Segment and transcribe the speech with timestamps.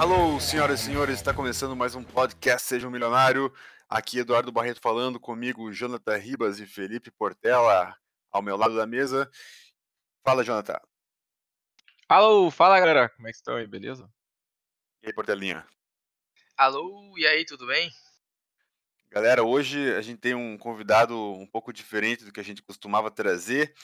[0.00, 3.52] Alô, senhoras e senhores, está começando mais um podcast Seja um Milionário.
[3.86, 7.94] Aqui Eduardo Barreto falando comigo, Jonathan Ribas e Felipe Portela
[8.32, 9.30] ao meu lado da mesa.
[10.24, 10.80] Fala, Jonathan.
[12.08, 14.10] Alô, fala galera, como é que estão aí, beleza?
[15.02, 15.66] E aí, Portelinha?
[16.56, 17.92] Alô, e aí, tudo bem?
[19.10, 23.10] Galera, hoje a gente tem um convidado um pouco diferente do que a gente costumava
[23.10, 23.74] trazer.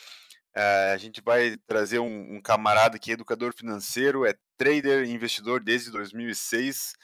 [0.56, 5.12] Uh, a gente vai trazer um, um, camarada que é educador financeiro, é trader e
[5.12, 6.94] investidor desde 2006.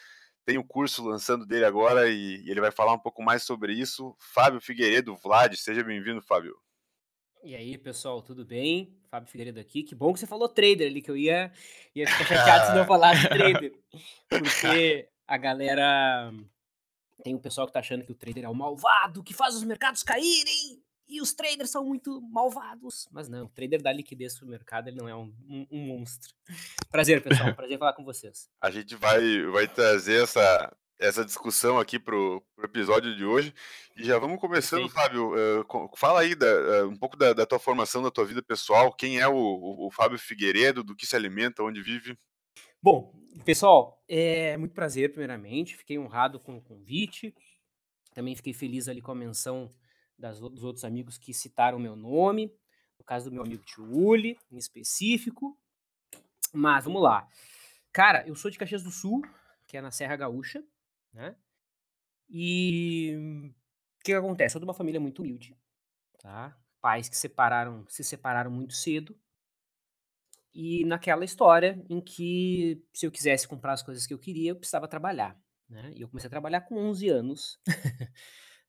[0.46, 3.42] Tem o um curso lançando dele agora e, e, ele vai falar um pouco mais
[3.42, 4.16] sobre isso.
[4.18, 6.56] Fábio Figueiredo, Vlad, seja bem-vindo, Fábio.
[7.44, 8.96] E aí, pessoal, tudo bem?
[9.10, 9.82] Fábio Figueiredo aqui.
[9.82, 11.52] Que bom que você falou trader ali, que eu ia,
[11.94, 13.78] ia ficar chateado se não falasse trader.
[14.30, 16.32] Porque a galera.
[17.22, 19.62] Tem um pessoal que tá achando que o trader é o malvado, que faz os
[19.62, 23.06] mercados caírem e os traders são muito malvados.
[23.12, 26.32] Mas não, o trader dá liquidez pro mercado, ele não é um, um, um monstro.
[26.90, 28.48] Prazer, pessoal, prazer falar com vocês.
[28.60, 33.54] A gente vai, vai trazer essa, essa discussão aqui pro, pro episódio de hoje.
[33.94, 34.88] E já vamos começando, Sim.
[34.88, 35.34] Fábio.
[35.34, 38.90] Uh, fala aí da, uh, um pouco da, da, tua formação, da tua vida pessoal.
[38.90, 42.16] Quem é o, o, o, Fábio Figueiredo, do que se alimenta, onde vive?
[42.82, 43.12] Bom,
[43.44, 45.76] pessoal, é muito prazer, primeiramente.
[45.76, 47.34] Fiquei honrado com o convite.
[48.14, 49.70] Também fiquei feliz ali com a menção
[50.18, 52.54] das, dos outros amigos que citaram meu nome,
[52.98, 55.58] no caso do meu amigo Tio Uli, em específico.
[56.52, 57.28] Mas vamos lá.
[57.92, 59.22] Cara, eu sou de Caxias do Sul,
[59.66, 60.64] que é na Serra Gaúcha,
[61.12, 61.36] né?
[62.28, 63.14] E
[64.00, 64.52] o que, que acontece?
[64.52, 65.56] Sou de uma família muito humilde,
[66.18, 66.56] tá?
[66.80, 69.18] Pais que separaram, se separaram muito cedo.
[70.54, 74.56] E naquela história em que se eu quisesse comprar as coisas que eu queria, eu
[74.56, 75.38] precisava trabalhar,
[75.68, 75.92] né?
[75.94, 77.60] E eu comecei a trabalhar com 11 anos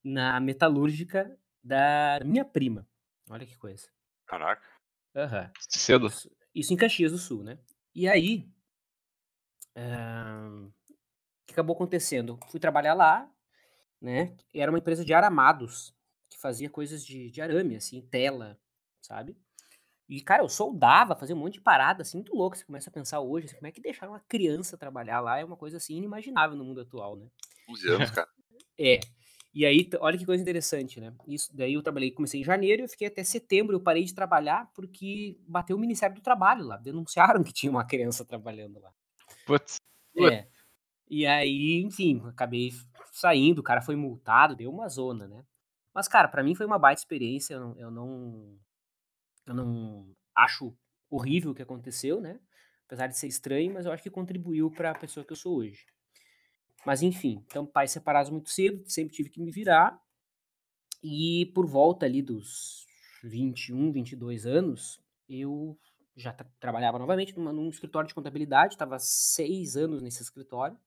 [0.04, 2.88] na metalúrgica da minha prima.
[3.30, 3.88] Olha que coisa.
[4.26, 4.68] Caraca.
[5.16, 5.52] Uhum.
[5.70, 6.08] Cedo.
[6.08, 7.58] Isso, isso, em Caxias do Sul, né?
[7.96, 8.50] E aí,
[9.78, 10.74] uh, o
[11.46, 12.40] que acabou acontecendo?
[12.50, 13.30] Fui trabalhar lá,
[14.02, 14.36] né?
[14.54, 15.96] Era uma empresa de aramados,
[16.30, 18.60] que fazia coisas de, de arame, assim, tela,
[19.02, 19.38] sabe?
[20.10, 22.58] E, cara, eu soldava, fazia um monte de parada, assim, muito louco.
[22.58, 25.40] Você começa a pensar hoje, assim, como é que deixaram uma criança trabalhar lá?
[25.40, 27.28] É uma coisa, assim, inimaginável no mundo atual, né?
[27.70, 28.28] 11 anos, cara.
[28.76, 29.00] É.
[29.54, 31.14] E aí, olha que coisa interessante, né?
[31.28, 33.76] Isso, daí eu trabalhei, comecei em janeiro e eu fiquei até setembro.
[33.76, 36.78] Eu parei de trabalhar porque bateu o Ministério do Trabalho lá.
[36.78, 38.92] Denunciaram que tinha uma criança trabalhando lá.
[39.46, 39.78] Putz.
[40.18, 40.48] É.
[41.08, 42.72] E aí, enfim, acabei
[43.12, 45.46] saindo, o cara foi multado, deu uma zona, né?
[45.94, 47.54] Mas, cara, para mim foi uma baita experiência.
[47.54, 48.60] Eu não, eu não,
[49.46, 50.76] eu não acho
[51.10, 52.40] horrível o que aconteceu, né?
[52.88, 55.58] Apesar de ser estranho, mas eu acho que contribuiu para a pessoa que eu sou
[55.58, 55.86] hoje.
[56.86, 60.02] Mas enfim, então pais separados muito cedo, sempre tive que me virar.
[61.02, 62.86] E por volta ali dos
[63.24, 65.78] 21, 22 anos, eu
[66.16, 70.78] já trabalhava novamente numa, num escritório de contabilidade, estava seis anos nesse escritório.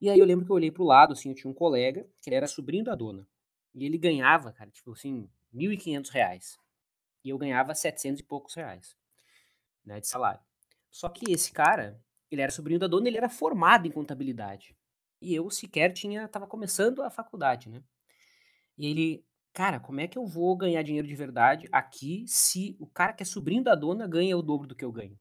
[0.00, 2.06] E aí eu lembro que eu olhei para o lado, assim, eu tinha um colega,
[2.22, 3.26] que ele era sobrinho da dona.
[3.74, 6.58] E ele ganhava, cara, tipo assim, 1.500 reais.
[7.24, 8.96] E eu ganhava 700 e poucos reais,
[9.84, 10.40] né, de salário.
[10.90, 12.00] Só que esse cara,
[12.30, 14.75] ele era sobrinho da dona, ele era formado em contabilidade.
[15.20, 17.82] E eu sequer tinha, tava começando a faculdade, né?
[18.76, 22.86] E ele, cara, como é que eu vou ganhar dinheiro de verdade aqui se o
[22.86, 25.18] cara que é sobrinho da dona ganha o dobro do que eu ganho?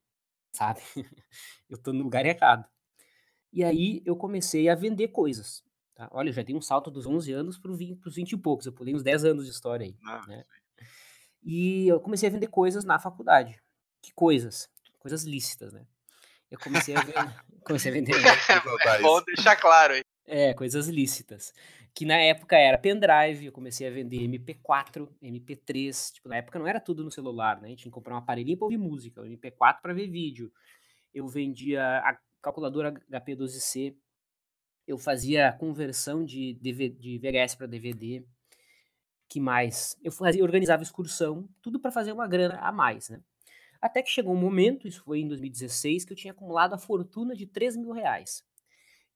[0.51, 0.81] Sabe?
[1.69, 2.66] eu tô no lugar errado.
[3.51, 5.63] E aí eu comecei a vender coisas.
[5.95, 6.09] Tá?
[6.12, 8.66] Olha, eu já dei um salto dos 11 anos para os 20, 20 e poucos.
[8.66, 9.97] Eu pulei uns 10 anos de história aí.
[10.06, 10.44] Ah, né?
[11.41, 13.62] E eu comecei a vender coisas na faculdade.
[14.01, 14.69] Que coisas?
[15.00, 15.85] Coisas lícitas, né?
[16.50, 17.13] Eu comecei a vender.
[17.66, 18.13] comecei a vender.
[18.85, 20.01] é bom deixar claro aí.
[20.28, 21.53] É, coisas lícitas.
[21.94, 26.13] Que na época era pendrive, eu comecei a vender MP4, MP3.
[26.13, 27.67] Tipo, na época não era tudo no celular, né?
[27.67, 30.51] A gente tinha que comprar um aparelhinho para ouvir música, um MP4 para ver vídeo.
[31.13, 33.95] Eu vendia a calculadora HP12C.
[34.85, 38.24] Eu fazia conversão de, DVD, de VHS para DVD.
[39.30, 39.95] Que mais?
[40.03, 43.21] Eu fazia, organizava excursão, tudo para fazer uma grana a mais, né?
[43.86, 47.36] Até que chegou um momento, isso foi em 2016, que eu tinha acumulado a fortuna
[47.36, 48.44] de 3 mil reais.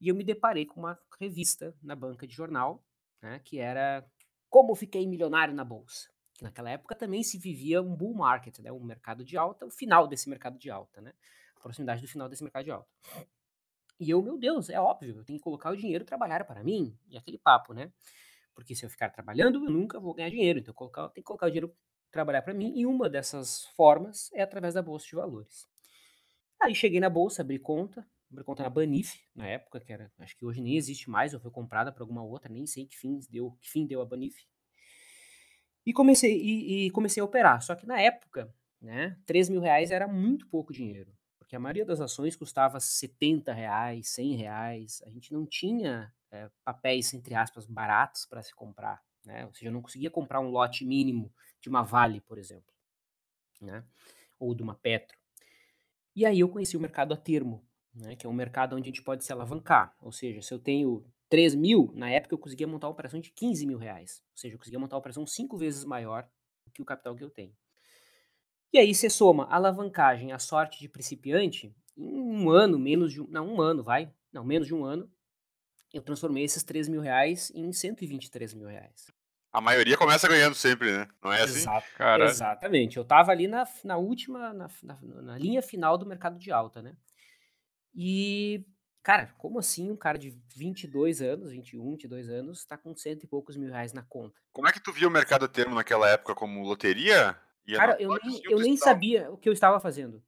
[0.00, 2.80] E eu me deparei com uma revista na banca de jornal,
[3.20, 4.08] né, que era
[4.48, 6.08] Como Fiquei Milionário na Bolsa.
[6.40, 10.06] Naquela época também se vivia um bull market, né, um mercado de alta, o final
[10.06, 11.14] desse mercado de alta, né,
[11.56, 12.88] a proximidade do final desse mercado de alta.
[13.98, 16.96] E eu, meu Deus, é óbvio, eu tenho que colocar o dinheiro trabalhar para mim,
[17.08, 17.92] e aquele papo, né?
[18.54, 21.46] Porque se eu ficar trabalhando, eu nunca vou ganhar dinheiro, então eu tenho que colocar
[21.46, 21.76] o dinheiro
[22.10, 25.68] trabalhar para mim, e uma dessas formas é através da bolsa de valores.
[26.60, 30.36] Aí cheguei na bolsa, abri conta, abri conta na Banif, na época, que era, acho
[30.36, 33.18] que hoje nem existe mais, ou foi comprada por alguma outra, nem sei que fim
[33.30, 34.36] deu, que fim deu a Banif.
[35.86, 39.90] E comecei, e, e comecei a operar, só que na época, né, 3 mil reais
[39.90, 45.02] era muito pouco dinheiro, porque a maioria das ações custava 70 reais, 100 reais.
[45.04, 49.02] A gente não tinha é, papéis, entre aspas, baratos para se comprar.
[49.24, 49.44] Né?
[49.46, 52.72] Ou seja, eu não conseguia comprar um lote mínimo de uma Vale, por exemplo,
[53.60, 53.84] né?
[54.38, 55.18] ou de uma Petro.
[56.16, 57.64] E aí eu conheci o mercado a termo,
[57.94, 58.16] né?
[58.16, 59.94] que é um mercado onde a gente pode se alavancar.
[60.00, 63.30] Ou seja, se eu tenho 3 mil, na época eu conseguia montar uma operação de
[63.30, 64.22] 15 mil reais.
[64.32, 66.28] Ou seja, eu conseguia montar uma operação cinco vezes maior
[66.64, 67.54] do que o capital que eu tenho.
[68.72, 73.20] E aí você soma a alavancagem, a sorte de principiante, em um ano, menos de
[73.20, 75.10] um, não, um ano, vai, não, menos de um ano,
[75.92, 79.10] eu transformei esses 3 mil reais em 123 mil reais.
[79.52, 81.08] A maioria começa ganhando sempre, né?
[81.22, 81.58] Não é assim?
[81.58, 81.86] Exato,
[82.22, 82.96] Exatamente.
[82.96, 86.80] Eu tava ali na, na última, na, na, na, linha final do mercado de alta,
[86.80, 86.94] né?
[87.92, 88.64] E,
[89.02, 93.26] cara, como assim um cara de 22 anos, 21, 22 anos, tá com cento e
[93.26, 94.40] poucos mil reais na conta?
[94.52, 97.36] Como é que tu via o mercado a termo naquela época como loteria?
[97.66, 100.22] Ia cara, eu nem, eu nem sabia o que eu estava fazendo.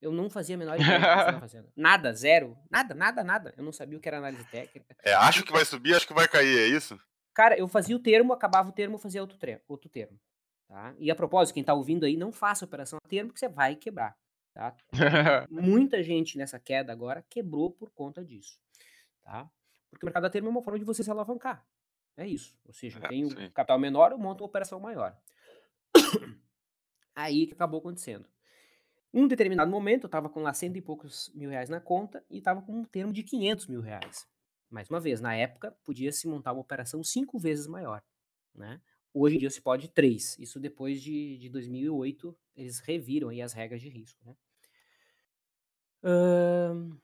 [0.00, 1.72] Eu não fazia a menor ideia do que eu estava fazendo.
[1.76, 2.56] Nada, zero.
[2.70, 3.54] Nada, nada, nada.
[3.56, 4.96] Eu não sabia o que era análise técnica.
[5.02, 6.98] É, acho que vai subir, acho que vai cair, é isso?
[7.34, 9.36] Cara, eu fazia o termo, acabava o termo, fazia outro,
[9.66, 10.18] outro termo.
[10.68, 10.94] Tá?
[10.98, 13.74] E a propósito, quem está ouvindo aí, não faça operação a termo, porque você vai
[13.74, 14.16] quebrar.
[14.52, 14.74] Tá?
[15.50, 18.58] Muita gente nessa queda agora quebrou por conta disso.
[19.22, 19.50] Tá?
[19.90, 21.66] Porque o mercado a termo é uma forma de você se alavancar.
[22.16, 22.56] É isso.
[22.64, 25.16] Ou seja, eu é, tenho um capital menor, eu monto uma operação maior.
[27.14, 28.26] Aí que acabou acontecendo.
[29.12, 32.38] Um determinado momento, eu estava com lá cento e poucos mil reais na conta e
[32.38, 34.26] estava com um termo de 500 mil reais.
[34.74, 38.02] Mais uma vez, na época, podia-se montar uma operação cinco vezes maior.
[38.54, 38.80] Né?
[39.12, 40.36] Hoje em dia se pode três.
[40.38, 44.20] Isso depois de, de 2008, eles reviram aí as regras de risco.
[44.24, 44.36] Né?
[46.02, 47.00] Uh,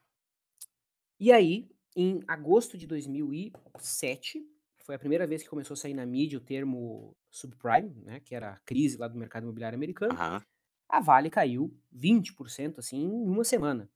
[1.19, 4.44] e aí, em agosto de 2007,
[4.84, 8.34] foi a primeira vez que começou a sair na mídia o termo subprime, né, que
[8.34, 10.12] era a crise lá do mercado imobiliário americano.
[10.12, 10.40] Uhum
[10.90, 13.88] a Vale caiu 20% assim em uma semana.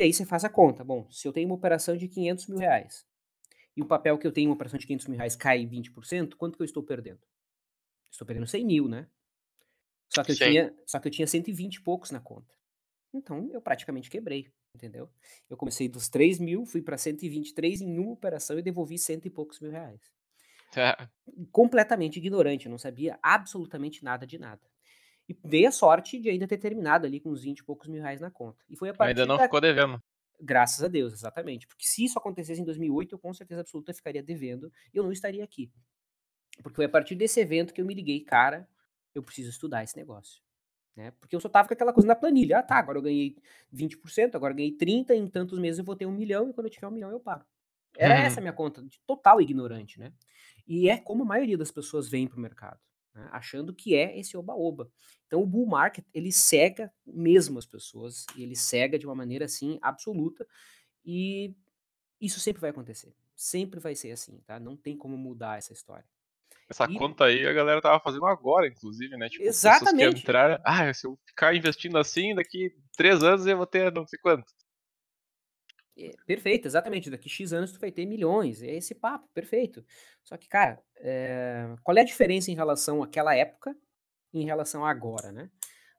[0.00, 0.82] E aí você faz a conta.
[0.82, 3.06] Bom, se eu tenho uma operação de 500 mil reais
[3.76, 6.56] e o papel que eu tenho, uma operação de 500 mil reais, cai 20%, quanto
[6.56, 7.20] que eu estou perdendo?
[8.10, 9.06] Estou perdendo 100 mil, né?
[10.08, 12.54] Só que, eu tinha, só que eu tinha 120 e poucos na conta.
[13.12, 15.10] Então, eu praticamente quebrei, entendeu?
[15.50, 19.30] Eu comecei dos 3 mil, fui para 123 em uma operação e devolvi cento e
[19.30, 20.00] poucos mil reais.
[21.52, 24.62] Completamente ignorante, eu não sabia absolutamente nada de nada.
[25.30, 28.02] E dei a sorte de ainda ter terminado ali com uns 20 e poucos mil
[28.02, 28.64] reais na conta.
[28.68, 29.44] E foi a partir Ainda não da...
[29.44, 30.02] ficou devendo.
[30.40, 31.68] Graças a Deus, exatamente.
[31.68, 35.12] Porque se isso acontecesse em 2008, eu com certeza absoluta ficaria devendo e eu não
[35.12, 35.70] estaria aqui.
[36.60, 38.68] Porque foi a partir desse evento que eu me liguei, cara,
[39.14, 40.42] eu preciso estudar esse negócio.
[40.96, 41.12] Né?
[41.12, 42.58] Porque eu só tava com aquela coisa na planilha.
[42.58, 43.36] Ah, tá, agora eu ganhei
[43.72, 46.66] 20%, agora eu ganhei 30%, em tantos meses eu vou ter um milhão e quando
[46.66, 47.44] eu tiver um milhão eu paro.
[47.96, 48.20] Era uhum.
[48.22, 50.12] essa a minha conta, de total ignorante, né?
[50.66, 52.80] E é como a maioria das pessoas vem pro mercado
[53.14, 54.90] né, achando que é esse oba-oba.
[55.26, 59.44] Então o bull market, ele cega mesmo as pessoas, e ele cega de uma maneira
[59.44, 60.46] assim absoluta,
[61.04, 61.54] e
[62.20, 63.14] isso sempre vai acontecer.
[63.34, 64.60] Sempre vai ser assim, tá?
[64.60, 66.04] Não tem como mudar essa história.
[66.68, 66.94] Essa e...
[66.94, 69.28] conta aí a galera tava fazendo agora, inclusive, né?
[69.28, 70.14] Tipo, Exatamente.
[70.14, 74.06] Que entraram, ah, se eu ficar investindo assim, daqui três anos eu vou ter não
[74.06, 74.52] sei quanto.
[76.00, 77.10] É, perfeito, exatamente.
[77.10, 78.62] Daqui X anos tu vai ter milhões.
[78.62, 79.84] É esse papo, perfeito.
[80.24, 81.74] Só que, cara, é...
[81.82, 83.76] qual é a diferença em relação àquela época
[84.32, 85.50] em relação a agora, né?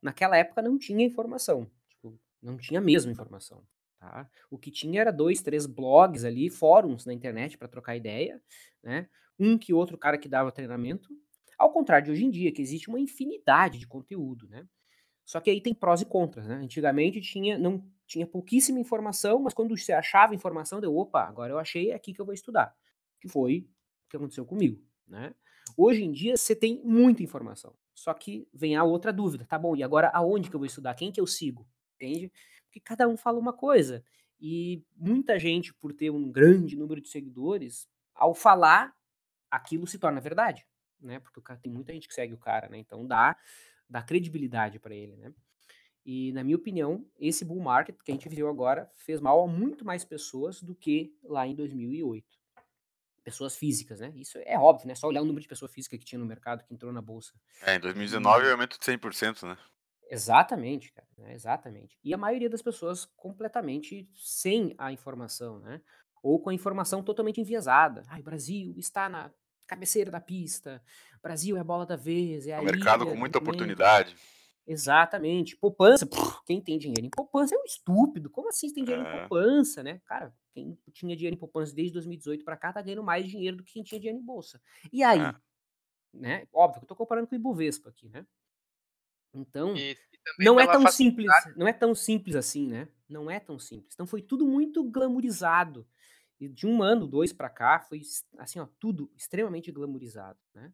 [0.02, 1.70] Naquela época não tinha informação.
[1.90, 3.64] Tipo, não tinha mesmo informação.
[4.00, 4.28] Tá?
[4.50, 8.42] O que tinha era dois, três blogs ali, fóruns na internet para trocar ideia,
[8.82, 9.08] né?
[9.38, 11.10] Um que outro cara que dava treinamento.
[11.58, 14.66] Ao contrário de hoje em dia, que existe uma infinidade de conteúdo, né?
[15.24, 16.56] Só que aí tem prós e contras, né?
[16.56, 21.58] Antigamente tinha, não tinha pouquíssima informação, mas quando você achava informação, deu, opa, agora eu
[21.58, 22.76] achei é aqui que eu vou estudar.
[23.22, 23.70] Que foi
[24.06, 25.34] o que aconteceu comigo, né?
[25.78, 27.74] Hoje em dia você tem muita informação.
[27.96, 30.94] Só que vem a outra dúvida, tá bom, e agora aonde que eu vou estudar?
[30.94, 31.66] Quem que eu sigo?
[31.96, 32.30] Entende?
[32.66, 34.04] Porque cada um fala uma coisa.
[34.40, 38.94] E muita gente, por ter um grande número de seguidores, ao falar,
[39.50, 40.68] aquilo se torna verdade,
[41.00, 41.20] né?
[41.20, 42.78] Porque tem muita gente que segue o cara, né?
[42.78, 43.38] Então dá
[43.90, 45.34] dá credibilidade para ele, né?
[46.06, 49.48] E, na minha opinião, esse bull market que a gente viveu agora fez mal a
[49.48, 52.26] muito mais pessoas do que lá em 2008.
[53.24, 54.12] Pessoas físicas, né?
[54.16, 54.96] Isso é óbvio, né?
[54.96, 57.34] Só olhar o número de pessoas físicas que tinha no mercado, que entrou na bolsa.
[57.62, 58.52] É, em 2019 e...
[58.52, 59.58] aumento de 100%, né?
[60.10, 61.08] Exatamente, cara.
[61.18, 61.34] Né?
[61.34, 62.00] Exatamente.
[62.04, 65.82] E a maioria das pessoas completamente sem a informação, né?
[66.24, 68.04] Ou com a informação totalmente enviesada.
[68.08, 69.32] Ai, o Brasil está na
[69.68, 70.84] cabeceira da pista.
[71.22, 72.48] Brasil é a bola da vez.
[72.48, 74.16] É, é um mercado com muita oportunidade.
[74.66, 75.58] Exatamente.
[75.58, 76.08] Poupança,
[76.46, 78.30] quem tem dinheiro em poupança é um estúpido.
[78.30, 79.16] Como assim você tem dinheiro é.
[79.16, 80.00] em poupança, né?
[80.06, 83.64] Cara, quem tinha dinheiro em poupança desde 2018 para cá tá ganhando mais dinheiro do
[83.64, 84.62] que quem tinha dinheiro em bolsa.
[84.92, 85.22] E aí?
[85.22, 85.36] É.
[86.14, 86.48] Né?
[86.54, 88.26] Óbvio que eu tô comparando com o Ibovespa aqui, né?
[89.34, 89.98] Então, E,
[90.40, 91.44] e não é tão facilidade.
[91.44, 92.88] simples, não é tão simples assim, né?
[93.10, 93.94] Não é tão simples.
[93.94, 95.88] Então foi tudo muito glamourizado.
[96.40, 98.02] E de um ano, dois pra cá, foi
[98.40, 100.74] assim, ó, tudo extremamente glamourizado, né?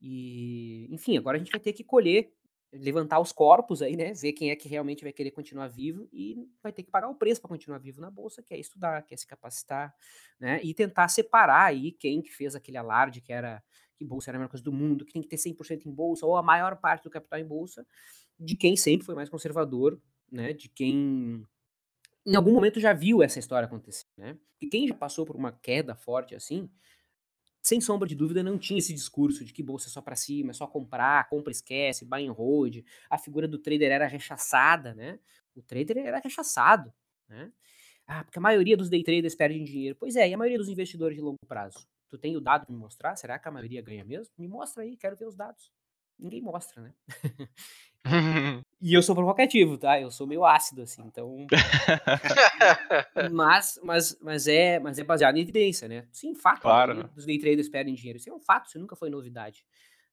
[0.00, 2.32] E, enfim, agora a gente vai ter que colher,
[2.72, 4.12] levantar os corpos aí, né?
[4.14, 7.14] Ver quem é que realmente vai querer continuar vivo e vai ter que pagar o
[7.14, 9.94] preço para continuar vivo na bolsa, que é estudar, que é se capacitar,
[10.40, 10.60] né?
[10.62, 13.62] E tentar separar aí quem que fez aquele alarde que era
[13.96, 16.26] que bolsa era a melhor coisa do mundo, que tem que ter 100% em bolsa
[16.26, 17.86] ou a maior parte do capital em bolsa,
[18.38, 20.00] de quem sempre foi mais conservador,
[20.30, 20.52] né?
[20.52, 21.46] De quem
[22.26, 24.38] em algum momento já viu essa história acontecer, né?
[24.60, 26.70] E quem já passou por uma queda forte assim,
[27.62, 30.50] sem sombra de dúvida, não tinha esse discurso de que bolsa é só para cima,
[30.50, 32.84] é só comprar, compra, esquece, buy and hold.
[33.08, 35.18] A figura do trader era rechaçada, né?
[35.54, 36.92] O trader era rechaçado,
[37.28, 37.52] né?
[38.06, 39.96] Ah, porque a maioria dos day traders perdem dinheiro.
[39.98, 41.86] Pois é, e a maioria dos investidores de longo prazo?
[42.10, 43.16] Tu tem o dado para me mostrar?
[43.16, 44.34] Será que a maioria ganha mesmo?
[44.36, 45.72] Me mostra aí, quero ver os dados.
[46.22, 46.94] Ninguém mostra, né?
[48.80, 50.00] E eu sou provocativo, tá?
[50.00, 51.46] Eu sou meio ácido, assim, então.
[53.32, 56.08] mas, mas, mas, é, mas é baseado em evidência, né?
[56.10, 56.58] Sim, fato.
[56.58, 56.94] a Claro.
[56.94, 58.18] maioria Dos day traders perdem dinheiro.
[58.18, 59.64] Isso é um fato, isso nunca foi novidade.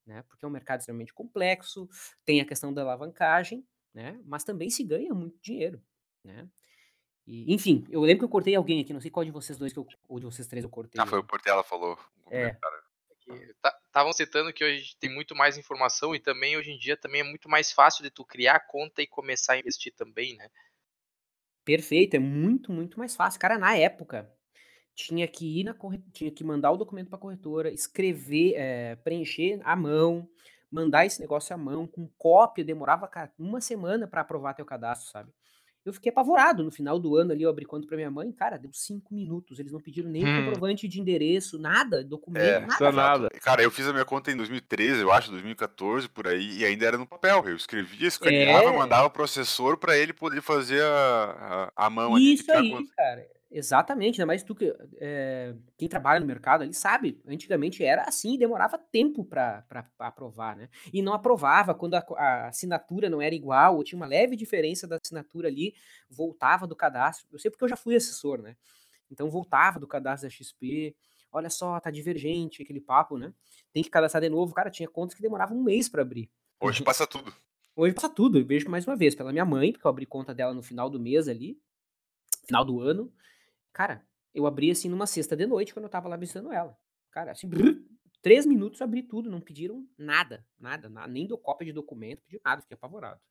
[0.06, 0.24] Né?
[0.28, 1.90] Porque é um mercado extremamente complexo,
[2.26, 4.20] tem a questão da alavancagem, né?
[4.24, 5.82] Mas também se ganha muito dinheiro,
[6.24, 6.48] né?
[7.26, 9.74] E, enfim, eu lembro que eu cortei alguém aqui, não sei qual de vocês dois
[9.74, 11.00] que eu, ou de vocês três eu cortei.
[11.02, 11.98] Ah, foi o Portela falou.
[12.28, 12.50] um É.
[12.52, 12.80] comentário.
[13.90, 17.24] Estavam citando que hoje tem muito mais informação e também hoje em dia também é
[17.24, 20.48] muito mais fácil de tu criar conta e começar a investir também, né?
[21.66, 23.40] Perfeito, é muito, muito mais fácil.
[23.40, 24.32] Cara, na época,
[24.96, 26.00] tinha que ir na corre...
[26.14, 30.30] tinha que mandar o documento para corretora, escrever, eh, preencher à mão,
[30.72, 35.12] mandar esse negócio à mão, com cópia, demorava cara, uma semana para aprovar teu cadastro,
[35.12, 35.32] sabe?
[35.90, 36.64] Eu fiquei apavorado.
[36.64, 39.60] No final do ano ali, eu abri conta pra minha mãe, cara, deu cinco minutos.
[39.60, 40.38] Eles não pediram nem Hum.
[40.46, 42.74] comprovante de endereço, nada, documento, É, nada.
[42.74, 43.30] Isso nada.
[43.42, 46.86] Cara, eu fiz a minha conta em 2013, eu acho, 2014, por aí, e ainda
[46.86, 47.44] era no papel.
[47.48, 48.78] Eu escrevia, escaneava, É.
[48.78, 52.34] mandava o processor pra ele poder fazer a, a, a mão ali.
[52.34, 53.28] Isso criar a aí, cara.
[53.52, 54.76] Exatamente, ainda mais tu que.
[54.98, 57.20] é, quem trabalha no mercado ali sabe.
[57.28, 59.66] Antigamente era assim, demorava tempo pra
[59.98, 60.70] aprovar, né?
[60.94, 64.88] E não aprovava quando a, a assinatura não era igual, ou tinha uma leve diferença
[64.88, 65.74] da assinatura ali,
[66.08, 67.28] voltava do cadastro.
[67.32, 68.56] Eu sei porque eu já fui assessor, né?
[69.10, 70.96] Então voltava do cadastro da XP.
[71.32, 73.34] Olha só, tá divergente aquele papo, né?
[73.74, 74.54] Tem que cadastrar de novo.
[74.54, 76.30] Cara, tinha contas que demoravam um mês pra abrir.
[76.60, 77.34] Hoje passa tudo.
[77.76, 80.36] Hoje passa tudo, eu vejo mais uma vez pela minha mãe, porque eu abri conta
[80.36, 81.58] dela no final do mês ali,
[82.46, 83.12] final do ano.
[83.80, 84.06] Cara,
[84.36, 86.78] eu abri assim numa sexta de noite quando eu tava lá visitando ela.
[87.12, 87.82] Cara, assim, brrr,
[88.22, 92.42] três minutos abri tudo, não pediram nada, nada, nada nem deu cópia de documento, pediu
[92.44, 93.22] nada, fiquei apavorado.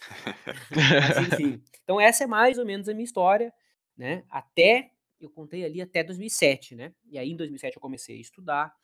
[0.74, 3.54] Mas enfim, então essa é mais ou menos a minha história,
[3.96, 4.24] né?
[4.28, 6.92] Até, eu contei ali até 2007, né?
[7.04, 8.74] E aí em 2007 eu comecei a estudar,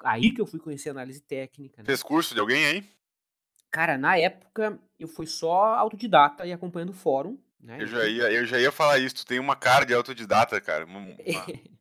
[0.00, 1.86] aí que eu fui conhecer análise técnica, né?
[1.86, 2.84] Fez curso de alguém aí?
[3.70, 7.80] Cara, na época eu fui só autodidata e acompanhando o fórum, né?
[7.80, 9.16] Eu já ia, eu já ia falar isso.
[9.16, 10.86] Tu tem uma cara de autodidata, cara.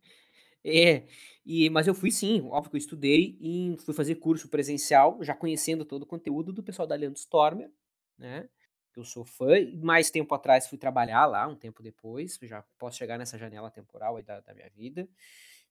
[0.62, 1.08] É,
[1.46, 5.34] e, mas eu fui sim, óbvio que eu estudei e fui fazer curso presencial, já
[5.34, 7.72] conhecendo todo o conteúdo do pessoal da Leandro Stormer,
[8.18, 8.50] né?
[8.94, 9.48] Que eu sou fã,
[9.82, 14.18] mais tempo atrás fui trabalhar lá, um tempo depois, já posso chegar nessa janela temporal
[14.18, 15.08] aí da, da minha vida.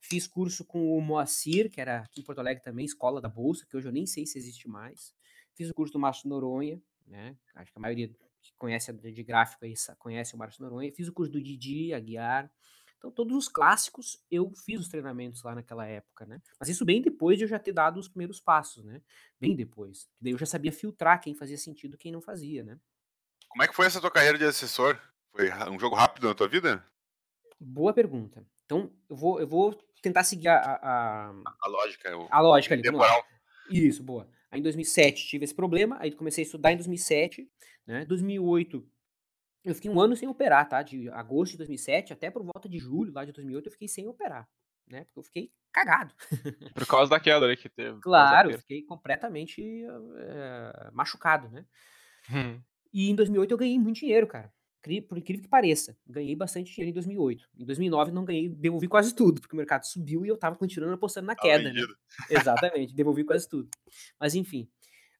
[0.00, 3.66] Fiz curso com o Moacir, que era aqui em Porto Alegre também, Escola da Bolsa,
[3.68, 5.12] que hoje eu nem sei se existe mais.
[5.54, 7.36] Fiz o curso do Márcio Noronha, né?
[7.54, 8.10] Acho que a maioria
[8.42, 10.92] que conhece de de gráfico aí conhece o Márcio Noronha.
[10.92, 12.50] Fiz o curso do Didi, Aguiar.
[12.96, 16.42] Então, todos os clássicos eu fiz os treinamentos lá naquela época, né?
[16.58, 19.00] Mas isso bem depois de eu já ter dado os primeiros passos, né?
[19.40, 20.08] Bem depois.
[20.20, 22.78] Daí eu já sabia filtrar quem fazia sentido e quem não fazia, né?
[23.48, 24.98] Como é que foi essa tua carreira de assessor?
[25.30, 26.84] Foi um jogo rápido na tua vida?
[27.60, 28.44] Boa pergunta.
[28.64, 32.74] Então, eu vou, eu vou tentar seguir a, a, a- A lógica, o a lógica
[32.74, 32.82] ali.
[32.82, 33.24] Temporal.
[33.70, 34.28] Isso, boa.
[34.50, 37.48] Aí em 2007 tive esse problema, aí comecei a estudar em 2007,
[37.86, 38.04] né?
[38.04, 38.86] 2008
[39.64, 40.82] eu fiquei um ano sem operar, tá?
[40.82, 44.08] De agosto de 2007 até por volta de julho lá de 2008 eu fiquei sem
[44.08, 44.48] operar,
[44.86, 45.04] né?
[45.04, 46.14] Porque eu fiquei cagado.
[46.74, 48.00] Por causa da queda ali que teve.
[48.00, 49.62] Claro, eu fiquei completamente
[50.16, 51.66] eh, machucado, né?
[52.30, 52.60] Hum.
[52.92, 54.52] E em 2008 eu ganhei muito dinheiro, cara.
[54.82, 55.96] Por incrível que pareça.
[56.06, 57.48] Ganhei bastante dinheiro em 2008.
[57.58, 60.94] Em 2009 não ganhei, devolvi quase tudo, porque o mercado subiu e eu tava continuando
[60.94, 61.80] apostando na queda, né?
[62.30, 63.68] Exatamente, devolvi quase tudo.
[64.18, 64.68] Mas enfim.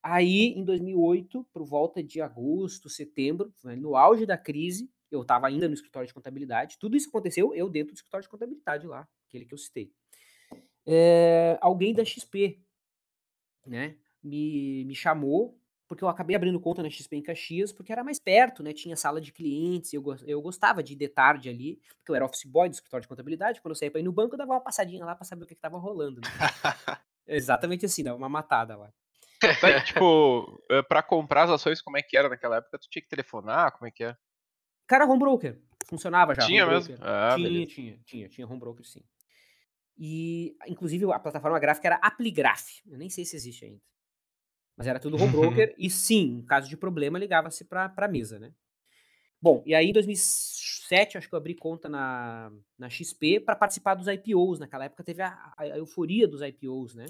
[0.02, 5.48] Aí, em 2008, por volta de agosto, setembro, né, no auge da crise, eu estava
[5.48, 6.78] ainda no escritório de contabilidade.
[6.78, 9.92] Tudo isso aconteceu eu dentro do escritório de contabilidade lá, aquele que eu citei.
[10.86, 12.62] É, alguém da XP,
[13.66, 18.04] né, me, me chamou, porque eu acabei abrindo conta na XP em Caxias, porque era
[18.04, 21.80] mais perto, né, tinha sala de clientes, eu, eu gostava de ir de tarde ali,
[21.96, 24.12] porque eu era office boy do escritório de contabilidade, quando eu saía para ir no
[24.12, 26.28] banco, eu dava uma passadinha lá para saber o que estava rolando, né?
[27.26, 28.92] Exatamente assim, dava uma matada lá.
[29.86, 32.78] Tipo, eh, pra comprar as ações, como é que era naquela época?
[32.78, 33.72] Tu tinha que telefonar?
[33.72, 34.16] Como é que é?
[34.86, 35.60] Cara, home broker.
[35.86, 36.42] Funcionava já.
[36.42, 36.96] Tinha mesmo?
[36.96, 37.08] broker.
[37.08, 37.66] Ah, tinha, beleza.
[37.66, 39.04] tinha, tinha, tinha home broker sim.
[39.96, 42.80] E, inclusive, a plataforma gráfica era Apligraph.
[42.86, 43.80] Eu nem sei se existe ainda.
[44.78, 45.74] Mas era tudo home broker.
[45.76, 48.52] e sim, em caso de problema, ligava-se pra, pra mesa, né?
[49.40, 53.94] Bom, e aí em 2007, acho que eu abri conta na, na XP para participar
[53.94, 54.58] dos IPOs.
[54.58, 57.06] Naquela época teve a, a euforia dos IPOs, né?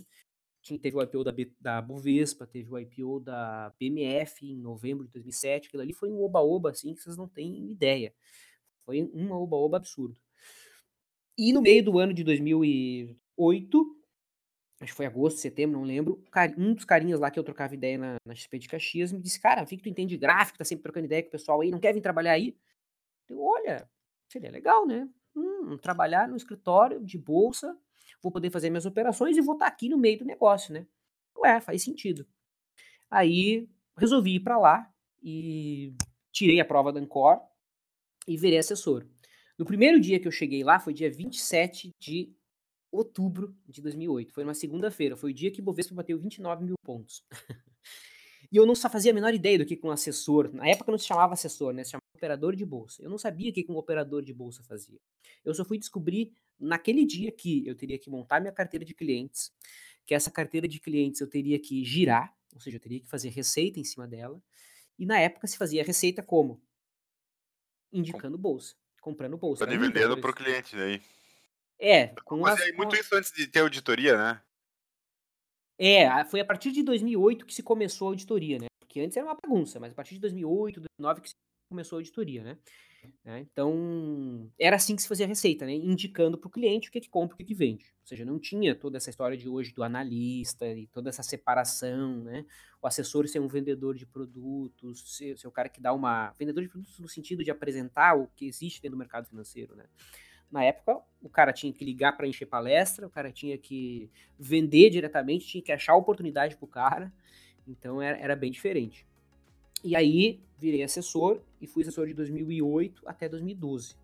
[0.63, 5.07] Tinha, teve o IPO da, B- da Bovespa, teve o IPO da BMF em novembro
[5.07, 5.69] de 2007.
[5.69, 8.13] Aquilo ali foi um oba-oba, assim, que vocês não têm ideia.
[8.85, 10.19] Foi um oba-oba absurdo.
[11.37, 13.98] E no meio do ano de 2008,
[14.81, 16.23] acho que foi agosto, setembro, não lembro,
[16.57, 19.41] um dos carinhas lá que eu trocava ideia na, na XP de Caxias me disse,
[19.41, 21.81] cara, vi que tu entende gráfico, tá sempre trocando ideia com o pessoal aí, não
[21.81, 22.57] quer vir trabalhar aí?
[23.29, 23.89] Eu, olha,
[24.29, 25.09] seria legal, né?
[25.35, 27.77] Hum, trabalhar no escritório de bolsa,
[28.23, 30.87] vou poder fazer minhas operações e vou estar aqui no meio do negócio, né?
[31.37, 32.27] Ué, faz sentido.
[33.11, 34.93] Aí resolvi ir para lá
[35.23, 35.95] e
[36.33, 37.41] tirei a prova da Ancor
[38.27, 39.07] e virei assessor.
[39.59, 42.33] No primeiro dia que eu cheguei lá, foi dia 27 de
[42.91, 44.33] outubro de 2008.
[44.33, 45.17] Foi uma segunda-feira.
[45.17, 47.25] Foi o dia que o Bovespa bateu 29 mil pontos.
[48.51, 50.53] e eu não só fazia a menor ideia do que um assessor.
[50.53, 51.85] Na época não se chamava assessor, né?
[51.85, 53.03] Se chamava operador de bolsa.
[53.03, 54.99] Eu não sabia o que um operador de bolsa fazia.
[55.45, 59.53] Eu só fui descobrir naquele dia que eu teria que montar minha carteira de clientes,
[60.05, 63.29] que essa carteira de clientes eu teria que girar, ou seja, eu teria que fazer
[63.29, 64.43] receita em cima dela.
[64.99, 66.61] E na época se fazia receita como?
[67.93, 69.65] Indicando bolsa, comprando bolsa.
[69.65, 70.39] Vendendo pro isso.
[70.39, 71.01] cliente daí.
[71.81, 74.43] É, com Mas as, com muito isso antes de ter auditoria, né?
[75.79, 78.67] É, foi a partir de 2008 que se começou a auditoria, né?
[78.81, 81.35] Porque antes era uma bagunça, mas a partir de 2008, 2009 que se
[81.71, 82.59] começou a auditoria, né?
[83.25, 85.73] Né, Então, era assim que se fazia a receita, né?
[85.73, 87.85] Indicando para o cliente o que, que compra e o que, que vende.
[88.01, 92.25] Ou seja, não tinha toda essa história de hoje do analista e toda essa separação,
[92.25, 92.45] né?
[92.83, 96.35] O assessor ser um vendedor de produtos, ser, ser o cara que dá uma.
[96.39, 99.85] Vendedor de produtos no sentido de apresentar o que existe dentro do mercado financeiro, né?
[100.51, 104.91] Na época, o cara tinha que ligar para encher palestra, o cara tinha que vender
[104.91, 107.13] diretamente, tinha que achar oportunidade pro cara.
[107.67, 109.07] Então era, era bem diferente.
[109.85, 113.95] E aí virei assessor e fui assessor de 2008 até 2012.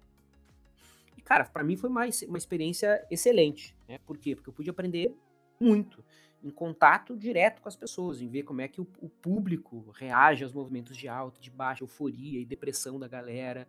[1.16, 3.98] E cara, para mim foi uma, uma experiência excelente, né?
[4.06, 4.36] Por quê?
[4.36, 5.14] Porque eu pude aprender
[5.58, 6.04] muito
[6.42, 10.44] em contato direto com as pessoas, em ver como é que o, o público reage
[10.44, 13.66] aos movimentos de alta, de baixa, euforia e depressão da galera,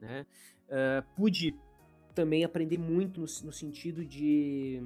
[0.00, 0.26] né?
[0.68, 1.54] Ah, pude
[2.16, 4.82] também aprender muito no, no sentido de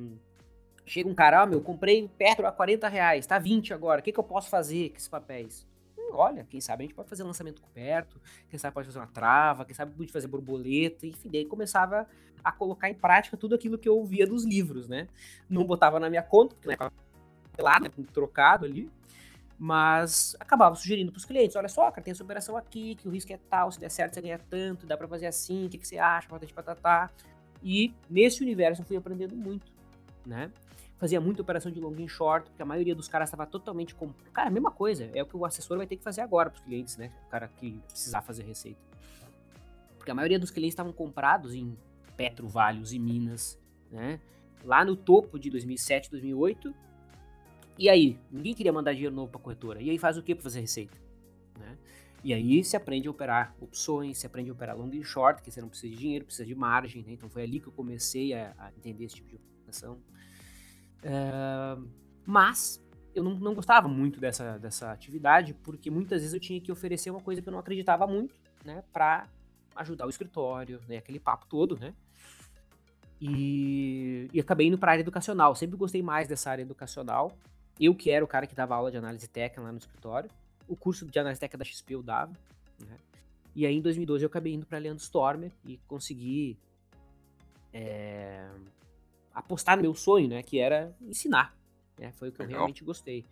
[0.84, 4.10] chega um cara, ah, meu, comprei Petro a 40 reais, tá 20 agora, o que,
[4.10, 5.64] que eu posso fazer com esses papéis?
[5.96, 9.06] Hum, olha, quem sabe a gente pode fazer lançamento coberto, quem sabe pode fazer uma
[9.06, 12.08] trava, quem sabe pode fazer borboleta, enfim, daí começava
[12.42, 15.06] a colocar em prática tudo aquilo que eu ouvia dos livros, né?
[15.48, 16.92] Não botava na minha conta, porque na época
[17.60, 18.90] lá, né, trocado ali,
[19.62, 23.11] mas acabava sugerindo para os clientes, olha só, cara, tem essa operação aqui, que o
[23.11, 25.77] risco é tal, se der certo você ganha tanto, dá para fazer assim, o que,
[25.77, 27.11] que você acha, patati patatá.
[27.62, 29.70] E nesse universo eu fui aprendendo muito,
[30.25, 30.51] né?
[30.96, 34.14] Fazia muita operação de long e short, porque a maioria dos caras estava totalmente com.
[34.33, 36.59] Cara, a mesma coisa, é o que o assessor vai ter que fazer agora para
[36.59, 37.12] os clientes, né?
[37.27, 38.81] O cara que precisar fazer receita.
[39.99, 41.77] Porque a maioria dos clientes estavam comprados em
[42.16, 43.59] Petro, Valios e Minas,
[43.90, 44.20] né?
[44.64, 46.75] Lá no topo de 2007, 2008.
[47.80, 49.80] E aí, ninguém queria mandar dinheiro novo para corretora.
[49.80, 50.94] E aí faz o que para fazer receita?
[51.58, 51.78] Né?
[52.22, 55.50] E aí se aprende a operar opções, se aprende a operar long e short, que
[55.50, 57.12] você não precisa de dinheiro, precisa de margem, né?
[57.12, 59.98] Então foi ali que eu comecei a, a entender esse tipo de operação.
[61.02, 61.78] É,
[62.26, 66.70] mas eu não, não gostava muito dessa, dessa atividade, porque muitas vezes eu tinha que
[66.70, 68.84] oferecer uma coisa que eu não acreditava muito, né?
[68.92, 69.26] Pra
[69.76, 70.98] ajudar o escritório, né?
[70.98, 71.94] Aquele papo todo, né?
[73.18, 75.54] E, e acabei indo para a área educacional.
[75.54, 77.34] Sempre gostei mais dessa área educacional.
[77.78, 80.30] Eu que era o cara que dava aula de análise técnica lá no escritório.
[80.68, 82.33] O curso de análise técnica da XP eu dava.
[82.78, 82.96] Né?
[83.54, 86.59] E aí em 2012 eu acabei indo para Leandro Stormer e consegui
[87.72, 88.48] é,
[89.35, 90.42] apostar no meu sonho, né?
[90.42, 91.56] Que era ensinar.
[91.98, 92.12] Né?
[92.12, 92.61] Foi o que eu Legal.
[92.61, 93.24] realmente gostei.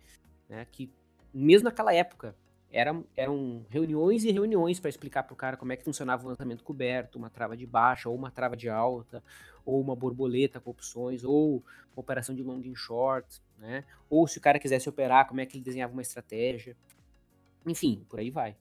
[0.47, 0.65] Né?
[0.71, 0.91] Que
[1.33, 2.35] mesmo naquela época
[2.71, 6.29] eram, eram reuniões e reuniões para explicar para o cara como é que funcionava o
[6.29, 9.23] lançamento coberto, uma trava de baixa ou uma trava de alta,
[9.65, 11.57] ou uma borboleta com opções, ou
[11.93, 13.83] uma operação de long and short, né?
[14.09, 16.75] Ou se o cara quisesse operar, como é que ele desenhava uma estratégia.
[17.65, 18.55] Enfim, por aí vai.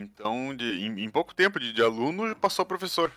[0.00, 3.12] Então, de- em, em pouco tempo de, de aluno, passou a professor.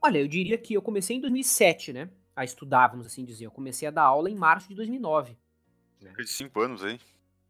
[0.00, 2.10] Olha, eu diria que eu comecei em 2007, né?
[2.34, 3.46] A estudar, vamos assim dizer.
[3.46, 5.36] Eu comecei a dar aula em março de 2009.
[6.00, 6.98] Cerca de cinco anos aí.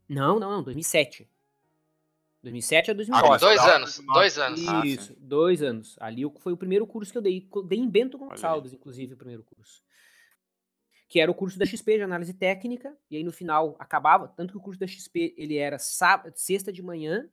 [0.07, 1.27] Não, não, não, 2007.
[2.43, 3.27] 2007 a Ah, 2009.
[3.27, 4.19] começou Dois anos, em 2009.
[4.19, 4.67] dois anos.
[4.67, 4.85] Ah.
[4.85, 5.95] Isso, dois anos.
[5.99, 7.47] Ali foi o primeiro curso que eu dei.
[7.65, 9.81] Dei em Bento Gonçalves, inclusive, o primeiro curso.
[11.07, 14.53] Que era o curso da XP de análise técnica, e aí no final acabava, tanto
[14.53, 17.29] que o curso da XP ele era sábado, sexta de manhã,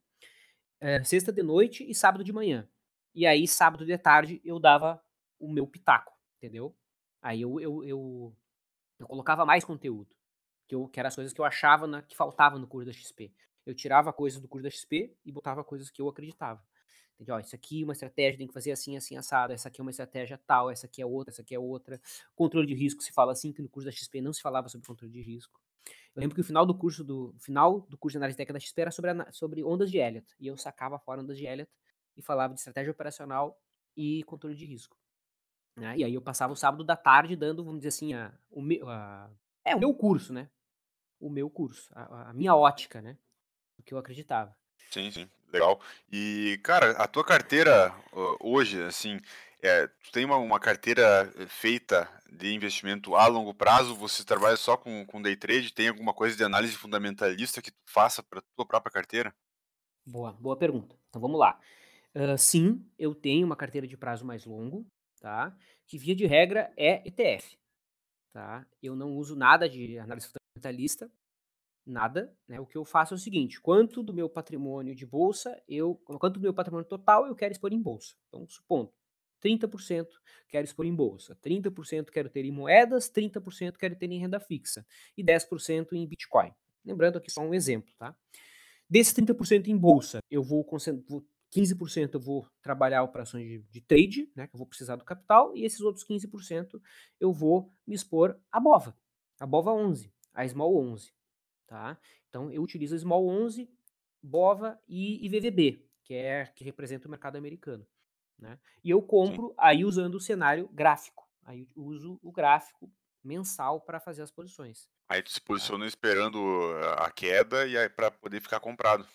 [0.80, 2.68] é, sexta de noite e sábado de manhã.
[3.14, 5.02] E aí sábado de tarde eu dava
[5.38, 6.76] o meu pitaco, entendeu?
[7.22, 8.36] Aí eu, eu, eu,
[8.98, 10.14] eu colocava mais conteúdo,
[10.68, 12.92] que, eu, que eram as coisas que eu achava na, que faltava no curso da
[12.92, 13.32] XP.
[13.66, 16.62] Eu tirava coisas do curso da XP e botava coisas que eu acreditava.
[17.20, 17.34] Entendeu?
[17.34, 19.52] Ó, isso aqui é uma estratégia, tem que fazer assim, assim, assado.
[19.52, 22.00] Essa aqui é uma estratégia tal, essa aqui é outra, essa aqui é outra.
[22.34, 24.86] Controle de risco se fala assim, que no curso da XP não se falava sobre
[24.86, 25.60] controle de risco.
[26.14, 28.60] Eu lembro que o final do curso do final do curso de análise técnica da
[28.60, 30.34] XP era sobre, sobre ondas de Elliott.
[30.40, 31.70] E eu sacava fora ondas de Elliott
[32.16, 33.60] e falava de estratégia operacional
[33.94, 34.96] e controle de risco.
[35.76, 35.98] Né?
[35.98, 38.88] E aí eu passava o sábado da tarde dando, vamos dizer assim, a, o, meu,
[38.88, 39.30] a,
[39.62, 40.48] é, o meu curso, né?
[41.20, 43.18] O meu curso, a, a minha ótica, né?
[43.78, 44.56] O que eu acreditava.
[44.90, 45.28] Sim, sim.
[45.52, 45.80] Legal.
[46.12, 47.92] E, cara, a tua carteira
[48.40, 49.20] hoje, assim,
[49.62, 53.94] é, tu tem uma, uma carteira eh, feita de investimento a longo prazo?
[53.96, 55.72] Você trabalha só com, com day trade?
[55.72, 59.34] Tem alguma coisa de análise fundamentalista que tu faça para tua própria carteira?
[60.06, 60.96] Boa, boa pergunta.
[61.08, 61.60] Então vamos lá.
[62.14, 64.86] Uh, sim, eu tenho uma carteira de prazo mais longo,
[65.20, 65.54] tá?
[65.86, 67.58] Que via de regra é ETF,
[68.32, 68.66] tá?
[68.82, 71.10] Eu não uso nada de análise fundamentalista,
[71.90, 72.60] nada, né?
[72.60, 76.34] O que eu faço é o seguinte: quanto do meu patrimônio de bolsa, eu, quanto
[76.34, 78.14] do meu patrimônio total eu quero expor em bolsa.
[78.28, 78.92] Então, supondo,
[79.42, 80.06] 30%
[80.48, 84.86] quero expor em bolsa, 30% quero ter em moedas, 30% quero ter em renda fixa
[85.16, 86.52] e 10% em Bitcoin.
[86.84, 88.14] Lembrando aqui só um exemplo, tá?
[88.88, 90.66] Desses 30% em bolsa, eu vou,
[91.08, 91.24] vou
[91.54, 95.56] 15% eu vou trabalhar operações de, de, trade, né, que eu vou precisar do capital,
[95.56, 96.80] e esses outros 15%
[97.18, 98.96] eu vou me expor à BOVA,
[99.38, 101.12] a BOVA 11, a Small 11,
[101.70, 101.96] tá?
[102.28, 103.70] Então eu utilizo Small 11,
[104.20, 107.86] BOVA e IVVB, que é que representa o mercado americano,
[108.36, 108.58] né?
[108.82, 109.54] E eu compro Sim.
[109.56, 112.90] aí usando o cenário gráfico, aí uso o gráfico
[113.22, 114.88] mensal para fazer as posições.
[115.08, 115.46] Aí tu se tá?
[115.46, 115.88] posiciona tá?
[115.88, 116.40] esperando
[116.96, 119.06] a queda e aí para poder ficar comprado.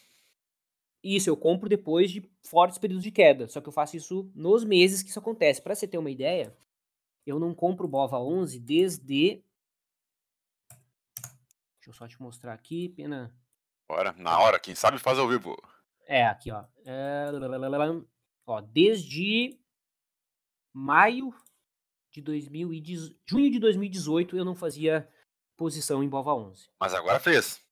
[1.03, 3.47] Isso, eu compro depois de fortes períodos de queda.
[3.49, 5.61] Só que eu faço isso nos meses que isso acontece.
[5.61, 6.55] Para você ter uma ideia,
[7.25, 9.43] eu não compro BOVA 11 desde.
[11.85, 13.31] Deixa eu só te mostrar aqui, pena.
[13.87, 15.55] Bora, na hora, quem sabe faz ao vivo.
[16.07, 16.65] É, aqui, ó.
[16.83, 17.27] É...
[18.47, 19.59] Ó, desde
[20.73, 21.31] maio
[22.11, 25.07] de 2018, junho de 2018 eu não fazia
[25.55, 26.69] posição em BOVA 11.
[26.79, 27.63] Mas agora fez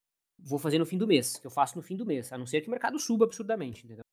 [0.43, 2.45] vou fazer no fim do mês, que eu faço no fim do mês, a não
[2.45, 4.03] ser que o mercado suba absurdamente, entendeu?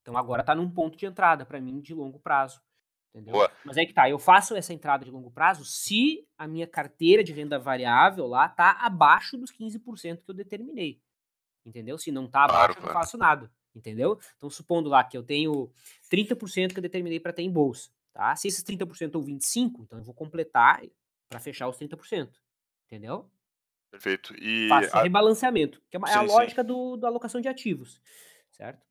[0.00, 2.62] Então agora tá num ponto de entrada para mim de longo prazo,
[3.16, 3.32] entendeu?
[3.32, 3.50] Boa.
[3.64, 7.24] Mas aí que tá, eu faço essa entrada de longo prazo se a minha carteira
[7.24, 11.00] de renda variável lá tá abaixo dos 15% que eu determinei.
[11.64, 11.98] Entendeu?
[11.98, 14.20] Se não tá abaixo, claro, eu não faço nada, entendeu?
[14.36, 15.72] Então supondo lá que eu tenho
[16.12, 18.36] 30% que eu determinei para ter em bolsa, tá?
[18.36, 20.82] Se esses 30% ou 25, então eu vou completar
[21.28, 22.30] para fechar os 30%,
[22.86, 23.28] entendeu?
[23.90, 24.34] Perfeito.
[24.38, 25.02] E Faço a...
[25.02, 28.00] rebalanceamento, que é, uma, sim, é a lógica do, da alocação de ativos,
[28.52, 28.86] certo?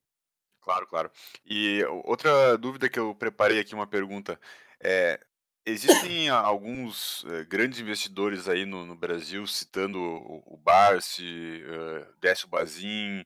[0.66, 1.12] Claro, claro.
[1.46, 4.40] E outra dúvida que eu preparei aqui, uma pergunta,
[4.82, 5.24] é,
[5.64, 12.48] existem alguns uh, grandes investidores aí no, no Brasil, citando o, o Barsi, uh, Décio
[12.48, 13.22] Bazin,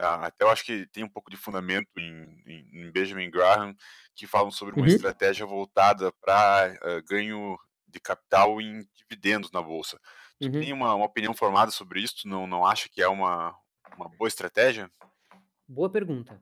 [0.00, 3.74] uh, até eu acho que tem um pouco de fundamento em, em, em Benjamin Graham,
[4.14, 4.94] que falam sobre uma uhum.
[4.94, 7.58] estratégia voltada para uh, ganho
[7.88, 9.98] de capital em dividendos na Bolsa.
[10.38, 10.60] Tu uhum.
[10.60, 12.28] tem uma, uma, opinião formada sobre isso?
[12.28, 13.56] Não, não acha que é uma,
[13.96, 14.90] uma boa estratégia?
[15.68, 16.40] Boa pergunta.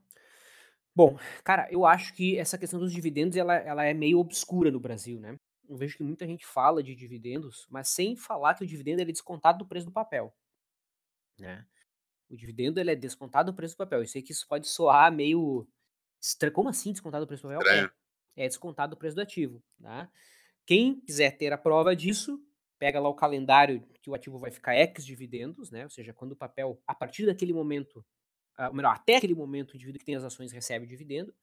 [0.95, 4.79] Bom, cara, eu acho que essa questão dos dividendos ela, ela é meio obscura no
[4.79, 5.37] Brasil, né?
[5.67, 9.05] Eu vejo que muita gente fala de dividendos, mas sem falar que o dividendo é
[9.05, 10.33] descontado do preço do papel,
[11.37, 11.65] né?
[12.29, 14.01] O dividendo ele é descontado do preço do papel.
[14.01, 15.67] Eu sei que isso pode soar meio
[16.21, 16.53] estranho.
[16.53, 17.91] Como assim descontado do preço do papel?
[18.35, 20.09] É, é descontado do preço do ativo, tá?
[20.65, 22.41] Quem quiser ter a prova disso,
[22.79, 25.83] pega lá o calendário que o ativo vai ficar ex dividendos, né?
[25.83, 28.03] Ou seja, quando o papel, a partir daquele momento,
[28.59, 31.33] uh, melhor, até aquele momento o indivíduo que tem as ações recebe o dividendo,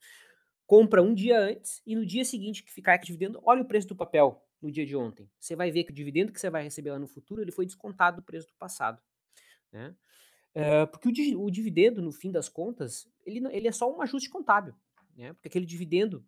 [0.65, 3.87] compra um dia antes e no dia seguinte que ficar ex dividendo, olha o preço
[3.87, 5.29] do papel no dia de ontem.
[5.39, 7.65] Você vai ver que o dividendo que você vai receber lá no futuro, ele foi
[7.65, 9.01] descontado do preço do passado,
[9.71, 9.95] né?
[10.55, 14.29] Uh, porque o, o, dividendo, no fim das contas, ele, ele é só um ajuste
[14.29, 14.75] contábil,
[15.15, 15.33] né?
[15.33, 16.23] Porque aquele dividendo,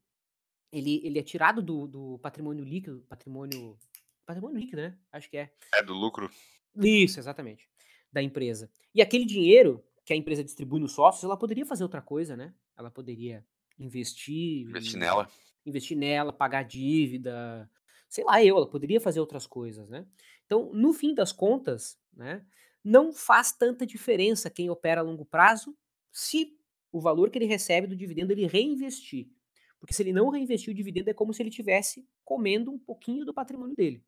[0.71, 3.77] ele, ele é tirado do, do patrimônio líquido, patrimônio
[4.25, 4.97] patrimônio líquido, né?
[5.11, 5.51] Acho que é.
[5.73, 6.29] É do lucro.
[6.75, 7.69] Isso, exatamente.
[8.11, 8.69] Da empresa.
[8.93, 12.53] E aquele dinheiro que a empresa distribui nos sócios, ela poderia fazer outra coisa, né?
[12.77, 13.43] Ela poderia
[13.77, 14.67] investir.
[14.67, 15.27] Investir nela.
[15.65, 17.69] Investir nela, pagar dívida.
[18.07, 20.05] Sei lá, eu, ela poderia fazer outras coisas, né?
[20.45, 22.45] Então, no fim das contas, né?
[22.83, 25.75] Não faz tanta diferença quem opera a longo prazo
[26.11, 26.55] se
[26.91, 29.27] o valor que ele recebe do dividendo ele reinvestir.
[29.79, 33.25] Porque se ele não reinvestir o dividendo, é como se ele tivesse comendo um pouquinho
[33.25, 34.03] do patrimônio dele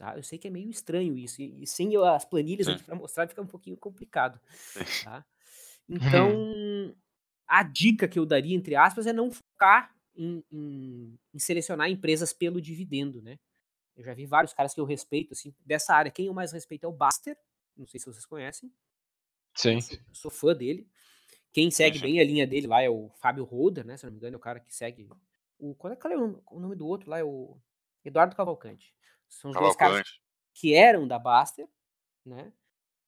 [0.00, 0.16] Tá?
[0.16, 2.94] Eu sei que é meio estranho isso, e, e sem eu- as planilhas aqui para
[2.94, 4.40] mostrar fica um pouquinho complicado.
[5.04, 5.26] Tá?
[5.86, 6.96] Então,
[7.46, 12.32] a dica que eu daria, entre aspas, é não focar em, em- em selecionar empresas
[12.32, 13.38] pelo dividendo, né?
[13.94, 16.10] Eu já vi vários caras que eu respeito, assim, dessa área.
[16.10, 17.36] Quem eu mais respeito é o Baster,
[17.76, 18.72] não sei se vocês conhecem.
[19.54, 19.74] Sim.
[19.74, 20.88] Eu sou, eu sou fã dele.
[21.52, 22.04] Quem segue sim.
[22.06, 23.98] bem a linha dele lá é o Fábio Holder, né?
[23.98, 25.10] Se não me engano, é o cara que segue.
[25.58, 27.18] O, qual é, qual é o, nome, o nome do outro lá?
[27.18, 27.60] É o
[28.02, 28.94] Eduardo Cavalcante.
[29.30, 30.22] São os dois caras Cavalcante.
[30.52, 31.66] que eram da Baster,
[32.26, 32.52] né?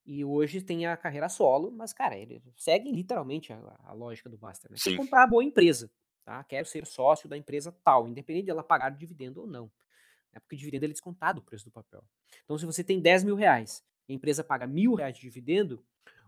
[0.05, 4.39] E hoje tem a carreira solo, mas, cara, ele segue literalmente a, a lógica do
[4.39, 4.77] Baster, né?
[4.83, 5.91] Quer comprar uma boa empresa,
[6.25, 6.43] tá?
[6.45, 9.71] Quero ser sócio da empresa tal, independente de ela pagar dividendo ou não.
[10.33, 12.03] É porque o dividendo ele é descontado do preço do papel.
[12.45, 15.85] Então, se você tem 10 mil reais e a empresa paga mil reais de dividendo,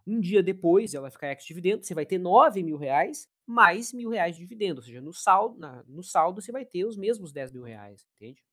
[0.07, 4.37] um dia depois ela ficar ex-dividendo, você vai ter 9 mil reais mais mil reais
[4.37, 4.81] de dividendo.
[4.81, 8.07] Ou seja, no saldo, na- no saldo você vai ter os mesmos 10 mil reais,
[8.15, 8.45] entende?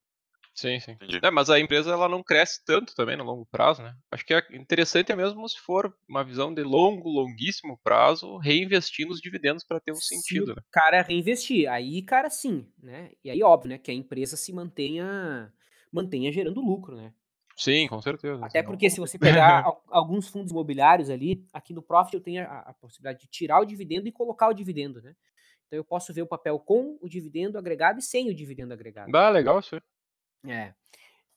[0.54, 0.92] Sim, sim.
[1.02, 1.20] Entendi.
[1.26, 3.96] É, mas a empresa ela não cresce tanto também no longo prazo, né?
[4.12, 9.08] Acho que é interessante é mesmo se for uma visão de longo, longuíssimo prazo, reinvestir
[9.08, 10.62] nos dividendos para ter um Se sentido, né?
[10.72, 13.12] cara reinvestir, aí, cara, sim, né?
[13.24, 15.54] E aí, óbvio, né, que a empresa se mantenha,
[15.92, 17.14] mantenha gerando lucro, né?
[17.58, 18.44] Sim, com certeza.
[18.44, 22.44] Até porque se você pegar al- alguns fundos imobiliários ali, aqui no Profit eu tenho
[22.44, 25.16] a, a possibilidade de tirar o dividendo e colocar o dividendo, né?
[25.68, 29.14] Então eu posso ver o papel com o dividendo agregado e sem o dividendo agregado.
[29.14, 29.82] Ah, legal aí.
[30.46, 30.74] É.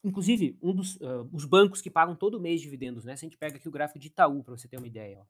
[0.02, 3.16] Inclusive, um dos ah, os bancos que pagam todo mês dividendos, né?
[3.16, 5.24] Se a gente pega aqui o gráfico de Itaú, para você ter uma ideia, ó.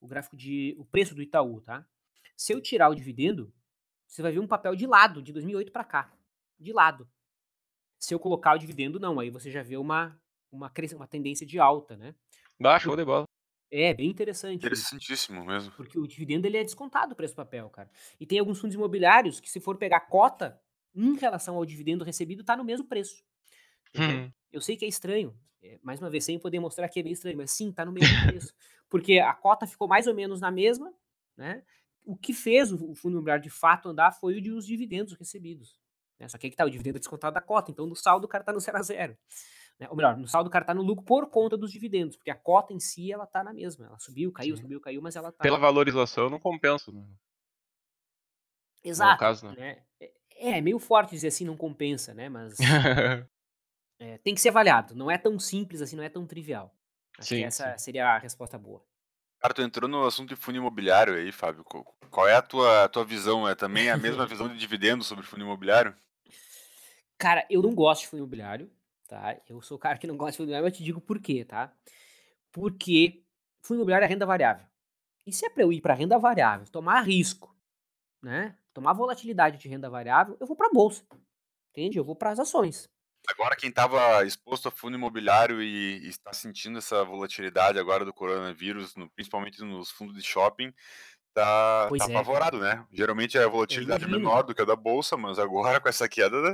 [0.00, 0.74] O gráfico de.
[0.78, 1.86] O preço do Itaú, tá?
[2.36, 3.52] Se eu tirar o dividendo,
[4.06, 6.12] você vai ver um papel de lado, de 2008 para cá.
[6.58, 7.08] De lado.
[7.98, 9.20] Se eu colocar o dividendo, não.
[9.20, 10.18] Aí você já vê uma,
[10.50, 12.14] uma, uma tendência de alta, né?
[12.64, 13.24] Ah, show de bola.
[13.70, 14.56] É, bem interessante.
[14.56, 15.70] Interessantíssimo mesmo.
[15.72, 17.88] Porque o dividendo ele é descontado do preço do papel, cara.
[18.18, 20.60] E tem alguns fundos imobiliários que, se for pegar cota,
[20.94, 23.22] em relação ao dividendo recebido, tá no mesmo preço.
[23.96, 24.30] Hum.
[24.52, 27.12] Eu sei que é estranho, é, mais uma vez, sem poder mostrar que é meio
[27.12, 28.54] estranho, mas sim, tá no mesmo preço.
[28.88, 30.92] Porque a cota ficou mais ou menos na mesma,
[31.36, 31.62] né?
[32.04, 35.12] O que fez o o fundo imobiliário de fato andar foi o de os dividendos
[35.14, 35.78] recebidos.
[36.18, 36.28] né?
[36.28, 38.28] Só que aí que tá, o dividendo é descontado da cota, então no saldo o
[38.28, 39.16] cara tá no zero a zero.
[39.78, 39.86] né?
[39.90, 42.34] Ou melhor, no saldo o cara tá no lucro por conta dos dividendos, porque a
[42.34, 43.86] cota em si, ela tá na mesma.
[43.86, 44.62] Ela subiu, caiu, Sim.
[44.62, 45.42] subiu, caiu, mas ela tá...
[45.42, 47.06] Pela valorização não compensa, né?
[48.82, 49.20] Exato.
[49.20, 49.54] caso, né?
[50.00, 50.08] né?
[50.40, 52.28] É, é meio forte dizer assim, não compensa, né?
[52.28, 52.58] Mas
[53.98, 54.94] é, tem que ser avaliado.
[54.94, 56.74] Não é tão simples assim, não é tão trivial.
[57.18, 57.84] Acho Sim, que essa sim.
[57.84, 58.82] seria a resposta boa.
[59.38, 61.64] Cara, tu entrou no assunto de fundo imobiliário aí, Fábio.
[61.64, 63.48] Qual- Qual é a tua, a tua visão?
[63.48, 65.94] É também a mesma visão de dividendo sobre fundo imobiliário?
[67.18, 68.70] Cara, eu não gosto de fundo imobiliário,
[69.06, 69.36] tá?
[69.48, 71.20] Eu sou o cara que não gosta de fundo imobiliário, mas eu te digo por
[71.20, 71.72] quê, tá?
[72.52, 73.22] Porque
[73.62, 74.66] fundo imobiliário é renda variável.
[75.26, 77.54] E se é pra eu ir pra renda variável, tomar risco,
[78.22, 78.56] né?
[78.72, 81.04] Tomar volatilidade de renda variável, eu vou pra bolsa.
[81.70, 81.98] Entende?
[81.98, 82.88] Eu vou para as ações.
[83.28, 88.12] Agora, quem estava exposto a fundo imobiliário e, e está sentindo essa volatilidade agora do
[88.12, 90.72] coronavírus, no- principalmente nos fundos de shopping,
[91.34, 92.20] tá, Pois tá é, cara.
[92.20, 92.84] apavorado, né?
[92.90, 96.40] Geralmente a volatilidade é menor do que a da bolsa, mas agora com essa queda,
[96.40, 96.52] né?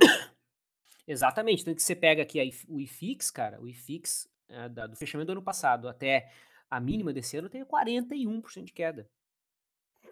[1.06, 1.64] Exatamente.
[1.64, 4.96] Tanto que você pega aqui a IF o IFIX, cara, o IFIX eh, da- do
[4.96, 6.30] fechamento do ano passado até
[6.68, 9.08] a mínima desse ano tem 41% de queda.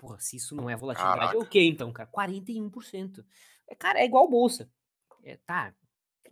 [0.00, 1.50] Porra, se isso não é volatilidade, é o Caraca.
[1.50, 2.08] que então, cara?
[2.10, 3.24] 41%.
[3.68, 4.70] É, cara, é igual bolsa.
[5.22, 5.74] É, tá.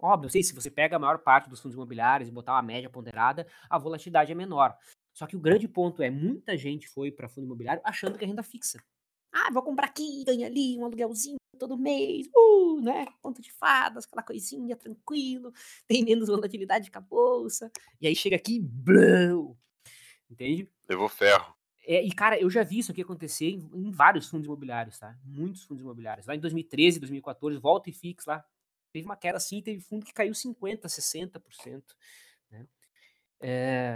[0.00, 2.62] Óbvio, eu sei, se você pega a maior parte dos fundos imobiliários e botar uma
[2.62, 4.76] média ponderada, a volatilidade é menor.
[5.14, 8.28] Só que o grande ponto é, muita gente foi para fundo imobiliário achando que é
[8.28, 8.82] renda fixa.
[9.32, 13.06] Ah, vou comprar aqui, ganha ali, um aluguelzinho todo mês, uh, né?
[13.22, 15.52] Conta de fadas, aquela coisinha, tranquilo,
[15.86, 17.70] tem menos volatilidade que a bolsa.
[18.00, 19.56] E aí chega aqui, blum,
[20.28, 20.68] entende?
[20.88, 21.54] Levou ferro.
[21.84, 25.16] É, e, cara, eu já vi isso aqui acontecer em, em vários fundos imobiliários, tá?
[25.24, 26.26] Muitos fundos imobiliários.
[26.26, 28.44] Lá em 2013, 2014, volta e fix lá.
[28.92, 31.82] Teve uma queda assim, teve fundo que caiu 50%, 60%.
[32.50, 32.66] Né?
[33.40, 33.94] É,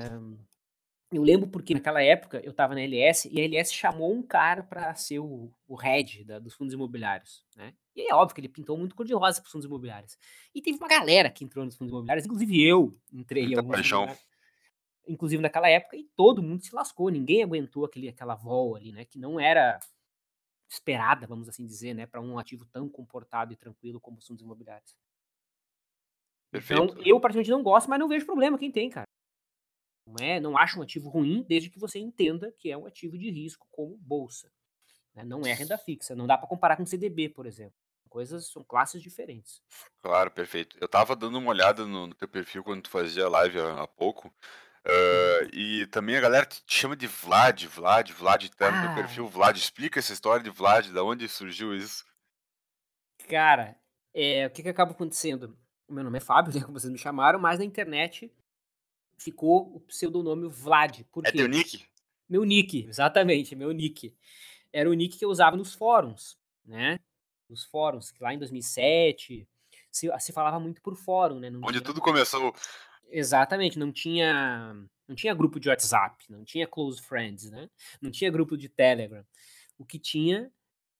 [1.12, 4.62] eu lembro porque naquela época eu tava na LS e a LS chamou um cara
[4.64, 7.74] para ser o, o head da- dos fundos imobiliários, né?
[7.94, 10.18] E é óbvio que ele pintou muito cor-de-rosa para fundos imobiliários.
[10.54, 14.02] E teve uma galera que entrou nos fundos imobiliários, inclusive eu entrei Muita paixão.
[14.02, 14.26] imobiliários
[15.06, 19.04] inclusive naquela época, e todo mundo se lascou, ninguém aguentou aquele, aquela vol ali, né,
[19.04, 19.78] que não era
[20.68, 24.42] esperada, vamos assim dizer, né, para um ativo tão comportado e tranquilo como os fundos
[24.42, 24.96] imobiliários.
[26.52, 27.08] Então, Perfeito.
[27.08, 29.06] eu particularmente não gosto, mas não vejo problema quem tem, cara.
[30.06, 33.18] Não é, não acho um ativo ruim, desde que você entenda que é um ativo
[33.18, 34.50] de risco como bolsa.
[35.14, 37.74] né, Não é renda fixa, não dá para comparar com CDB, por exemplo.
[38.08, 39.60] Coisas, são classes diferentes.
[40.00, 40.78] Claro, perfeito.
[40.80, 43.86] Eu tava dando uma olhada no, no teu perfil quando tu fazia live há, há
[43.86, 44.32] pouco.
[44.86, 48.94] Ah, e também a galera te chama de Vlad, Vlad, Vlad, tá no teu Ah.
[48.94, 49.56] perfil Vlad.
[49.56, 52.04] Explica essa história de Vlad, da onde surgiu isso?
[53.28, 53.76] Cara,
[54.14, 55.56] é, o que, que acaba acontecendo?
[55.88, 58.32] O meu nome é Fábio, né, como vocês me chamaram, mas na internet
[59.18, 61.02] ficou o pseudonome Vlad.
[61.10, 61.38] Por É quê?
[61.38, 61.86] teu nick?
[62.28, 64.14] Meu nick, exatamente, meu nick.
[64.72, 66.98] Era o nick que eu usava nos fóruns, né?
[67.48, 69.48] Nos fóruns, que lá em 2007
[69.92, 71.50] se, se falava muito por fórum, né?
[71.62, 72.54] Onde tudo começou.
[73.08, 74.74] Exatamente, não tinha
[75.08, 77.70] não tinha grupo de WhatsApp, não tinha close friends, né?
[78.00, 79.24] Não tinha grupo de Telegram.
[79.78, 80.50] O que tinha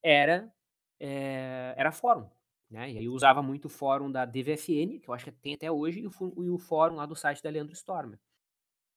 [0.02, 0.52] era
[1.00, 2.28] eh, era fórum,
[2.70, 2.90] né?
[2.92, 5.70] E aí eu usava muito o fórum da DVFN, que eu acho que tem até
[5.70, 8.18] hoje, e o, e o fórum lá do site da Leandro Stormer.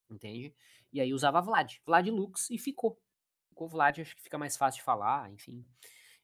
[0.10, 0.54] Entende?
[0.92, 3.00] E aí usava Vlad, Vlad Lux e ficou.
[3.50, 5.66] Ficou Vlad, acho que fica mais fácil de falar, enfim.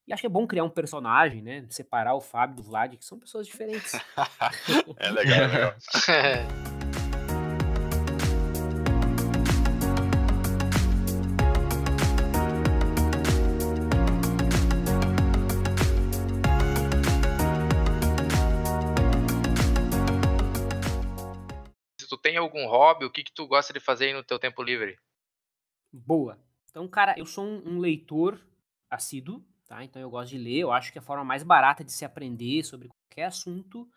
[0.08, 1.66] E acho que é bom criar um personagem, né?
[1.68, 3.92] Separar o Fábio do Vlad, que são pessoas diferentes.
[4.98, 5.76] É legal, é legal.
[22.00, 24.38] Se tu tem algum hobby, o que que tu gosta de fazer aí no teu
[24.38, 25.00] tempo livre?
[25.92, 26.40] Boa.
[26.70, 28.40] Então, cara, eu sou um, um leitor
[28.88, 29.84] assíduo, tá?
[29.84, 30.60] Então eu gosto de ler.
[30.60, 33.90] Eu acho que a forma mais barata de se aprender sobre qualquer assunto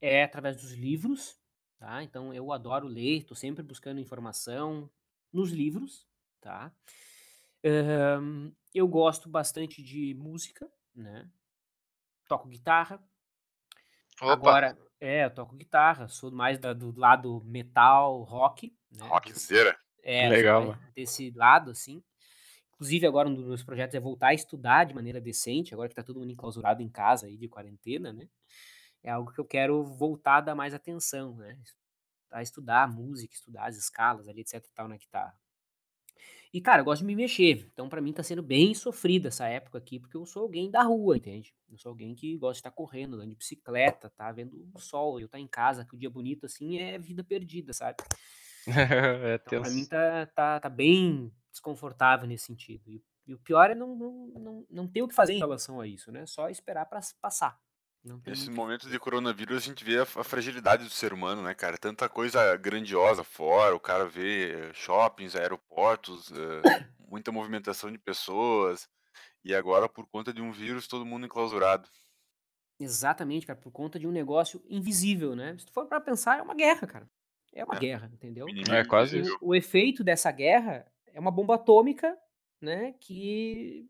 [0.00, 1.38] é através dos livros,
[1.78, 2.02] tá?
[2.02, 4.90] Então eu adoro ler, tô sempre buscando informação
[5.32, 6.06] nos livros,
[6.40, 6.72] tá?
[7.64, 11.28] Ahn, eu gosto bastante de música, né?
[12.28, 13.02] Toco guitarra.
[14.20, 19.06] Opa, Agora, é, eu toco guitarra, sou mais da- do lado metal, rock, né?
[19.08, 19.78] Rockzeira.
[20.02, 22.02] É, Legal, desse lado, assim.
[22.74, 25.94] Inclusive, agora um dos meus projetos é voltar a estudar de maneira decente, agora que
[25.94, 28.28] tá todo mundo enclausurado em casa aí de quarentena, né?
[29.02, 31.58] É algo que eu quero voltar a dar mais atenção, né?
[32.32, 35.38] A estudar música, estudar as escalas ali, etc e tal na guitarra.
[36.52, 37.68] E, cara, eu gosto de me mexer.
[37.72, 40.82] Então, pra mim, tá sendo bem sofrida essa época aqui, porque eu sou alguém da
[40.82, 41.52] rua, entende?
[41.68, 44.30] Eu sou alguém que gosta de estar correndo, andando de bicicleta, tá?
[44.30, 45.18] Vendo o sol.
[45.18, 47.98] Eu tá em casa, que o dia bonito, assim, é vida perdida, sabe?
[48.66, 52.90] é Então, pra mim tá, tá, tá bem desconfortável nesse sentido.
[52.90, 55.80] E, e o pior é não, não, não, não ter o que fazer em relação
[55.80, 56.26] a isso, né?
[56.26, 57.58] Só esperar pra s- passar.
[58.26, 61.54] Nesse muito- momento de coronavírus, a gente vê a, a fragilidade do ser humano, né,
[61.54, 61.78] cara?
[61.78, 68.86] Tanta coisa grandiosa fora, o cara vê eh, shoppings, aeroportos, eh, muita movimentação de pessoas,
[69.42, 71.88] e agora, por conta de um vírus, todo mundo enclausurado.
[72.78, 75.56] Exatamente, cara, por conta de um negócio invisível, né?
[75.58, 77.10] Se tu for pra pensar, é uma guerra, cara.
[77.54, 77.78] É uma É.
[77.78, 78.46] guerra, entendeu?
[78.70, 79.22] É quase.
[79.40, 82.18] O, o efeito dessa guerra é uma bomba atômica,
[82.60, 82.92] né?
[83.00, 83.88] Que,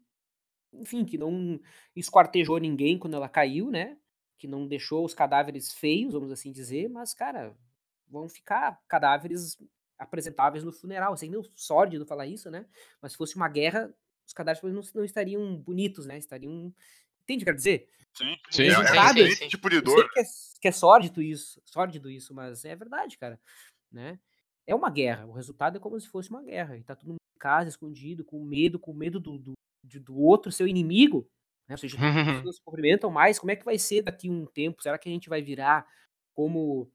[0.72, 1.58] enfim, que não
[1.96, 3.96] esquartejou ninguém quando ela caiu, né?
[4.38, 7.56] Que não deixou os cadáveres feios, vamos assim dizer, mas, cara,
[8.06, 9.56] vão ficar cadáveres
[9.98, 11.14] apresentáveis no funeral.
[11.14, 12.66] Assim, meio sórdido falar isso, né?
[13.00, 13.92] Mas se fosse uma guerra,
[14.26, 16.18] os cadáveres não, não estariam bonitos, né?
[16.18, 16.72] Estariam.
[17.22, 17.88] Entende o que eu quero dizer?
[18.12, 20.10] Sim, Sim, é, sim, é tipo de Eu sei dor.
[20.12, 20.24] que é,
[20.60, 23.40] que é sórdido isso, sórdido isso, mas é verdade, cara,
[23.90, 24.20] né?
[24.66, 27.18] É uma guerra, o resultado é como se fosse uma guerra, e tá todo mundo
[27.36, 29.52] em casa, escondido, com medo, com medo do, do,
[30.00, 31.28] do outro, seu inimigo,
[31.68, 31.74] né?
[31.74, 32.00] Ou seja, as
[32.46, 34.82] pessoas se cumprimentam mais, como é que vai ser daqui um tempo?
[34.82, 35.86] Será que a gente vai virar
[36.34, 36.90] como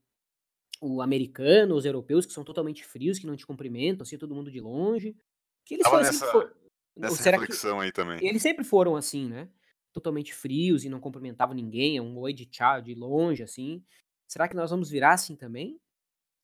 [0.80, 4.50] o americano, os europeus, que são totalmente frios, que não te cumprimentam, assim, todo mundo
[4.50, 5.16] de longe?
[5.64, 6.50] Que eles Tava nessa- sempre foram-
[6.96, 8.18] ou Nessa reflexão aí também.
[8.26, 9.48] eles sempre foram assim, né?
[9.92, 13.84] Totalmente frios e não cumprimentavam ninguém, é um oi de tchau de longe, assim.
[14.28, 15.78] Será que nós vamos virar assim também?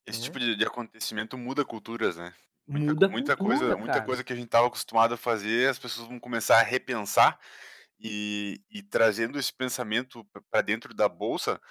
[0.07, 0.25] Esse né?
[0.25, 2.33] tipo de, de acontecimento muda culturas, né?
[2.67, 4.05] Muita, Muda muita cultura, coisa, muita cara.
[4.05, 7.39] coisa que a gente estava acostumado a fazer, as pessoas vão começar a repensar
[7.99, 11.61] e, e trazendo esse pensamento para dentro da bolsa,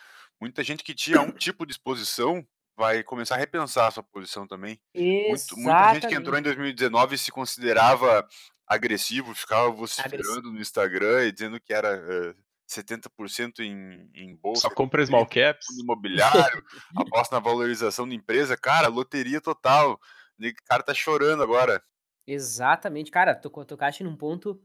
[0.40, 2.46] muita gente que tinha um tipo de exposição
[2.78, 4.80] vai começar a repensar a sua posição também.
[5.28, 8.26] Muito- muita gente que entrou em 2019 se considerava
[8.66, 12.34] agressivo, ficava vociferando no Instagram e dizendo que era eh,
[12.66, 15.66] 70% em, em bolsa, Só compra small caps.
[15.66, 16.62] fundo imobiliário,
[16.96, 19.98] aposta na valorização da empresa, cara, loteria total.
[20.38, 21.82] O cara tá chorando agora.
[22.26, 24.60] Exatamente, cara, tu tocaste num ponto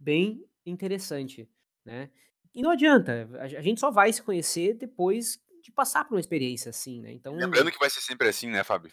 [0.00, 1.48] bem interessante,
[1.84, 2.10] né?
[2.54, 6.20] E não adianta, a a gente só vai se conhecer depois de passar por uma
[6.20, 7.12] experiência assim, né?
[7.12, 8.92] Então, Lembrando que vai ser sempre assim, né, Fábio?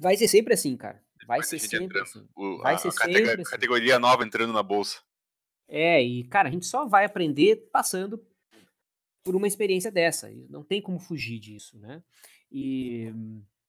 [0.00, 1.02] vai ser sempre assim, cara.
[1.26, 2.02] Vai Depois ser sempre entrando.
[2.02, 2.28] assim.
[2.36, 3.50] O- Vai a, ser a sempre assim.
[3.50, 5.00] categoria nova entrando na bolsa.
[5.68, 8.24] É, e cara, a gente só vai aprender passando
[9.22, 10.30] por uma experiência dessa.
[10.48, 12.02] Não tem como fugir disso, né?
[12.50, 13.12] E,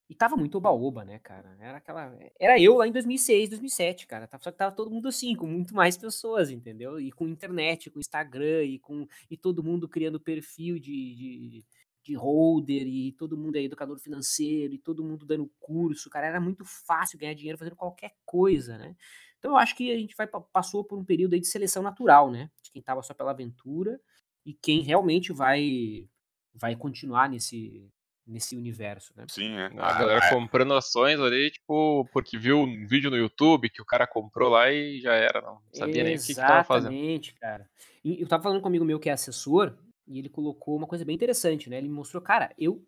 [0.09, 1.55] e tava muito oba-oba, né, cara?
[1.59, 2.17] Era aquela.
[2.39, 4.29] Era eu lá em 2006, 2007, cara.
[4.39, 6.99] Só que tava todo mundo assim, com muito mais pessoas, entendeu?
[6.99, 11.65] E com internet, com Instagram, e com e todo mundo criando perfil de, de,
[12.03, 16.09] de holder, e todo mundo é educador financeiro, e todo mundo dando curso.
[16.09, 18.95] Cara, era muito fácil ganhar dinheiro fazendo qualquer coisa, né?
[19.39, 21.81] Então eu acho que a gente vai, pa- passou por um período aí de seleção
[21.81, 22.49] natural, né?
[22.61, 23.99] De quem tava só pela aventura
[24.45, 26.07] e quem realmente vai
[26.53, 27.89] vai continuar nesse,
[28.27, 29.25] nesse universo, né?
[29.29, 29.65] Sim, é.
[29.67, 33.85] A galera Ah, comprando ações ali, tipo, porque viu um vídeo no YouTube que o
[33.85, 36.89] cara comprou lá e já era, não sabia nem o que, que tava fazendo.
[36.91, 37.69] Exatamente, cara.
[38.03, 39.77] E eu tava falando com um amigo meu que é assessor,
[40.07, 41.77] e ele colocou uma coisa bem interessante, né?
[41.77, 42.83] Ele me mostrou, cara, eu,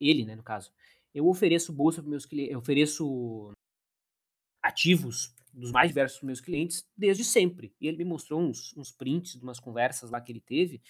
[0.00, 0.72] ele, né, no caso,
[1.14, 3.52] eu ofereço bolsa para meus clientes, eu ofereço
[4.62, 7.74] ativos dos mais diversos meus clientes desde sempre.
[7.80, 10.80] E ele me mostrou uns, uns prints de umas conversas lá que ele teve.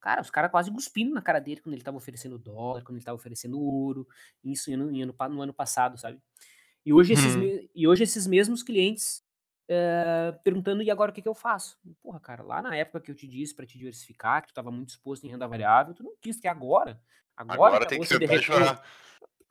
[0.00, 3.04] Cara, os caras quase cuspindo na cara dele quando ele tava oferecendo dólar, quando ele
[3.04, 4.06] tava oferecendo ouro,
[4.42, 6.18] isso no, no, no ano passado, sabe?
[6.84, 7.68] E hoje esses, Uhum.
[7.74, 9.22] e hoje esses mesmos clientes
[9.68, 11.78] eh, perguntando, e agora o que, que eu faço?
[12.02, 14.70] Porra, cara, lá na época que eu te disse pra te diversificar, que tu tava
[14.70, 17.00] muito exposto em renda variável, tu não quis que agora.
[17.36, 18.84] Agora, Agora tem que e chorar.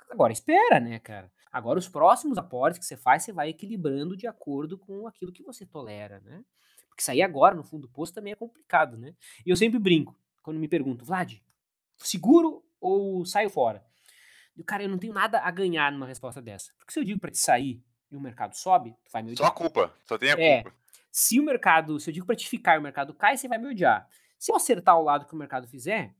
[0.09, 1.31] Agora espera, né, cara?
[1.51, 5.43] Agora os próximos aportes que você faz, você vai equilibrando de acordo com aquilo que
[5.43, 6.43] você tolera, né?
[6.87, 9.15] Porque sair agora no fundo do poço também é complicado, né?
[9.45, 11.35] E eu sempre brinco, quando me perguntam, Vlad,
[11.97, 13.83] seguro ou saio fora?
[14.55, 16.73] Eu, cara, eu não tenho nada a ganhar numa resposta dessa.
[16.77, 17.81] Porque se eu digo pra te sair
[18.11, 19.53] e o mercado sobe, tu vai me Só a odiar.
[19.57, 19.93] culpa.
[20.05, 20.63] Só tem a É.
[20.63, 20.77] culpa.
[21.11, 23.57] Se o mercado, se eu digo pra te ficar e o mercado cai, você vai
[23.57, 24.07] me odiar.
[24.37, 26.13] Se eu acertar o lado que o mercado fizer,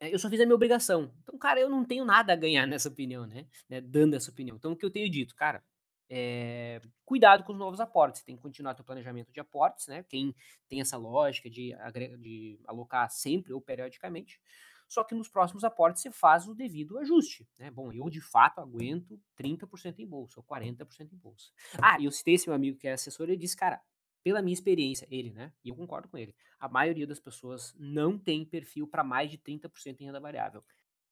[0.00, 1.12] eu só fiz a minha obrigação.
[1.22, 3.46] Então, cara, eu não tenho nada a ganhar nessa opinião, né?
[3.68, 4.56] Né, Dando essa opinião.
[4.56, 5.62] Então, o que eu tenho dito, cara,
[6.10, 8.20] é, cuidado com os novos aportes.
[8.20, 10.04] Você tem que continuar teu planejamento de aportes, né?
[10.08, 10.34] Quem
[10.68, 14.40] tem essa lógica de, agre- de alocar sempre ou periodicamente.
[14.88, 17.70] Só que nos próximos aportes você faz o devido ajuste, né?
[17.70, 21.50] Bom, eu de fato aguento 30% em bolsa ou 40% em bolsa.
[21.82, 23.82] Ah, e eu citei esse meu amigo que é assessor, ele disse, cara,
[24.28, 25.50] pela minha experiência, ele, né?
[25.64, 26.34] E eu concordo com ele.
[26.60, 30.62] A maioria das pessoas não tem perfil para mais de 30% em renda variável.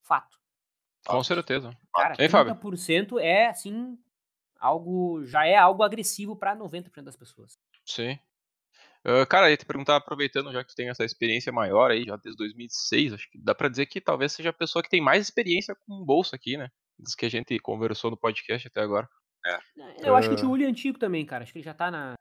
[0.03, 0.37] Fato.
[1.07, 1.71] Com certeza.
[1.95, 2.53] Cara, Fábio?
[2.53, 3.97] 30% é assim
[4.59, 7.57] algo já é algo agressivo para 90% das pessoas.
[7.83, 8.19] Sim.
[9.03, 12.03] Ah, cara, eu ia te perguntar, aproveitando já que tu tem essa experiência maior aí,
[12.03, 15.01] já desde 2006, acho que dá pra dizer que talvez seja a pessoa que tem
[15.01, 16.69] mais experiência com bolsa aqui, né?
[16.99, 19.09] Dos que a gente conversou no podcast até agora.
[20.03, 20.39] Eu acho que o Ah.
[20.41, 21.43] tio Uli é antigo também, cara.
[21.43, 22.15] Acho que ele já tá na,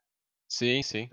[0.48, 1.10] Sim, sim.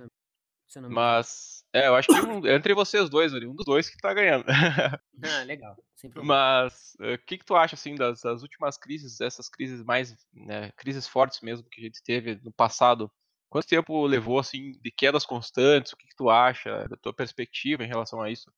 [0.90, 4.14] Mas, é, eu acho que um- entre vocês dois ali, um dos dois que tá
[4.14, 4.46] ganhando.
[4.48, 5.00] Ah,
[5.48, 5.78] legal.
[6.16, 10.72] Mas, o que que tu acha, assim, das, das últimas crises, essas crises mais, né,
[10.74, 13.12] crises fortes mesmo que a gente teve no passado?
[13.50, 15.94] Quanto tempo levou, assim, de quedas constantes?
[15.94, 18.52] O que que tu acha da tua perspectiva em relação a isso?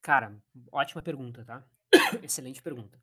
[0.00, 0.36] Cara,
[0.70, 1.64] ótima pergunta, tá?
[2.22, 3.00] Excelente pergunta.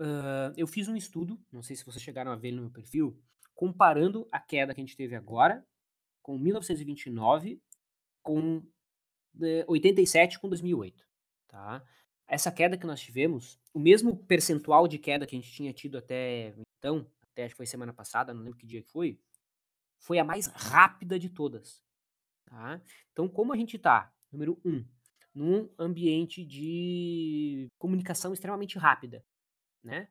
[0.00, 3.22] Ah, eu fiz um estudo, não sei se vocês chegaram a ver no meu perfil,
[3.54, 5.64] comparando a queda que a gente teve agora
[6.24, 7.62] com 1929
[8.22, 8.62] com
[9.42, 11.06] eh, 87 com 2008,
[11.46, 11.84] tá?
[12.26, 15.98] Essa queda que nós tivemos, o mesmo percentual de queda que a gente tinha tido
[15.98, 19.20] até então, até acho que foi semana passada, não lembro que dia que foi,
[19.98, 21.82] foi a mais rápida de todas,
[22.46, 22.80] tá?
[23.12, 24.82] Então, como a gente tá, número um,
[25.34, 29.22] num ambiente de comunicação extremamente rápida,
[29.82, 30.08] né?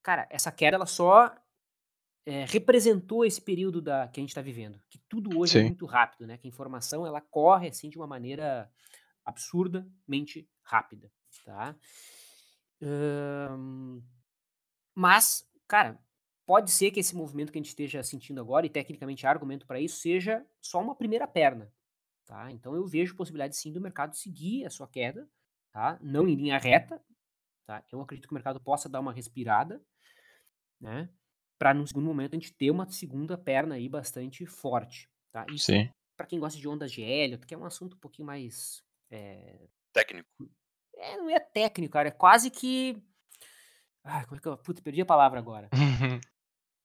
[0.00, 1.34] Cara, essa queda ela só
[2.26, 5.68] é, representou esse período da, que a gente está vivendo, que tudo hoje é Sim.
[5.68, 6.38] muito rápido, né?
[6.38, 8.70] Que a informação ela corre assim de uma maneira
[9.24, 11.10] absurdamente rápida,
[11.44, 11.76] tá?
[12.82, 14.02] Ahn,
[14.94, 15.98] mas, cara,
[16.46, 19.66] pode ser que esse movimento que a gente esteja sentindo agora, e tecnicamente há argumento
[19.66, 21.72] para isso, seja só uma primeira perna,
[22.24, 22.50] tá?
[22.52, 25.28] Então eu vejo possibilidade sim do mercado seguir a sua queda,
[25.72, 25.98] tá?
[26.00, 27.02] Não em linha reta,
[27.66, 27.84] tá?
[27.90, 29.82] Eu acredito que o mercado possa dar uma respirada,
[30.80, 31.08] né?
[31.58, 35.46] Para num segundo momento a gente ter uma segunda perna aí bastante forte, tá?
[35.50, 35.88] Isso Sim.
[36.16, 39.68] para quem gosta de ondas de Elliott, que é um assunto um pouquinho mais é,
[39.92, 40.28] Técnico.
[40.96, 43.02] é, não é técnico, cara, é quase que
[44.04, 45.70] ah, como é que eu, putz, perdi a palavra agora.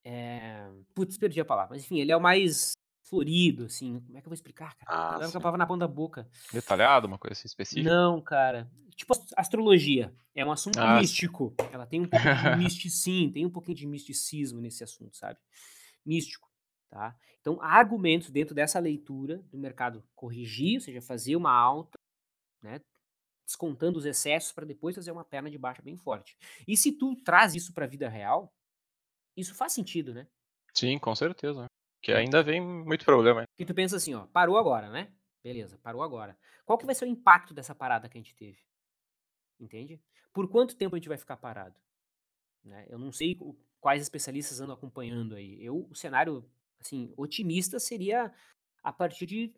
[0.06, 2.72] É, putz, perdi a palavra, mas enfim, ele é o mais
[3.10, 4.86] florido, assim, como é que eu vou explicar, cara?
[4.92, 5.32] Ah, Agora sim.
[5.32, 6.30] com a palavra na ponta da boca.
[6.54, 7.90] Detalhado, uma coisa assim específica?
[7.90, 8.70] Não, cara.
[8.96, 10.14] Tipo ast- astrologia.
[10.36, 11.54] É um assunto Ah, místico.
[11.72, 15.40] Ela tem um pouco de misticismo, tem um pouquinho de misticismo nesse assunto, sabe?
[16.06, 16.48] Místico,
[16.90, 17.16] tá?
[17.42, 21.98] Então, há argumentos dentro dessa leitura do mercado corrigir, ou seja, fazer uma alta,
[22.62, 22.80] né?
[23.46, 26.38] Descontando os excessos para depois fazer uma perna de baixa bem forte.
[26.68, 28.54] E se tu traz isso para a vida real,
[29.36, 30.28] isso faz sentido, né?
[30.74, 31.66] Sim, com certeza.
[32.02, 33.44] Que ainda vem muito problema.
[33.52, 35.12] Porque tu pensa assim, ó, parou agora, né?
[35.44, 36.38] Beleza, parou agora.
[36.66, 38.60] Qual que vai ser o impacto dessa parada que a gente teve?
[39.60, 40.02] Entende?
[40.34, 41.76] Por quanto tempo a gente vai ficar parado?
[42.64, 42.86] Né?
[42.90, 43.38] Eu não sei
[43.80, 45.64] quais especialistas andam acompanhando aí.
[45.64, 48.34] Eu, o cenário, assim, otimista seria
[48.84, 49.54] a partir de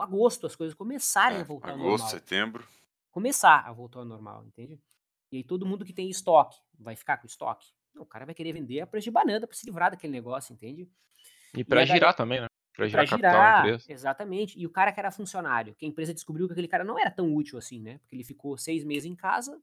[0.00, 2.08] agosto as coisas começarem É, a voltar ao agosto, normal.
[2.10, 2.68] setembro.
[3.10, 4.80] Começar a voltar ao normal, entende?
[5.30, 7.72] E aí todo mundo que tem estoque vai ficar com estoque?
[7.94, 10.52] Não, o cara vai querer vender a preço de banana para se livrar daquele negócio,
[10.54, 10.90] entende?
[11.54, 12.46] E pra a galera- girar também, né?
[12.74, 13.92] Pra Pra girar capital na girar, empresa.
[13.92, 14.58] exatamente.
[14.58, 17.10] E o cara que era funcionário, que a empresa descobriu que aquele cara não era
[17.10, 17.98] tão útil assim, né?
[17.98, 19.60] Porque ele ficou seis meses em casa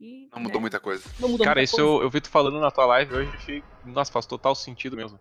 [0.00, 0.28] e.
[0.32, 1.04] Não mudou né, muita coisa.
[1.20, 1.90] Não mudou Cara, muita isso coisa.
[1.98, 3.62] eu, eu vi tu falando na tua live hoje, achei.
[3.84, 5.18] Nossa, faz total sentido mesmo.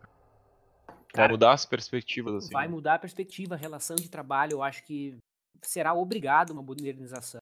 [0.87, 2.53] Vai Cara, mudar as perspectivas, assim.
[2.53, 4.53] vai mudar a perspectiva, a relação de trabalho.
[4.53, 5.15] Eu acho que
[5.61, 7.39] será obrigado uma modernização.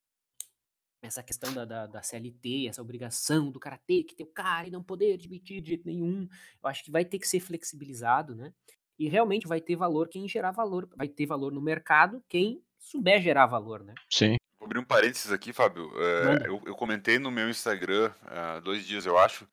[1.02, 4.68] Essa questão da, da, da CLT, essa obrigação do cara ter que ter o cara
[4.68, 6.28] e não poder admitir de jeito nenhum.
[6.62, 8.52] Eu acho que vai ter que ser flexibilizado, né?
[8.98, 10.90] E realmente vai ter valor quem gerar valor.
[10.96, 13.94] Vai ter valor no mercado quem souber gerar valor, né?
[14.12, 14.38] Sim.
[14.60, 15.92] Vou abrir um parênteses aqui, Fábio.
[16.02, 19.48] É, eu, eu comentei no meu Instagram há dois dias, eu acho,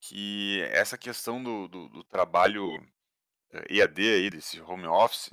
[0.00, 2.80] que essa questão do, do, do trabalho
[3.52, 5.32] eh, EAD aí, desse home office,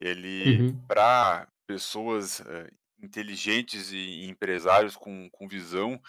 [0.00, 0.86] ele, Uhum.
[0.86, 2.70] para pessoas eh,
[3.02, 6.00] inteligentes e empresários com, com visão,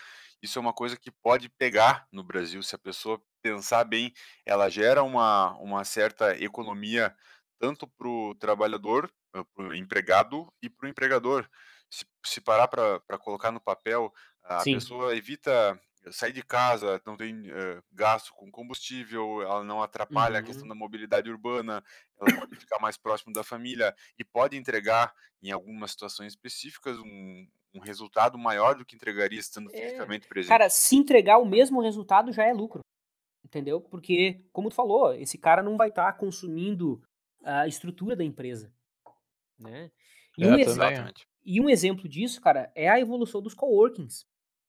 [0.41, 4.13] isso é uma coisa que pode pegar no Brasil, se a pessoa pensar bem,
[4.45, 7.15] ela gera uma, uma certa economia
[7.59, 11.47] tanto para o trabalhador, para o empregado e para o empregador.
[11.89, 14.11] Se, se parar para colocar no papel,
[14.43, 14.73] a Sim.
[14.73, 15.79] pessoa evita
[16.09, 20.69] sair de casa, não tem eh, gasto com combustível, ela não atrapalha a questão Uhum.
[20.69, 21.83] da mobilidade urbana,
[22.19, 27.47] ela pode ficar mais próximo da família e pode entregar, em algumas situações específicas, um,
[27.75, 30.49] um resultado maior do que entregaria estando É, fisicamente presente.
[30.49, 32.81] Cara, se entregar o mesmo resultado já é lucro.
[33.45, 33.81] Entendeu?
[33.81, 37.01] Porque, como tu falou, esse cara não vai estar consumindo
[37.43, 38.71] a estrutura da empresa.
[39.59, 39.91] Né?
[40.37, 40.77] E, É, um ex-
[41.43, 44.25] e um exemplo disso, cara, é a evolução dos coworkings.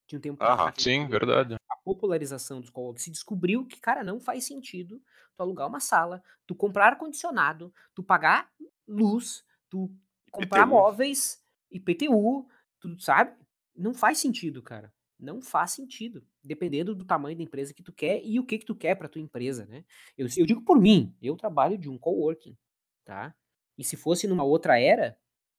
[0.08, 0.66] De um tempo pra Aham.
[0.66, 0.72] cá.
[0.72, 1.08] que a gente Sim, né?
[1.08, 1.56] verdade.
[1.70, 3.04] A popularização dos coworkings.
[3.04, 5.02] Se descobriu que, cara, não faz sentido
[5.36, 8.50] tu alugar uma sala, tu comprar ar-condicionado, tu pagar
[8.86, 9.90] luz, tu
[10.30, 10.66] comprar IPTU.
[10.66, 12.46] móveis, IPTU,
[12.80, 13.34] tu sabe?
[13.74, 14.92] Não faz sentido, cara.
[15.18, 16.26] Não faz sentido.
[16.44, 19.08] Dependendo do tamanho da empresa que tu quer e o que que tu quer pra
[19.08, 19.84] tua empresa, né?
[20.16, 22.56] Eu, eu digo por mim, eu trabalho de um coworking,
[23.04, 23.34] tá?
[23.78, 25.16] E se fosse numa outra era,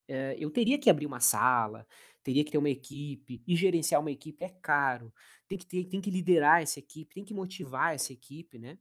[0.08, 1.86] eh, eu teria que abrir uma sala,
[2.22, 5.12] teria que ter uma equipe, e gerenciar uma equipe é caro.
[5.48, 8.78] Tem que, ter, tem que liderar essa equipe, tem que motivar essa equipe, né?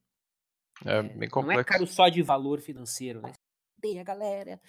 [0.86, 1.66] É É, bem não é complexo.
[1.66, 3.34] caro só de valor financeiro, né?
[3.82, 4.62] Tem a galera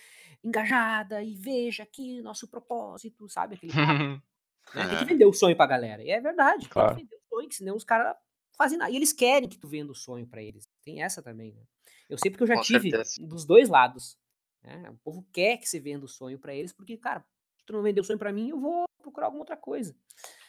[0.42, 3.54] engajada e veja aqui nosso propósito, sabe?
[3.56, 3.72] Aquele
[4.74, 4.86] né?
[4.88, 5.06] Tem que É.
[5.06, 6.02] vender o sonho pra galera.
[6.02, 6.76] E é verdade, Claro.
[6.76, 8.16] tem que vender o sonho, senão os caras
[8.56, 8.90] fazem nada.
[8.92, 10.68] E eles querem que tu venda o sonho pra eles.
[10.84, 11.64] Tem essa também, né?
[12.08, 13.18] Eu sei porque eu já Com tive certeza.
[13.18, 14.18] dos dois lados.
[14.64, 14.90] Né?
[14.90, 17.24] O povo quer que você venda o sonho pra eles, porque, cara,
[17.56, 19.94] se tu não vender o sonho pra mim, eu vou procurar alguma outra coisa.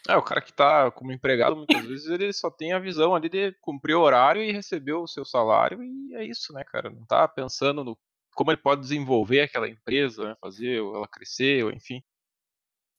[0.07, 3.27] É, o cara que tá como empregado, muitas vezes, ele só tem a visão ali
[3.27, 6.89] de cumprir o horário e receber o seu salário, e é isso, né, cara?
[6.89, 7.97] Não tá pensando no
[8.33, 10.35] como ele pode desenvolver aquela empresa, né?
[10.41, 12.03] Fazer ela crescer, ou enfim.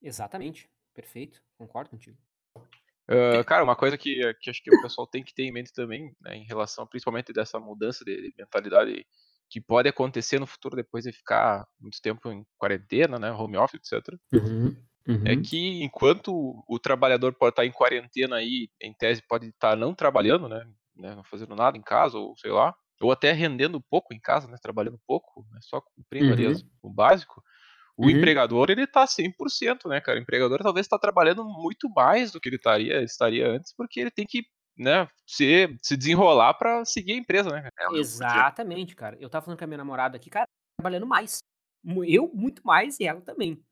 [0.03, 0.71] Exatamente.
[0.95, 1.43] Perfeito.
[1.59, 2.17] Concordo contigo.
[3.09, 5.73] Ah, cara, uma coisa que, que acho que o pessoal tem que ter em mente
[5.73, 9.07] também, né, em relação principalmente dessa mudança de, de mentalidade
[9.51, 13.81] que pode acontecer no futuro depois de ficar muito tempo em quarentena, né, home office,
[13.93, 14.19] etc.
[15.25, 16.33] É que enquanto
[16.69, 20.65] o trabalhador pode estar em quarentena aí, em tese pode estar não trabalhando, né,
[20.97, 24.47] né, não fazendo nada em casa, ou sei lá, ou até rendendo pouco em casa,
[24.49, 26.53] né, trabalhando pouco, né, só cumprindo ali Uhum.
[26.53, 27.43] as- o básico,
[27.97, 28.11] o Uhum.
[28.11, 30.19] empregador ele tá 100%, né, cara?
[30.19, 34.11] O empregador talvez está trabalhando muito mais do que ele estaria, estaria antes, porque ele
[34.11, 34.43] tem que,
[34.77, 37.69] né, se, se desenrolar para seguir a empresa, né?
[37.79, 39.17] É, Exatamente, cara.
[39.21, 40.47] Eu tava falando com a minha namorada aqui, cara,
[40.79, 41.39] trabalhando mais.
[42.07, 43.63] Eu muito mais e ela também.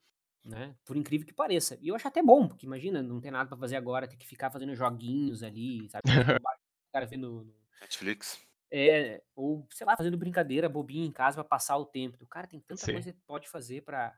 [0.45, 0.75] Né?
[0.85, 1.79] Por incrível que pareça.
[1.81, 4.27] E eu acho até bom, porque imagina, não tem nada pra fazer agora, tem que
[4.27, 6.03] ficar fazendo joguinhos ali, sabe?
[6.89, 7.29] O cara vendo.
[7.45, 8.41] no- Netflix.
[8.71, 12.23] É, ou, sei lá, fazendo brincadeira bobinha em casa pra passar o tempo.
[12.23, 12.93] O cara tem tanta Sim.
[12.93, 14.17] coisa que pode fazer pra.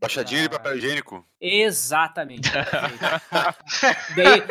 [0.00, 1.26] Baixadinha de papel higiênico.
[1.40, 2.48] Exatamente.
[4.14, 4.42] Daí,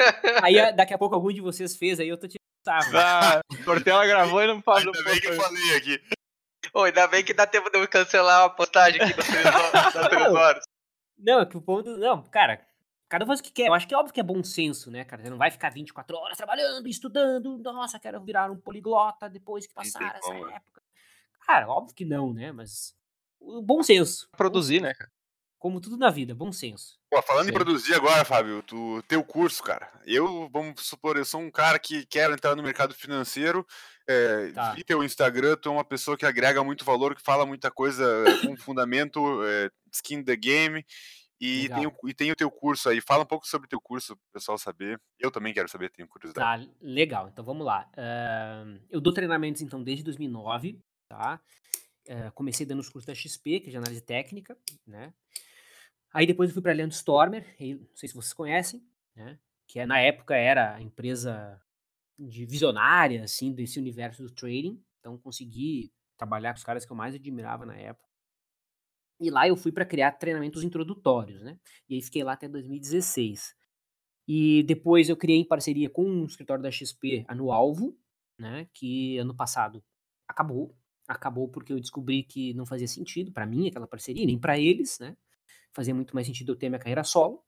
[0.43, 2.97] aí daqui a pouco algum de vocês fez, aí eu tô te sarro.
[2.97, 6.01] Ah, Cortella gravou e não passou Ainda bem que eu falei aqui.
[6.73, 9.93] Ô, ainda bem que dá tempo de eu cancelar a postagem aqui das três horas.
[9.93, 10.63] Das três horas.
[11.17, 11.97] Não, é que o ponto.
[11.97, 12.61] Não, cara,
[13.07, 13.67] cada um faz o que quer.
[13.67, 15.23] Eu acho que é óbvio que é bom senso, né, cara?
[15.23, 17.57] Você não vai ficar 24 horas trabalhando, estudando.
[17.59, 20.55] Nossa, quero virar um poliglota depois que passar essa como, né?
[20.55, 20.81] época.
[21.45, 22.51] Cara, óbvio que não, né?
[22.51, 22.95] Mas.
[23.39, 24.27] O bom senso.
[24.35, 25.11] Produzir, né, cara?
[25.58, 26.99] Como tudo na vida, bom senso.
[27.10, 27.51] Pô, falando Sim.
[27.51, 29.89] em produzir agora, Fábio, tu teu curso, cara.
[30.05, 33.66] Eu, vamos supor, eu sou um cara que quer entrar no mercado financeiro.
[34.08, 34.74] É, Tá.
[34.74, 38.05] Vi teu Instagram, tu é uma pessoa que agrega muito valor, que fala muita coisa
[38.28, 40.86] é, com fundamento, é, skin the game.
[41.39, 42.99] E tem, o, e tem o teu curso aí.
[42.99, 44.99] Fala um pouco sobre o teu curso, pro pessoal saber.
[45.20, 46.66] Eu também quero saber, tenho curiosidade.
[46.66, 47.28] Tá, legal.
[47.28, 47.88] Então vamos lá.
[47.95, 51.39] Ahn, eu dou treinamentos, então, desde 2009, tá?
[52.08, 55.14] Eh, comecei dando os cursos da XP, que é de análise técnica, né?
[56.14, 58.82] Aí depois eu fui para a Leandro Stormer, e não sei se vocês conhecem,
[59.16, 59.38] né?
[59.68, 61.62] Que é, na época era a empresa
[62.18, 64.82] de visionária, assim, desse universo do trading.
[64.99, 68.08] Então consegui trabalhar com os caras que eu mais admirava na época.
[69.20, 71.60] E lá eu fui para criar treinamentos introdutórios, né?
[71.89, 73.55] E aí fiquei lá até 2016.
[74.28, 77.97] E depois eu criei em parceria com um escritório da XP a No Alvo,
[78.39, 78.68] né?
[78.74, 79.84] Que ano passado
[80.28, 80.76] acabou.
[81.08, 84.99] Acabou porque eu descobri que não fazia sentido para mim aquela parceria, nem para eles,
[84.99, 85.16] né?
[85.74, 87.43] Fazia muito mais sentido eu ter minha carreira solo.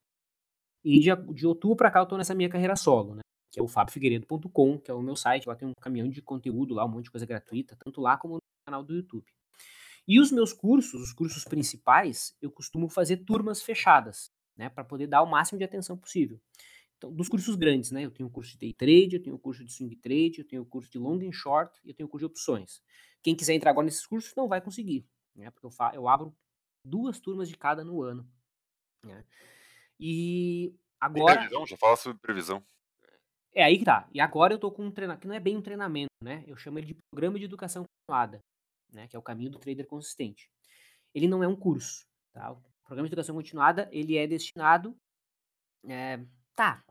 [0.83, 3.21] E de, de outubro para cá eu tô nessa minha carreira solo, né?
[3.51, 5.47] Que é o fabfigueiredo.com, que é o meu site.
[5.47, 8.35] Lá tem um caminhão de conteúdo lá, um monte de coisa gratuita, tanto lá como
[8.35, 9.25] no canal do YouTube.
[10.07, 15.05] E os meus cursos, os cursos principais, eu costumo fazer turmas fechadas, né, para poder
[15.05, 16.41] dar o máximo de atenção possível.
[16.97, 19.39] Então, dos cursos grandes, né, eu tenho o curso de day trade, eu tenho o
[19.39, 22.07] curso de swing trade, eu tenho o curso de long and short e eu tenho
[22.07, 22.81] o curso de opções.
[23.23, 25.05] Quem quiser entrar agora nesses cursos não vai conseguir,
[25.35, 26.35] né, porque eu, fa eu abro
[26.85, 28.29] duas turmas de cada no ano.
[29.05, 29.25] Né.
[29.99, 31.39] E agora.
[31.39, 32.63] previsão, já fala sobre previsão.
[33.53, 34.07] É aí que tá.
[34.13, 36.43] E agora eu tô com um treinamento, que não é bem um treinamento, né?
[36.47, 38.41] Eu chamo ele de programa de educação continuada
[38.91, 40.49] né, que é o caminho do trader consistente.
[41.13, 42.51] Ele não é um curso, tá?
[42.51, 44.95] O programa de educação continuada, ele é destinado,
[45.87, 46.19] é,
[46.55, 46.83] tá,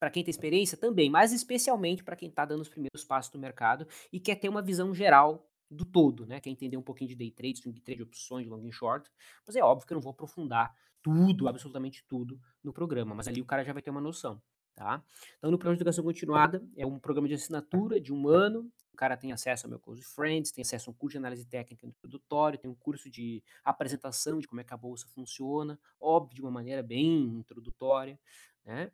[0.00, 3.40] para quem tem experiência também, mas especialmente para quem está dando os primeiros passos no
[3.40, 6.40] mercado e quer ter uma visão geral do todo, né?
[6.40, 9.10] Quer entender um pouquinho de day trade, swing trade, opções, long and short.
[9.46, 13.40] Mas é óbvio que eu não vou aprofundar tudo, absolutamente tudo no programa, mas ali
[13.40, 14.40] o cara já vai ter uma noção.
[14.74, 15.04] Tá?
[15.36, 18.72] Então, no programa de educação continuada, é um programa de assinatura de um ano.
[18.92, 21.44] O cara tem acesso ao meu Close Friends, tem acesso a um curso de análise
[21.46, 26.34] técnica introdutório, tem um curso de apresentação de como é que a bolsa funciona, óbvio,
[26.34, 28.18] de uma maneira bem introdutória.
[28.64, 28.90] Né?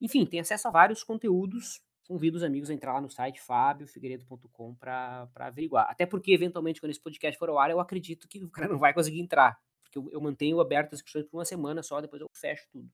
[0.00, 1.82] Enfim, tem acesso a vários conteúdos.
[2.10, 5.86] Convido os amigos a entrar lá no site fabiofigueiredo.com para averiguar.
[5.88, 8.80] Até porque, eventualmente, quando esse podcast for ao ar, eu acredito que o cara não
[8.80, 9.56] vai conseguir entrar.
[9.80, 12.90] Porque eu, eu mantenho aberto as inscrições por uma semana só, depois eu fecho tudo.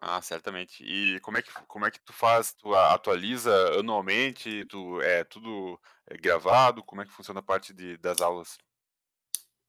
[0.00, 0.82] Ah, certamente.
[0.82, 2.54] E como é que, como é que tu faz?
[2.54, 4.64] Tu atualiza anualmente?
[4.64, 6.82] Tu, é tudo é gravado?
[6.82, 8.56] Como é que funciona a parte de, das aulas?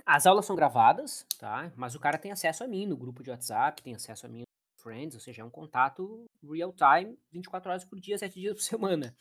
[0.06, 1.74] As aulas são gravadas, tá?
[1.76, 4.44] Mas o cara tem acesso a mim no grupo de WhatsApp, tem acesso a mim
[4.82, 8.62] Friends, ou seja, é um contato real time, 24 horas por dia, 7 dias por
[8.64, 9.16] semana.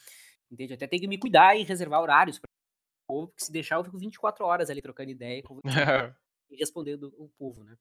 [0.51, 0.75] Entende?
[0.75, 3.85] Até tem que me cuidar e reservar horários para o povo, porque se deixar eu
[3.85, 5.43] fico 24 horas ali trocando ideia
[6.51, 7.77] e respondendo o povo, né?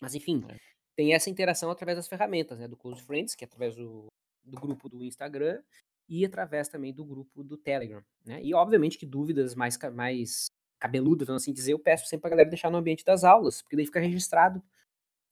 [0.00, 0.56] Mas enfim, é
[0.96, 2.66] tem essa interação através das ferramentas, né?
[2.66, 4.06] Do Close Friends, que é através do,
[4.42, 5.62] do grupo do Instagram,
[6.08, 8.42] e através também do grupo do Telegram, né?
[8.42, 10.46] E obviamente que dúvidas mais, mais
[10.78, 13.76] cabeludas, vamos assim dizer, eu peço sempre pra galera deixar no ambiente das aulas, porque
[13.76, 14.62] daí fica registrado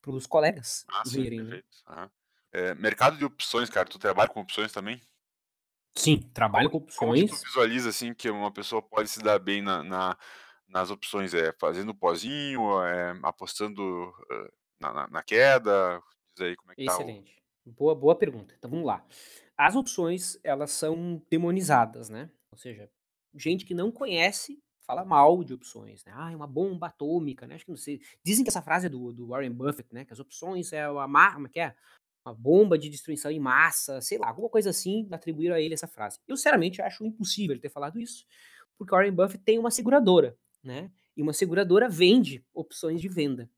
[0.05, 1.63] pros colegas ah, verem, sim, né?
[1.89, 2.11] Uhum.
[2.53, 5.01] É, mercado de opções, cara, tu trabalha com opções também?
[5.97, 7.31] Sim, trabalho com opções.
[7.31, 10.19] Como tu visualiza, assim, que uma pessoa pode se dar bem na, na
[10.69, 11.33] nas opções?
[11.33, 16.03] É fazendo pozinho, é, apostando uh, na, na, na queda?
[16.37, 17.35] Diz aí como é que Excelente.
[17.35, 17.73] Tá o...
[17.73, 18.55] Boa, boa pergunta.
[18.59, 19.05] Então vamos lá.
[19.57, 22.31] As opções, elas são demonizadas, né?
[22.51, 22.91] Ou seja,
[23.35, 26.13] gente que não conhece fala mal de opções, né?
[26.15, 27.57] Ah, é uma bomba atômica, né?
[27.57, 28.01] Acho que não sei.
[28.23, 30.05] Dizem que essa frase é do, do Warren Buffett, né?
[30.05, 31.75] Que as opções é uma, como é que é?
[32.27, 35.87] Uma bomba de destruição em massa, sei lá, alguma coisa assim, atribuíram a ele essa
[35.87, 36.19] frase.
[36.27, 38.27] Eu, sinceramente, acho impossível ele ter falado isso,
[38.79, 40.91] porque o Warren Buffett tem uma seguradora, né?
[41.17, 43.51] E uma seguradora vende opções de venda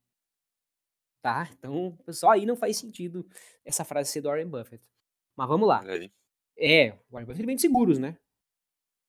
[1.27, 1.49] tá?
[1.59, 3.29] Então, só aí não faz sentido
[3.65, 4.81] essa frase ser do Warren Buffett.
[5.35, 5.83] Mas vamos lá.
[6.57, 8.17] É, o Warren Buffett vende seguros, né?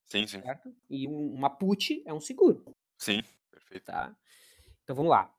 [0.07, 0.41] Sim, sim.
[0.41, 0.73] Certo?
[0.89, 2.63] E um, uma put é um seguro.
[2.97, 3.85] Sim, perfeito.
[3.85, 4.15] Tá?
[4.83, 5.33] Então vamos lá.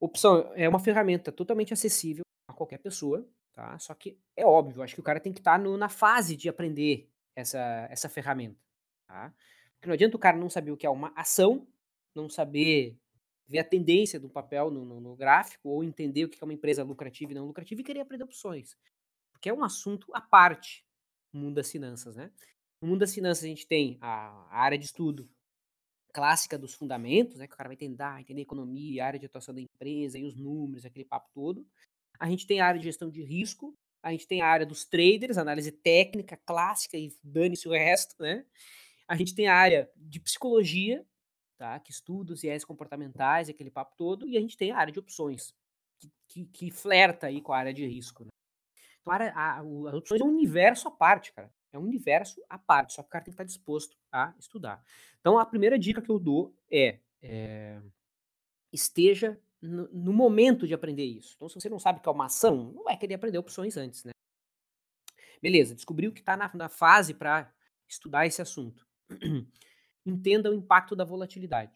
[0.00, 3.78] Opção é uma ferramenta totalmente acessível a qualquer pessoa, tá?
[3.78, 6.48] Só que é óbvio, acho que o cara tem que estar tá na fase de
[6.48, 8.58] aprender essa, essa ferramenta,
[9.06, 9.32] tá?
[9.74, 11.66] Porque não adianta o cara não saber o que é uma ação,
[12.14, 12.98] não saber
[13.46, 16.52] ver a tendência do papel no, no, no, gráfico ou entender o que é uma
[16.52, 18.76] empresa lucrativa e não lucrativa e querer aprender opções.
[19.32, 20.84] Porque é um assunto à parte
[21.32, 22.30] mundo das finanças, né?
[22.80, 25.28] No mundo das finanças a gente tem a, a área de estudo
[26.12, 27.46] clássica dos fundamentos, né?
[27.46, 30.24] Que o cara vai tentar entender a economia, a área de atuação da empresa e
[30.24, 31.66] os números, aquele papo todo.
[32.18, 34.84] A gente tem a área de gestão de risco, a gente tem a área dos
[34.84, 38.44] traders, análise técnica clássica e dane-se o resto, né?
[39.06, 41.04] A gente tem a área de psicologia,
[41.56, 41.78] tá?
[41.80, 44.98] que estuda os viés comportamentais, aquele papo todo, e a gente tem a área de
[44.98, 45.54] opções,
[45.98, 48.24] que, que, que flerta aí com a área de risco.
[48.24, 48.30] Né?
[49.00, 51.50] Então, a, a, as opções é um universo à parte, cara.
[51.72, 54.82] É um universo à parte, só que o cara tem que estar disposto a estudar.
[55.20, 57.80] Então, a primeira dica que eu dou é, é
[58.72, 61.34] esteja no, no, momento de aprender isso.
[61.36, 63.76] Então, se você não sabe o que é uma ação, não vai querer aprender opções
[63.76, 64.12] antes, né?
[65.42, 67.52] Beleza, descobriu que está na, na fase para
[67.86, 68.86] estudar esse assunto.
[70.08, 71.72] entenda o impacto da volatilidade.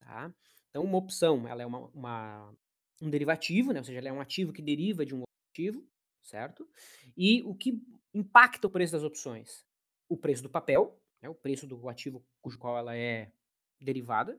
[0.00, 0.32] Tá?
[0.70, 2.54] Então, uma opção ela é uma, uma,
[3.00, 3.80] um derivativo, né?
[3.80, 5.86] ou seja, ela é um ativo que deriva de um ativo,
[6.22, 6.68] certo?
[7.16, 7.82] E o que
[8.14, 9.66] impacta o preço das opções?
[10.08, 11.28] O preço do papel, né?
[11.28, 13.32] o preço do ativo cujo qual ela é
[13.80, 14.38] derivada,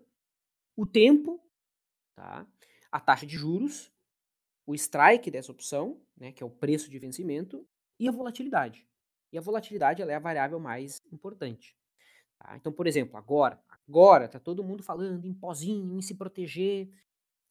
[0.75, 1.41] o tempo,
[2.15, 2.47] tá?
[2.91, 3.91] a taxa de juros,
[4.65, 7.67] o strike dessa opção, né, que é o preço de vencimento,
[7.99, 8.87] e a volatilidade.
[9.31, 11.75] E a volatilidade ela é a variável mais importante.
[12.37, 12.55] Tá?
[12.55, 16.89] Então, por exemplo, agora, agora tá todo mundo falando em pozinho, em se proteger.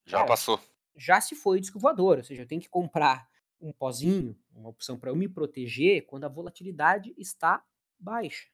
[0.07, 0.61] Já Cara, passou.
[0.97, 3.29] Já se foi disco voador, ou seja, eu tenho que comprar
[3.61, 7.65] um pozinho, uma opção para eu me proteger quando a volatilidade está
[7.99, 8.49] baixa.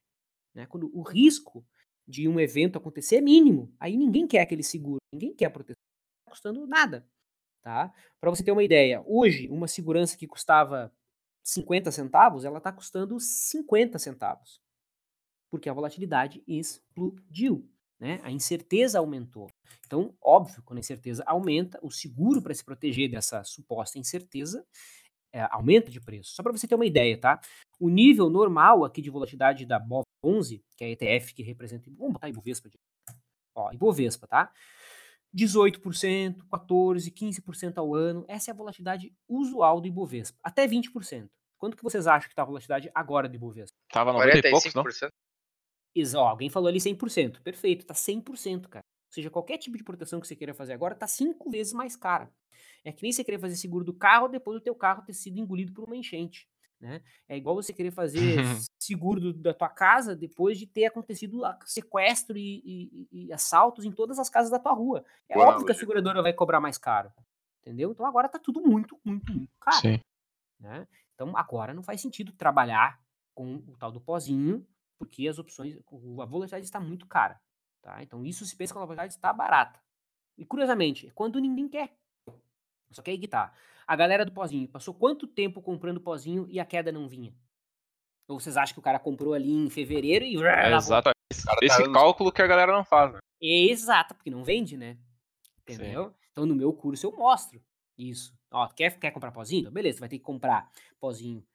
[0.55, 0.67] Né?
[0.67, 1.67] Quando o risco
[2.07, 3.75] de um evento acontecer é mínimo.
[3.79, 5.77] Aí ninguém quer aquele seguro, ninguém quer proteção.
[5.77, 7.07] Não está custando nada.
[7.63, 7.93] Tá?
[8.21, 10.95] Para você ter uma ideia, hoje, uma segurança que custava
[11.43, 14.61] 50 centavos, ela está custando 50 centavos.
[15.51, 17.69] Porque a volatilidade explodiu.
[17.99, 18.21] Né?
[18.23, 19.49] A incerteza aumentou.
[19.87, 24.65] Então, óbvio, quando a incerteza aumenta, o seguro para se proteger dessa suposta incerteza
[25.33, 26.33] é, aumenta de preço.
[26.35, 27.41] Só para você ter uma ideia, tá?
[27.81, 31.91] O nível normal aqui de volatilidade da BOV 11, que é a ETF que representa.
[31.97, 32.71] Vamos botar Ibovespa.
[33.57, 34.53] Ó, Ibovespa, tá?
[35.37, 38.25] 18%, 14%, 15% ao ano.
[38.29, 40.39] Essa é a volatilidade usual do Ibovespa.
[40.43, 41.29] Até 20%.
[41.59, 43.77] Quanto que vocês acham que está a volatilidade agora do Ibovespa?
[43.91, 44.85] Tava 90 e poucos, não?
[45.97, 47.41] Isso, ó, alguém falou ali 100%.
[47.43, 48.84] Perfeito, tá 100%, cara.
[49.15, 51.95] Ou seja, qualquer tipo de proteção que você queira fazer agora tá cinco vezes mais
[51.95, 52.29] cara.
[52.85, 55.39] É que nem você querer fazer seguro do carro depois do teu carro ter sido
[55.39, 56.49] engolido por uma enchente.
[56.81, 57.01] Né?
[57.29, 58.19] É igual você querer fazer
[58.77, 63.93] seguro do, da tua casa depois de ter acontecido sequestro e, e, e, assaltos em
[63.93, 65.05] todas as casas da tua rua.
[65.29, 67.13] É Uau, óbvio que a seguradora vai cobrar mais caro.
[67.63, 67.93] Entendeu?
[67.93, 69.77] Então agora tá tudo muito, muito, muito caro.
[69.77, 70.01] Sim.
[70.59, 70.89] Né?
[71.15, 73.01] Então agora não faz sentido trabalhar
[73.33, 74.67] com o tal do pozinho,
[74.99, 77.41] porque as opções, a volatilidade está muito cara.
[77.85, 78.03] Tá?
[78.03, 79.79] Então isso se pensa que a volatilidade está barata.
[80.39, 81.95] E curiosamente, quando ninguém quer.
[82.91, 83.53] Só que aí que tá.
[83.87, 87.37] A galera do pozinho passou quanto tempo comprando pozinho e a queda não vinha?
[88.27, 90.43] Ou vocês acham que o cara comprou ali em fevereiro e.
[90.43, 91.15] É exatamente.
[91.61, 93.19] Esse cálculo que a galera não faz, né?
[93.39, 94.97] Exato, porque não vende, né?
[95.61, 96.09] Entendeu?
[96.09, 96.15] Sim.
[96.33, 97.63] Então no meu curso eu mostro
[97.99, 98.35] isso.
[98.51, 99.71] Ó, quer, quer comprar pozinho?
[99.71, 101.47] Beleza, você vai ter que comprar pozinho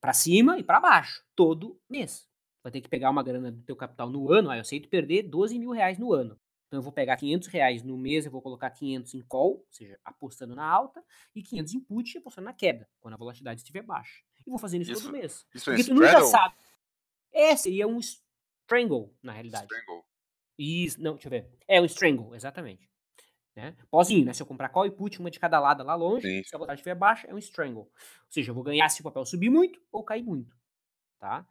[0.00, 2.26] para cima e para baixo, todo mês.
[2.62, 5.24] Vai ter que pegar uma grana do teu capital no ano, aí eu aceito perder
[5.24, 6.38] 12 mil reais no ano.
[6.66, 9.66] Então eu vou pegar 500 reais no mês, eu vou colocar 500 em call, ou
[9.70, 11.04] seja, apostando na alta,
[11.34, 14.22] e 500 em put, apostando na queda, quando a volatilidade estiver baixa.
[14.46, 15.46] E vou fazendo isso, isso todo mês.
[15.54, 16.54] Isso é Porque é tu nunca sabe.
[17.30, 19.66] É, seria um strangle, na realidade.
[19.66, 20.04] Strangle.
[20.58, 21.50] Isso, não, deixa eu ver.
[21.68, 22.90] É um strangle, exatamente.
[23.54, 23.76] Né?
[23.90, 24.32] Pozinho, né?
[24.32, 26.42] Se eu comprar call e put, uma de cada lado lá longe, Sim.
[26.42, 27.82] se a volatilidade estiver baixa, é um strangle.
[27.82, 30.56] Ou seja, eu vou ganhar se o papel subir muito ou cair muito.
[31.18, 31.46] Tá?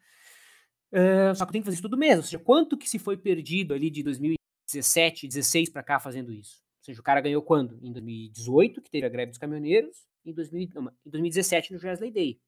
[0.92, 2.18] Uh, só que eu tenho que fazer isso todo mês.
[2.18, 4.36] Ou seja, quanto que se foi perdido ali de 2000
[4.72, 6.62] 17, 16 para cá fazendo isso.
[6.80, 7.78] Ou seja, o cara ganhou quando?
[7.86, 12.12] Em 2018, que teve a greve dos caminhoneiros, em, 2000, não, em 2017 no Jersey
[12.12, 12.39] Day.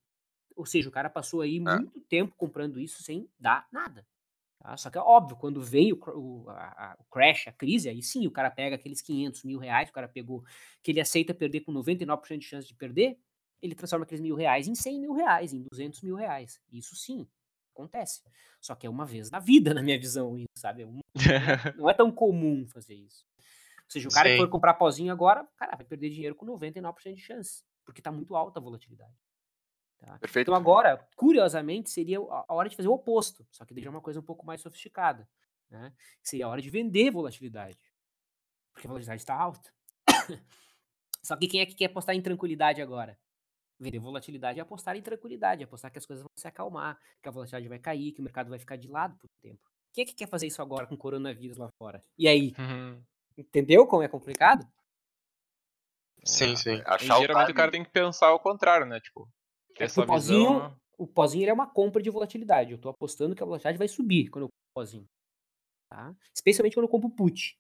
[0.56, 4.06] Ou seja, o cara passou aí muito tempo comprando isso sem dar nada.
[4.60, 4.78] Tá?
[4.78, 8.26] Só que é óbvio, quando vem o, o, a, o, crash, a crise, aí sim
[8.28, 10.44] o cara pega aqueles 500 mil reais, o cara pegou,
[10.82, 13.18] que ele aceita perder com 99% de chance de perder,
[13.62, 16.62] ele transforma aqueles mil reais em 100 mil reais, em 200 mil reais.
[16.72, 17.28] Isso sim,
[17.74, 18.24] acontece.
[18.62, 20.84] Só que é uma vez na vida, na minha visão, isso, sabe?
[20.84, 20.88] É
[21.78, 23.26] não é tão comum fazer isso.
[23.38, 24.36] Ou seja, o cara Sim.
[24.36, 28.12] que for comprar pozinho agora, cara, vai perder dinheiro com 99% de chance, porque tá
[28.12, 29.14] muito alta a volatilidade.
[30.00, 30.18] Tá?
[30.20, 30.48] Perfeito.
[30.48, 34.20] Então agora, curiosamente, seria a hora de fazer o oposto, só que deixar uma coisa
[34.20, 35.28] um pouco mais sofisticada.
[35.70, 35.94] Né?
[36.22, 37.92] Seria a hora de vender volatilidade,
[38.74, 39.72] porque a volatilidade está alta.
[41.24, 43.18] Só que quem é que quer apostar em tranquilidade agora?
[43.84, 47.28] Vender volatilidade é apostar em tranquilidade, é apostar que as coisas vão se acalmar, que
[47.28, 49.70] a volatilidade vai cair, que o mercado vai ficar de lado por um tempo.
[49.92, 52.04] Quem é que quer fazer isso agora com o coronavírus lá fora?
[52.18, 52.54] E aí?
[52.58, 53.04] Uhum.
[53.38, 54.66] Entendeu como é complicado?
[56.24, 56.82] Sim, é, sim.
[56.86, 59.00] Achar geralmente o cara tem que pensar ao contrário, né?
[59.02, 59.30] Tipo,
[59.78, 60.80] é essa o pozinho, visão...
[60.98, 62.72] o pozinho é uma compra de volatilidade.
[62.72, 65.10] Eu tô apostando que a volatilidade vai subir quando eu compro o pozinho.
[65.90, 66.16] Tá?
[66.34, 67.60] Especialmente quando eu compro put.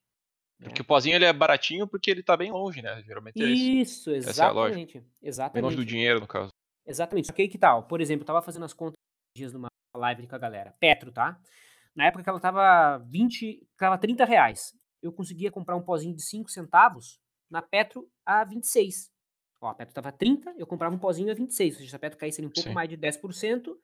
[0.63, 3.01] Porque o pozinho ele é baratinho porque ele tá bem longe, né?
[3.03, 4.11] Geralmente é isso.
[4.11, 4.97] exatamente.
[4.97, 5.53] Essa é exatamente.
[5.53, 6.49] Bem longe do dinheiro, no caso.
[6.85, 7.27] Exatamente.
[7.27, 7.83] Só que aí que tal?
[7.83, 8.95] Por exemplo, eu tava fazendo as contas
[9.35, 10.75] dias numa live com a galera.
[10.79, 11.39] Petro, tá?
[11.95, 14.73] Na época que ela tava 20, tava 30 reais.
[15.01, 19.11] Eu conseguia comprar um pozinho de 5 centavos na Petro a 26.
[19.61, 21.75] Ó, a Petro tava 30, eu comprava um pozinho a 26.
[21.75, 22.73] Ou seja, se a Petro caísse um pouco Sim.
[22.73, 23.75] mais de 10%,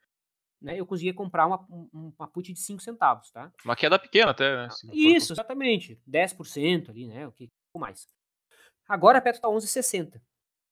[0.61, 3.51] né, eu conseguia comprar uma, um, uma put de 5 centavos, tá?
[3.63, 4.67] Uma queda pequena até, né?
[4.91, 6.01] Isso, exatamente.
[6.07, 7.27] 10% ali, né?
[7.27, 8.07] O que um mais.
[8.87, 10.21] Agora a Petro tá 11,60.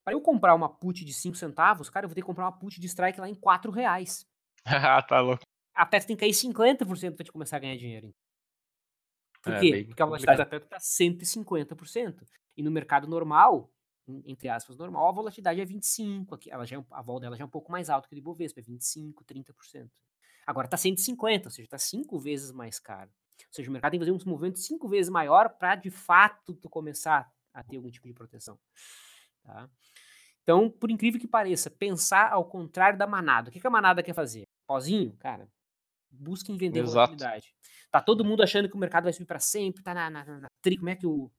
[0.03, 2.57] Para eu comprar uma put de 5 centavos, cara, eu vou ter que comprar uma
[2.57, 4.25] put de strike lá em 4 reais.
[4.69, 5.43] Ah, tá louco.
[5.73, 8.13] A Petro tem que cair 50% para te começar a ganhar dinheiro.
[9.41, 9.85] Por é, quê?
[9.87, 12.27] Porque a velocidade da Petro tá 150%.
[12.57, 13.71] E no mercado normal,
[14.25, 17.43] entre aspas, normal, a volatilidade é 25, aqui, ela já é, a vol dela já
[17.43, 19.89] é um pouco mais alta que a de Bovespa, é 25, 30%.
[20.45, 23.11] Agora está 150, ou seja, está cinco vezes mais caro.
[23.39, 26.55] Ou seja, o mercado tem que fazer um movimento cinco vezes maior para, de fato,
[26.55, 28.57] tu começar a ter algum tipo de proteção.
[29.43, 29.69] Tá?
[30.41, 33.49] Então, por incrível que pareça, pensar ao contrário da manada.
[33.49, 34.43] O que, que a manada quer fazer?
[34.65, 35.15] Pozinho?
[35.17, 35.49] Cara,
[36.09, 36.93] busquem vender Exato.
[36.93, 37.53] volatilidade.
[37.91, 40.39] Tá todo mundo achando que o mercado vai subir para sempre, tá na, na, na,
[40.41, 41.29] na tri, como é que o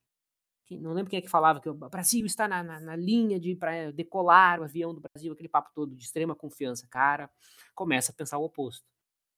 [0.77, 3.55] não lembro quem é que falava que o Brasil está na, na, na linha de
[3.57, 7.31] para decolar o avião do Brasil, aquele papo todo de extrema confiança, cara,
[7.75, 8.85] começa a pensar o oposto,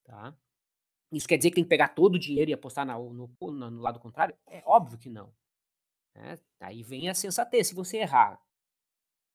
[0.05, 0.35] tá?
[1.13, 3.71] Isso quer dizer que tem que pegar todo o dinheiro e apostar na- no, no,
[3.71, 4.37] no lado contrário?
[4.49, 5.33] É óbvio que não.
[6.17, 6.39] né?
[6.61, 7.69] Aí vem a sensatez.
[7.69, 8.41] Se você errar,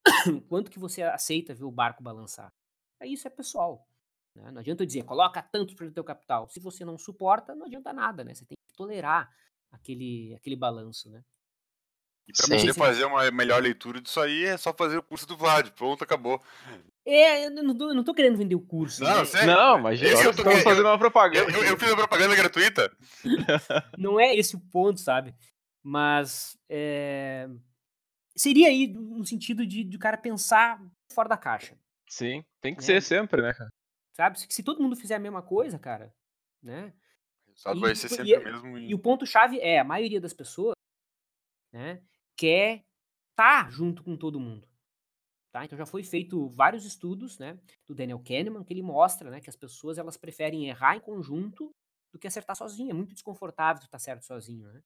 [0.48, 2.52] quanto que você aceita ver o barco balançar?
[3.00, 3.86] É isso é pessoal.
[4.34, 4.50] né?
[4.50, 6.48] Não adianta eu dizer, coloca tanto para o teu capital.
[6.48, 8.34] Se você não suporta, não adianta nada, né?
[8.34, 9.30] Você tem que tolerar
[9.70, 11.22] aquele, aquele balanço, né?
[12.28, 12.58] E pra Sim.
[12.58, 15.70] você fazer uma melhor leitura disso aí, é só fazer o curso do Vlad.
[15.70, 16.42] Pronto, acabou.
[17.06, 19.04] É, eu não tô, eu não tô querendo vender o curso.
[19.04, 19.24] Não, né?
[19.24, 19.46] sério.
[19.54, 21.50] Não, mas nós eu tô querendo- fazendo uma propaganda.
[21.52, 22.90] Eu, eu, eu fiz a propaganda gratuita.
[23.96, 25.32] Não é esse o ponto, sabe?
[25.84, 27.48] Mas é,
[28.36, 30.80] seria aí no sentido de, de o cara pensar
[31.12, 32.84] fora da caixa, Sim, tem que É.
[32.84, 33.70] ser sempre, né, cara?
[34.16, 34.40] sabe?
[34.40, 36.12] Se, se todo mundo fizer a mesma coisa, cara,
[36.60, 36.92] né?
[37.46, 38.78] O resultado E- vai ser e- sempre o mesmo.
[38.78, 40.74] E o ponto-chave é, a maioria das pessoas,
[41.72, 42.02] né,
[42.36, 42.84] quer
[43.30, 44.68] estar junto com todo mundo.
[45.52, 45.64] Tá?
[45.64, 49.48] Então já foi feito vários estudos, né, do Daniel Kahneman, que ele mostra, né, que
[49.48, 51.70] as pessoas elas preferem errar em conjunto
[52.12, 52.90] do que acertar sozinho.
[52.90, 54.82] É muito desconfortável tu estar certo sozinho, né?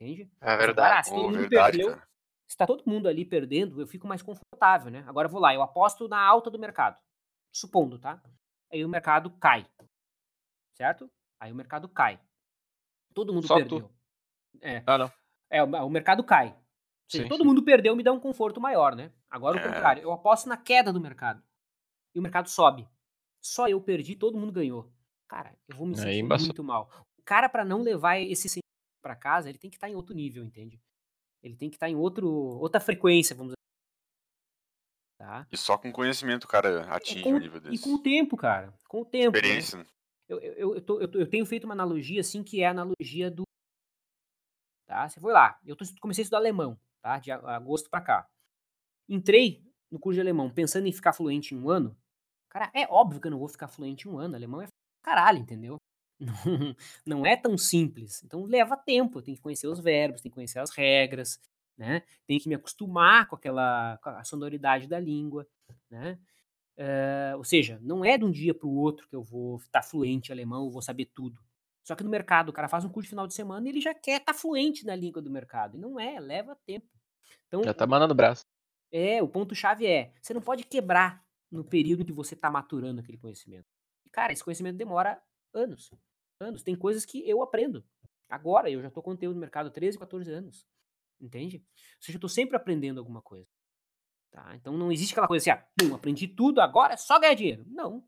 [0.00, 0.30] Entende?
[0.40, 1.06] É verdade.
[1.06, 2.02] se todo Pô, mundo verdade, perdeu,
[2.48, 5.04] se tá todo mundo ali perdendo, eu fico mais confortável, né?
[5.08, 6.96] Agora eu vou lá, eu aposto na alta do mercado.
[7.52, 8.22] Supondo, tá?
[8.72, 9.66] Aí o mercado cai.
[10.76, 11.10] Certo?
[11.40, 12.20] Aí o mercado cai.
[13.14, 13.80] Todo mundo Só tu.
[13.80, 13.90] perdeu.
[14.60, 15.12] É, Ah, não.
[15.50, 16.56] é, o o mercado cai.
[17.10, 17.46] Seja, Sim, todo sim.
[17.46, 19.12] mundo perdeu, me dá um conforto maior, né?
[19.30, 19.62] Agora o É.
[19.66, 21.42] contrário, eu aposto na queda do mercado.
[22.14, 22.86] E o mercado sobe.
[23.40, 24.92] Só eu perdi, todo mundo ganhou.
[25.28, 26.90] Cara, eu vou me sentir muito mal.
[27.18, 28.62] O cara, pra não levar esse sentimento
[29.02, 30.80] pra casa, ele tem que estar em outro nível, entende?
[31.42, 33.58] Ele tem que estar em outro, outra frequência, vamos dizer.
[35.18, 35.46] Tá?
[35.50, 37.82] E só com conhecimento o cara atinge com- um nível E desse.
[37.82, 38.72] com o tempo, cara.
[38.88, 39.32] Com o tempo.
[39.32, 39.38] né?
[39.38, 39.86] Experiência.
[40.28, 42.70] Eu, eu, eu, eu tô- eu eu tenho feito uma analogia, assim, que é a
[42.70, 43.42] analogia do.
[44.86, 45.08] Tá?
[45.08, 45.58] Você foi lá.
[45.64, 46.78] Eu comecei a estudar alemão,
[47.08, 47.18] tá?
[47.18, 48.28] De agosto pra cá.
[49.08, 51.96] Entrei no curso de alemão pensando em ficar fluente em um ano.
[52.50, 54.34] Cara, é óbvio que eu não vou ficar fluente em um ano.
[54.34, 54.66] Alemão é
[55.02, 55.76] caralho, entendeu?
[57.06, 58.24] Não, não é tão simples.
[58.24, 59.18] Então leva tempo.
[59.18, 61.38] Eu tenho que conhecer os verbos, tenho que conhecer as regras,
[61.76, 62.02] né?
[62.26, 65.46] Tenho que me acostumar com aquela com a sonoridade da língua,
[65.88, 66.18] né?
[66.76, 69.82] Eh, ou seja, não é de um dia para o outro que eu vou estar
[69.82, 71.40] fluente em alemão, vou saber tudo.
[71.84, 73.80] Só que no mercado, o cara faz um curso de final de semana e ele
[73.80, 75.76] já quer estar fluente na língua do mercado.
[75.76, 76.97] E não é, leva tempo.
[77.46, 78.44] Então, Já tá mandando braço.
[78.92, 83.18] é, o ponto-chave é, você não pode quebrar no período que você está maturando aquele
[83.18, 83.66] conhecimento.
[84.04, 85.20] E, cara, esse conhecimento demora
[85.54, 85.90] anos.
[86.40, 86.62] Anos.
[86.62, 87.84] Tem coisas que eu aprendo.
[88.28, 90.66] Agora, eu já estou conteúdo no mercado há 13, 14 anos.
[91.20, 91.56] Entende?
[91.56, 93.48] Ou seja, eu estou sempre aprendendo alguma coisa.
[94.30, 94.54] Tá?
[94.54, 97.64] Então não existe aquela coisa assim, ah, pum, aprendi tudo, agora é só ganhar dinheiro.
[97.66, 98.06] Não,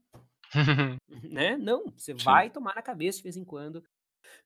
[1.25, 1.57] né?
[1.57, 2.23] Não, você Sim.
[2.25, 3.83] vai tomar na cabeça de vez em quando.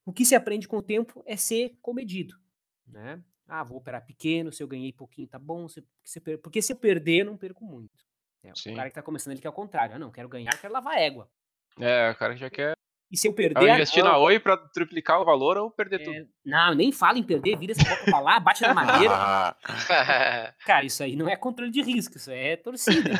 [0.06, 2.38] O que se aprende com o tempo é ser comedido,
[2.86, 3.22] né?
[3.48, 5.68] Ah, vou operar pequeno, se eu ganhei pouquinho, tá bom.
[5.68, 8.04] Se, se eu porque se eu perder, eu não perco muito.
[8.42, 9.94] É, o cara que tá começando, ele quer o contrário.
[9.94, 11.30] Ah, não, quero ganhar, quero lavar égua.
[11.78, 12.74] é, o cara já quer
[13.10, 15.70] E se eu ou perder, ah, investir não, na Oi pra triplicar o valor ou
[15.70, 16.16] perder tudo.
[16.16, 19.56] é, não, nem fala em perder, vira essa boca pra lá, bate na madeira.
[20.64, 23.10] Cara, isso aí não é controle de risco, isso é torcida?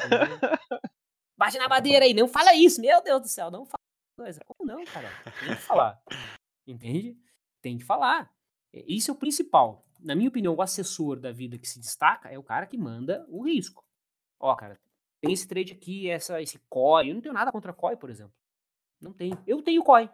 [1.36, 3.78] Bate na madeira aí, não fala isso, meu Deus do céu, não fala
[4.16, 4.40] coisa.
[4.44, 5.10] Como não, cara?
[5.40, 6.00] Tem que falar.
[6.66, 7.16] Entende?
[7.60, 8.30] Tem que falar.
[8.72, 9.84] É, Isso é o principal.
[10.04, 13.24] Na minha opinião, o assessor da vida que se destaca é o cara que manda
[13.28, 13.82] o risco.
[14.38, 14.78] Ó, cara,
[15.18, 17.10] tem esse trade aqui, essa, esse COI.
[17.10, 18.34] Eu não tenho nada contra COI, por exemplo.
[19.00, 19.42] Não tenho.
[19.46, 20.10] Eu tenho COI.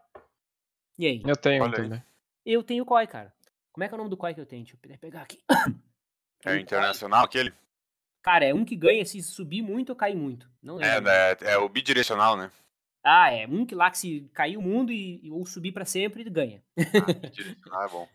[0.96, 1.22] E aí?
[1.26, 2.02] Eu tenho Olha também.
[2.46, 3.34] Eu tenho COI, cara.
[3.72, 4.62] Como é que é o nome do COI que eu tenho?
[4.64, 5.42] Deixa eu pegar aqui.
[6.46, 7.52] é internacional aquele?
[8.22, 10.48] Cara, é um que ganha se subir muito ou cair muito.
[10.62, 11.10] Não É, lembro.
[11.10, 12.52] é, é o bidirecional, né?
[13.02, 13.46] Ah, é.
[13.46, 16.62] Um que lá que se cair o mundo e, ou subir pra sempre, ele ganha.
[16.78, 16.78] Ah,
[17.12, 18.08] bidirecional é bom.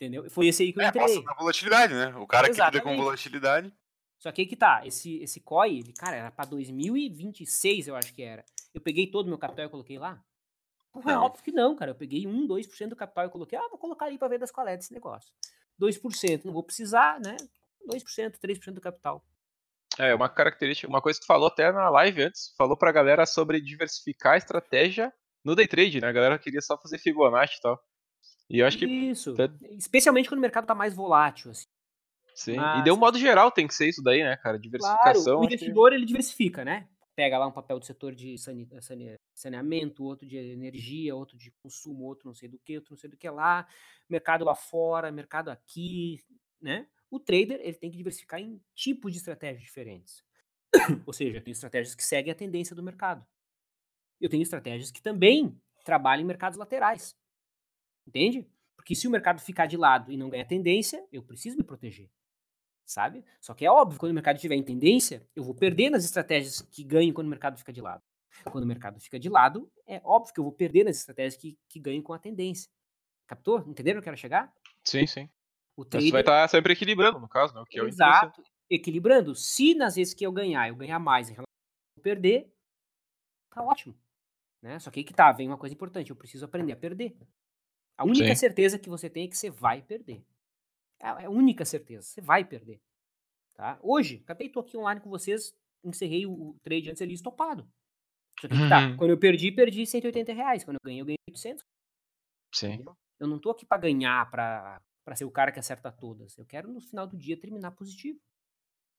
[0.00, 0.30] Entendeu?
[0.30, 1.02] Foi esse aí que eu É, entrei.
[1.02, 2.06] passa na volatilidade, né?
[2.16, 2.96] O cara que lida com Exatamente.
[3.02, 3.74] volatilidade.
[4.18, 4.80] Só que aí que tá.
[4.86, 8.42] Esse, esse COI, ele, cara, era pra 2026, eu acho que era.
[8.72, 10.18] Eu peguei todo o meu capital e coloquei lá?
[10.90, 11.90] Pô, É óbvio que não, cara.
[11.90, 13.58] Eu peguei 1, 2% do capital e coloquei.
[13.58, 15.30] Ah, vou colocar ali pra ver das coletas esse negócio.
[15.78, 17.36] 2%, não vou precisar, né?
[17.86, 19.22] 2%, 3% do capital.
[19.98, 23.26] É, uma característica, uma coisa que tu falou até na live antes, falou pra galera
[23.26, 25.12] sobre diversificar a estratégia
[25.44, 26.08] no day trade, né?
[26.08, 27.78] A galera queria só fazer Fibonacci e tal.
[28.50, 29.34] E eu acho que, Isso.
[29.34, 31.64] tá- Especialmente quando o mercado tá mais volátil, assim.
[32.34, 32.56] sim.
[32.56, 34.58] Mas- E de um modo geral tem que ser isso daí, né, cara?
[34.58, 35.36] Claro, Diversificação.
[35.36, 36.88] o acho que- investidor ele diversifica, né?
[37.16, 38.34] pega lá um papel do setor de
[39.34, 43.10] saneamento, outro de energia, outro de consumo, outro não sei do que, outro não sei
[43.10, 43.68] do que lá,
[44.08, 46.18] mercado lá fora, mercado aqui,
[46.62, 46.86] né?
[47.10, 50.24] O trader ele tem que diversificar em tipos de estratégias diferentes.
[51.06, 53.22] Ou seja, eu tenho estratégias que seguem a tendência do mercado.
[54.18, 57.14] Eu tenho estratégias que também trabalham em mercados laterais.
[58.10, 58.46] Entende?
[58.76, 62.10] Porque se o mercado ficar de lado e não ganhar tendência, eu preciso me proteger
[62.90, 63.24] sabe?
[63.40, 66.60] Só que é óbvio, quando o mercado estiver em tendência, eu vou perder nas estratégias
[66.60, 68.02] que ganham quando o mercado fica de lado.
[68.50, 71.56] Quando o mercado fica de lado, é óbvio que eu vou perder nas estratégias que,
[71.68, 72.68] que ganham com a tendência.
[73.26, 73.60] Captou?
[73.60, 74.52] Entenderam onde eu quero chegar?
[74.84, 75.30] Sim, sim.
[75.76, 76.08] O trader...
[76.08, 77.60] Você vai estar sempre equilibrando, no caso, né?
[77.60, 78.42] O que é Exato.
[78.68, 79.34] Equilibrando.
[79.34, 81.44] Se nas vezes que eu ganhar, eu ganhar mais em relação
[81.98, 82.52] a perder,
[83.50, 83.94] tá ótimo.
[84.62, 84.78] Né?
[84.78, 87.16] Só que aí que tá, vem uma coisa importante, eu preciso aprender a perder.
[88.00, 88.34] A única sim.
[88.34, 90.24] certeza que você tem é que você vai perder.
[90.98, 92.02] É, é a única certeza.
[92.02, 92.80] Você vai perder.
[93.54, 93.78] Tá?
[93.82, 97.68] Hoje, acabei tô aqui online com vocês, encerrei o, trade antes ali estopado.
[98.40, 98.68] Só que, tá, uhum.
[98.68, 100.64] tá, quando eu perdi, perdi 180 reais.
[100.64, 101.62] Quando eu ganhei, eu ganhei 800.
[102.54, 102.72] Sim.
[102.72, 102.96] Entendeu?
[103.18, 106.38] Eu não tô aqui para ganhar, para para ser o cara que acerta todas.
[106.38, 108.20] Eu quero no final do dia terminar positivo.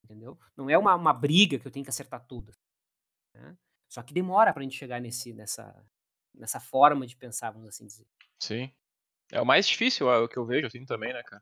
[0.04, 0.38] Entendeu?
[0.58, 2.56] Não é uma, uma briga que eu tenho que acertar todas.
[3.34, 3.58] Né?
[3.90, 5.86] Só que demora pra gente chegar nesse, nessa,
[6.34, 8.06] nessa forma de pensar, vamos assim dizer.
[8.42, 8.74] Sim.
[9.32, 11.42] É o mais difícil, é o que eu vejo assim também, né, cara?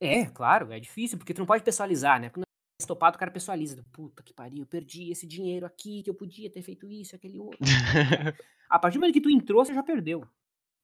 [0.00, 2.28] É, claro, é difícil, porque tu não pode pessoalizar, né?
[2.28, 3.84] Quando é estopado, o cara pessoaliza.
[3.92, 7.38] Puta que pariu, eu perdi esse dinheiro aqui, que eu podia ter feito isso, aquele
[7.38, 7.58] outro.
[8.68, 10.26] a partir do momento que tu entrou, você já perdeu.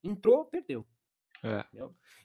[0.03, 0.87] Entrou, perdeu.
[1.43, 1.65] É.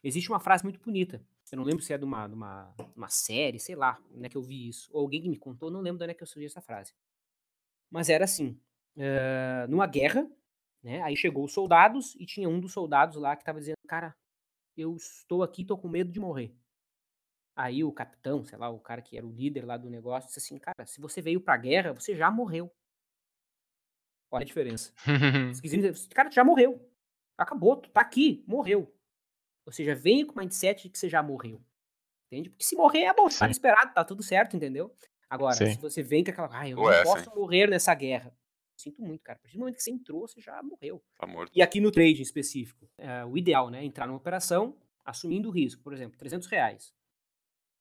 [0.04, 1.22] Existe uma frase muito bonita.
[1.52, 4.30] Eu não lembro se é de uma, de uma, uma série, sei lá, onde é
[4.30, 4.90] que eu vi isso.
[4.92, 6.94] Ou alguém que me contou, não lembro de onde é que eu surgi essa frase.
[7.92, 8.60] Mas era assim:
[8.98, 10.28] uh, numa guerra,
[10.82, 11.02] né?
[11.04, 14.18] Aí chegou os soldados e tinha um dos soldados lá que tava dizendo: Cara,
[14.76, 16.52] eu estou aqui, tô com medo de morrer.
[17.56, 20.40] Aí o capitão, sei lá, o cara que era o líder lá do negócio, disse
[20.40, 22.76] assim: Cara, se você veio pra guerra, você já morreu.
[24.32, 24.92] Olha a diferença.
[25.94, 26.92] Esse cara já morreu.
[27.38, 28.92] Acabou, tu tá aqui, morreu.
[29.64, 31.64] Ou seja, venha com o mindset de que você já morreu.
[32.26, 32.50] Entende?
[32.50, 34.98] Porque se morrer é bom, tá esperado, tá tudo certo, entendeu?
[35.30, 35.72] Agora, Sim.
[35.72, 37.36] se você vem com aquela, ah, eu não Ué, posso sim.
[37.36, 38.36] morrer nessa guerra.
[38.84, 39.38] Sinto muito, cara.
[39.38, 41.02] A partir do momento que você entrou, você já morreu.
[41.18, 41.52] Tá morto.
[41.56, 43.84] E aqui no trade em específico, é, o ideal, né?
[43.84, 45.82] Entrar numa operação assumindo o risco.
[45.82, 46.94] Por exemplo, 300 reais.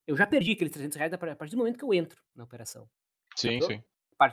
[0.07, 2.89] Eu já perdi aqueles 300 reais a partir do momento que eu entro na operação.
[3.37, 3.83] Sim, sim.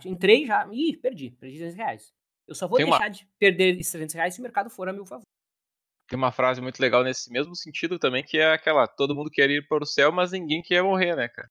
[0.05, 0.67] Entrei já.
[0.71, 1.31] Ih, perdi.
[1.31, 2.13] Perdi 300 reais.
[2.47, 3.09] Eu só vou Tem deixar uma...
[3.09, 5.23] de perder esses 300 reais se o mercado for a meu favor.
[6.07, 9.49] Tem uma frase muito legal nesse mesmo sentido também, que é aquela: todo mundo quer
[9.49, 11.49] ir para o céu, mas ninguém quer morrer, né, cara?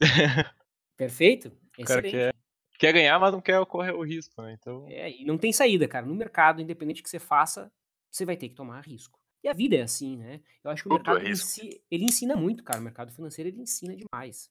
[0.96, 1.56] Perfeito.
[1.78, 2.32] O cara quer,
[2.78, 4.56] quer ganhar, mas não quer correr o risco, né?
[4.58, 4.86] Então...
[4.88, 6.06] É, e não tem saída, cara.
[6.06, 7.72] No mercado, independente do que você faça,
[8.10, 9.18] você vai ter que tomar risco.
[9.42, 10.40] E a vida é assim, né?
[10.64, 12.80] Eu acho que o Tudo mercado é si, ele ensina muito, cara.
[12.80, 14.50] O mercado financeiro ele ensina demais.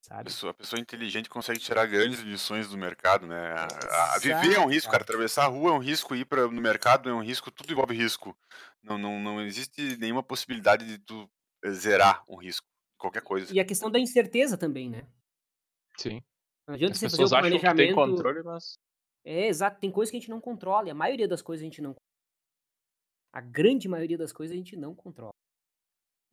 [0.00, 0.20] Sabe?
[0.20, 3.54] A pessoa, a pessoa inteligente consegue tirar grandes lições do mercado, né?
[3.54, 5.02] A, a viver é um risco, cara.
[5.02, 7.94] Atravessar a rua é um risco, ir para no mercado é um risco, tudo envolve
[7.94, 8.38] risco.
[8.82, 11.28] Não, não, não existe nenhuma possibilidade de tu
[11.68, 12.66] zerar um risco,
[12.96, 13.52] qualquer coisa.
[13.52, 15.06] E a questão da incerteza também, né?
[15.98, 16.22] Sim.
[16.66, 17.76] Não adianta As você fazer o planejamento.
[17.76, 18.78] Tem controle, mas...
[19.24, 19.80] É, exato.
[19.80, 20.88] Tem coisas que a gente não controla.
[20.88, 21.94] E a maioria das coisas a gente não
[23.36, 25.34] a grande maioria das coisas a gente não controla.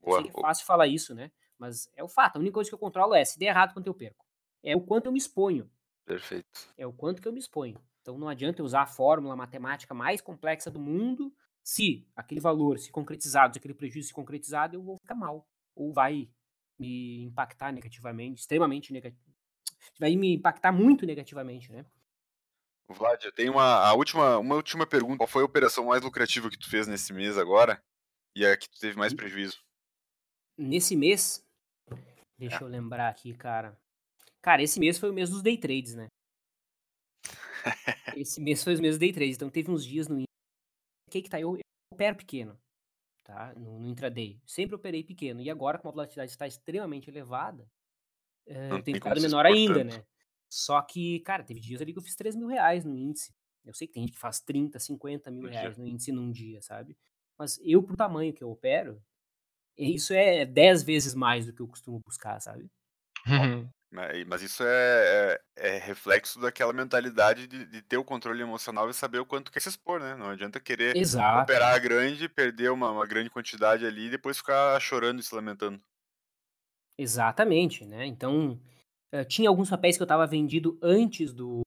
[0.01, 0.25] Boa.
[0.25, 1.33] É fácil falar isso, né?
[1.57, 2.37] Mas é o fato.
[2.37, 4.25] A única coisa que eu controlo é se der errado, quanto eu perco.
[4.63, 5.69] É o quanto eu me exponho.
[6.05, 6.47] Perfeito.
[6.77, 7.77] É o quanto que eu me exponho.
[8.01, 12.79] Então não adianta eu usar a fórmula matemática mais complexa do mundo se aquele valor
[12.79, 15.45] se concretizado, se aquele prejuízo se concretizado, eu vou ficar mal.
[15.75, 16.29] Ou vai
[16.79, 19.32] me impactar negativamente, extremamente negativo.
[19.99, 21.85] Vai me impactar muito negativamente, né?
[22.89, 25.17] Vlad, eu tenho uma, a última, uma última pergunta.
[25.17, 27.81] Qual foi a operação mais lucrativa que tu fez nesse mês agora?
[28.35, 29.63] E a que tu teve mais prejuízo?
[30.57, 31.45] Nesse mês?
[32.37, 32.63] Deixa é.
[32.63, 33.77] eu lembrar aqui, cara.
[34.41, 36.07] Cara, esse mês foi o mês dos day trades, né?
[38.17, 39.35] esse mês foi o mês dos day trades.
[39.35, 40.23] Então teve uns dias no
[41.09, 41.39] que que tá?
[41.39, 41.61] Eu, eu
[41.93, 42.59] opero pequeno,
[43.23, 43.53] tá?
[43.55, 44.41] No, no, intraday.
[44.45, 45.41] Sempre operei pequeno.
[45.41, 47.69] E agora, como a volatilidade está extremamente elevada,
[48.47, 50.03] é, tem ficado menor ainda, né?
[50.49, 53.33] Só que, cara, teve dias ali que eu fiz 3 mil reais no índice.
[53.65, 56.61] Eu sei que tem gente que faz 30, 50 mil reais no índice num dia,
[56.61, 56.97] sabe?
[57.37, 59.01] Mas eu, pro tamanho que eu opero,
[59.77, 62.69] isso é 10 vezes mais do que eu costumo buscar, sabe?
[63.27, 63.67] Uhum.
[64.27, 68.93] Mas isso é, é, é, reflexo daquela mentalidade de, de, ter o controle emocional e
[68.93, 70.15] saber o quanto quer se expor, né?
[70.15, 71.43] Não adianta querer Exato.
[71.43, 75.79] operar grande, perder uma, uma, grande quantidade ali e depois ficar chorando e se lamentando.
[76.97, 78.05] Exatamente, né?
[78.05, 78.59] Então,
[79.13, 81.61] Uh, tinha alguns papéis que eu estava vendido antes do,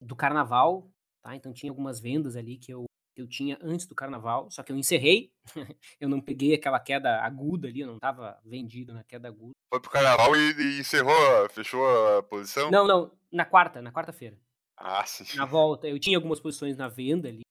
[0.00, 0.88] do carnaval,
[1.20, 1.34] tá?
[1.34, 2.84] Então tinha algumas vendas ali que eu,
[3.16, 5.32] eu tinha antes do carnaval, só que eu encerrei.
[5.98, 9.54] eu não peguei aquela queda aguda ali, eu não estava vendido na queda aguda.
[9.72, 11.84] Foi pro carnaval e, e, encerrou, fechou
[12.16, 12.70] a posição?
[12.70, 14.38] Não, não, na quarta, na quarta-feira.
[14.76, 15.36] Ah, sim.
[15.36, 17.42] Na volta, eu tinha algumas posições na venda ali,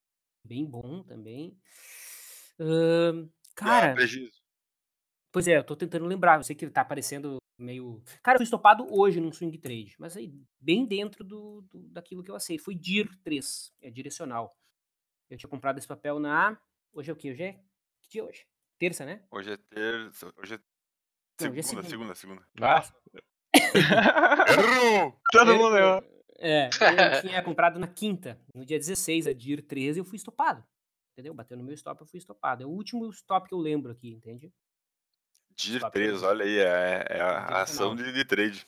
[0.47, 1.57] bem bom também.
[2.57, 4.41] Ahn, cara, Ah, prejuízo.
[5.33, 8.01] Pois é, eu tô tentando lembrar, eu sei que tá aparecendo meio.
[8.23, 12.23] Cara, eu fui estopado hoje num swing trade, mas aí bem dentro do, do- daquilo
[12.23, 12.63] que eu aceito.
[12.63, 14.55] Foi DIR 3, é direcional.
[15.29, 16.57] Eu tinha comprado esse papel na.
[16.93, 17.31] Hoje é o quê?
[17.31, 17.53] Hoje é.
[18.03, 18.45] Que dia é hoje?
[18.79, 19.25] Terça, né?
[19.31, 20.31] Hoje é terça.
[20.37, 20.59] Hoje é
[21.41, 22.15] Não, hoje é segunda, segunda.
[22.15, 22.47] segunda, segunda.
[22.61, 22.83] Ah.
[24.57, 25.19] Errou!
[25.31, 26.03] Todo mundo errou.
[26.39, 26.69] É, eu
[27.21, 30.63] tinha comprado na quinta, no dia 16, a DIR 13, eu fui estopado.
[31.13, 31.33] Entendeu?
[31.33, 32.63] Bateu no meu stop, eu fui estopado.
[32.63, 34.51] É o último stop que eu lembro aqui, entende?
[35.55, 36.29] DIR Stop 3, errou.
[36.29, 38.67] olha aí, é, é a ação de, de trade.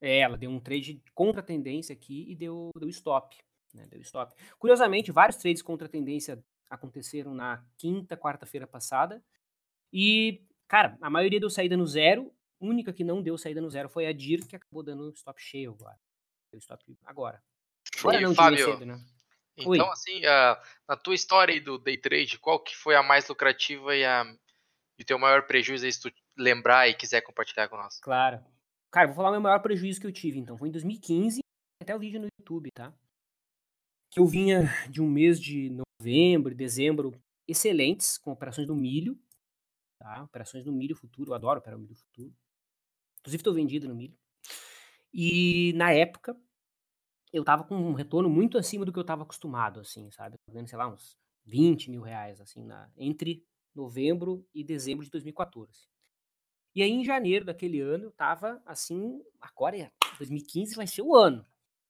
[0.00, 3.36] É, ela deu um trade contra a tendência aqui e deu, deu stop.
[3.74, 3.86] Né?
[3.86, 4.34] Deu stop.
[4.58, 9.22] Curiosamente, vários trades contra a tendência aconteceram na quinta, quarta-feira passada.
[9.92, 12.32] E, cara, a maioria deu saída no zero.
[12.60, 15.40] A única que não deu saída no zero foi a DIR, que acabou dando stop
[15.40, 15.98] cheio agora.
[16.52, 17.42] Deu stop agora.
[18.00, 19.00] Agora não, Fábio, cedo, né?
[19.56, 19.80] Então, Oi.
[19.80, 23.96] assim, ah, na tua história aí do day trade, qual que foi a mais lucrativa
[23.96, 24.24] e, a,
[24.98, 28.00] e o teu maior prejuízo aí, se tu lembrar e quiser compartilhar com nós?
[28.00, 28.44] Claro.
[28.90, 30.58] Cara, vou falar o meu maior prejuízo que eu tive, então.
[30.58, 31.40] Foi em 2015,
[31.80, 32.92] até o vídeo no YouTube, tá?
[34.10, 37.12] Que eu vinha de um mês de novembro, dezembro,
[37.46, 39.16] excelentes, com operações no milho,
[40.00, 40.24] tá?
[40.24, 42.34] Operações no milho futuro, eu adoro operar no milho futuro.
[43.20, 44.16] Inclusive, estou vendido no milho.
[45.12, 46.36] E, na época,
[47.32, 50.36] eu tava com um retorno muito acima do que eu tava acostumado, assim, sabe?
[50.38, 53.44] Tava Ganhando, sei lá, uns 20 mil reais, assim, na, entre
[53.74, 55.88] novembro e dezembro de 2014.
[56.74, 61.14] E aí, em janeiro daquele ano, eu tava assim, agora é 2015 vai ser o
[61.14, 61.44] ano,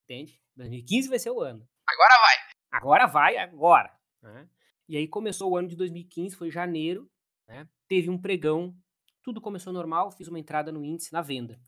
[0.04, 0.40] entende?
[0.56, 1.68] 2015 vai ser o ano.
[1.86, 2.36] Agora vai!
[2.70, 3.98] Agora vai, agora.
[4.22, 4.48] né?
[4.88, 7.10] E aí começou o ano de 2015, foi janeiro,
[7.46, 7.68] né?
[7.86, 8.74] Teve um pregão,
[9.22, 11.60] tudo começou normal, fiz uma entrada no índice na venda.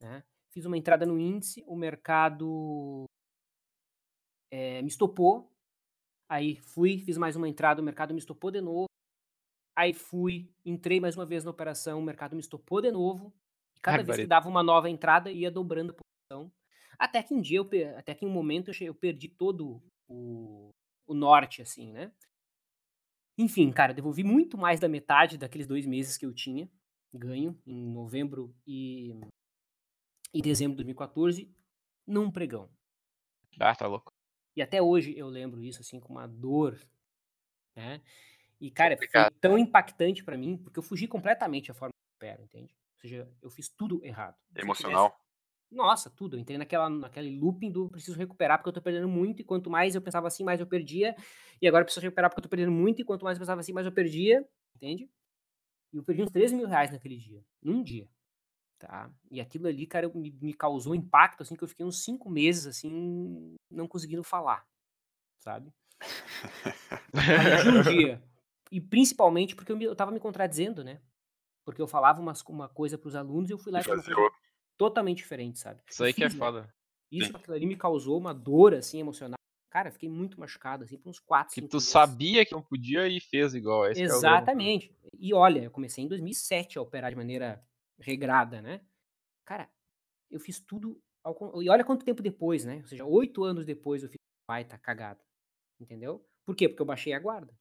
[0.00, 0.22] né?
[0.50, 3.04] Fiz uma entrada no índice, o mercado
[4.50, 5.50] eh, me estopou.
[6.28, 8.89] Aí fui, fiz mais uma entrada, o mercado me estopou de novo.
[9.80, 13.32] Aí fui, entrei mais uma vez na operação, o mercado me estopou de novo.
[13.74, 16.52] E cada vez que dava uma nova entrada, ia dobrando a posição.
[16.98, 20.68] Até que um dia, eu, per- até que um momento, eu perdi todo o,
[21.06, 22.12] o norte, assim, né?
[23.38, 26.70] Enfim, cara, devolvi muito mais da metade daqueles dois meses que eu tinha
[27.12, 29.14] ganho em novembro e,
[30.34, 31.54] e dezembro de 2014
[32.06, 32.68] num pregão.
[33.60, 34.12] Ah, tá louco.
[34.56, 36.78] E até hoje eu lembro isso, assim, com uma dor,
[37.76, 38.02] né?
[38.60, 39.34] E, cara, foi Complicado.
[39.40, 42.74] tão impactante pra mim, porque eu fugi completamente da forma que eu opero, entende?
[42.94, 44.34] Ou seja, eu fiz tudo errado.
[44.54, 45.18] Eu tivesse- Emocional.
[45.70, 46.36] Nossa, tudo.
[46.36, 49.70] Eu entrei naquela, naquele looping do preciso recuperar porque eu tô perdendo muito, e quanto
[49.70, 51.16] mais eu pensava assim, mais eu perdia.
[51.62, 53.60] E agora eu preciso recuperar porque eu tô perdendo muito, e quanto mais eu pensava
[53.60, 54.46] assim, mais eu perdia,
[54.76, 55.08] entende?
[55.92, 57.42] E eu perdi uns 13 mil reais naquele dia.
[57.62, 58.08] Num dia.
[58.78, 59.10] Tá?
[59.30, 62.66] E aquilo ali, cara, me, me causou impacto, assim, que eu fiquei uns cinco meses,
[62.66, 64.66] assim, não conseguindo falar.
[65.38, 65.72] Sabe?
[67.14, 68.22] A de um dia.
[68.70, 71.02] E principalmente porque eu, me- eu tava me contradizendo, né?
[71.64, 74.14] Porque eu falava umas, uma coisa pros alunos e eu fui lá E outra.
[74.76, 75.82] totalmente diferente, sabe?
[75.88, 76.44] Isso aí que é fiz, né?
[76.44, 76.74] foda.
[77.10, 77.36] Isso, Sim.
[77.36, 79.36] aquilo ali me causou uma dor, assim, emocional.
[79.70, 81.88] Cara, fiquei muito machucado, assim, por uns 4, Que 5 tu meses.
[81.88, 83.86] sabia que não podia e fez igual.
[83.86, 84.96] Esse é o grande Exatamente.
[85.18, 87.64] E olha, eu comecei em 2007 a operar de maneira
[87.98, 88.80] regrada, né?
[89.44, 89.68] Cara,
[90.30, 91.00] eu fiz tudo.
[91.22, 91.62] Ao...
[91.62, 92.78] E olha quanto tempo depois, né?
[92.78, 94.16] Ou seja, oito anos depois eu fiz
[94.48, 95.20] baita cagada.
[95.80, 96.26] Entendeu?
[96.44, 96.68] Por quê?
[96.68, 97.56] Porque eu baixei a guarda.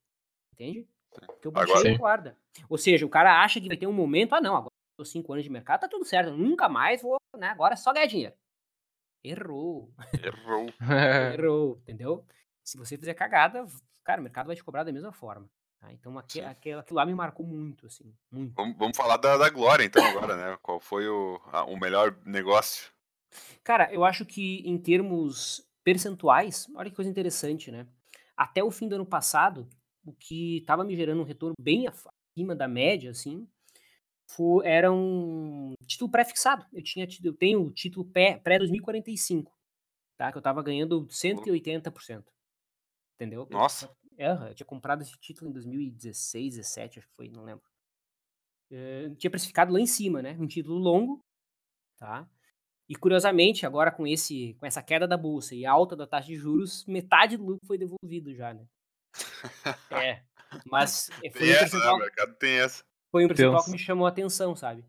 [0.54, 0.88] Entende?
[1.12, 2.38] Porque eu baixei Agora- a guarda.
[2.70, 5.06] Ou seja, o cara acha que vai ter um momento, ah, não, agora eu tô
[5.06, 7.48] cinco anos de mercado, tá tudo certo, nunca mais vou, né?
[7.48, 8.34] Agora é só ganhar dinheiro.
[9.24, 9.92] Errou.
[10.24, 10.70] Errou.
[11.40, 12.26] Errou, entendeu?
[12.64, 13.66] Se você fizer cagada,
[14.04, 15.50] cara, o mercado vai te cobrar da mesma forma.
[15.80, 15.92] tá?
[15.94, 16.46] Então aque- Sim.
[16.46, 18.54] aquele- aquilo lá me marcou muito, assim, muito.
[18.56, 20.58] Vamos, vamos falar da, da Glória, então, agora, né?
[20.62, 22.92] Qual foi o, a- o melhor negócio?
[23.64, 27.88] Cara, eu acho que em termos percentuais, olha que coisa interessante, né?
[28.36, 29.68] Até o fim do ano passado,
[30.06, 33.48] o que estava me gerando um retorno bem acima da média, assim,
[34.30, 36.66] fo- era um título pré-fixado.
[36.74, 39.52] Eu tinha eu tenho o título pré- pré-2045,
[40.18, 40.32] tá?
[40.32, 42.32] Que eu tava ganhando 180%.
[43.16, 43.42] Entendeu?
[43.50, 43.90] Eu- Nossa.
[44.18, 47.64] É, eu tinha comprado esse título em 2016, 17, acho que foi, não lembro.
[48.72, 50.38] Eh, tinha precificado lá em cima, né?
[50.40, 51.22] Um título longo,
[51.98, 52.30] tá?
[52.90, 56.36] E curiosamente, agora com esse com essa queda da bolsa e alta da taxa de
[56.36, 58.68] juros, metade do lucro foi devolvido já, né?
[59.92, 60.24] É.
[60.66, 61.90] Mas eh, foi Tem um essa, né?
[61.92, 62.84] O mercado tem essa.
[63.12, 64.84] foi um percentual que me chamou a atenção, sabe?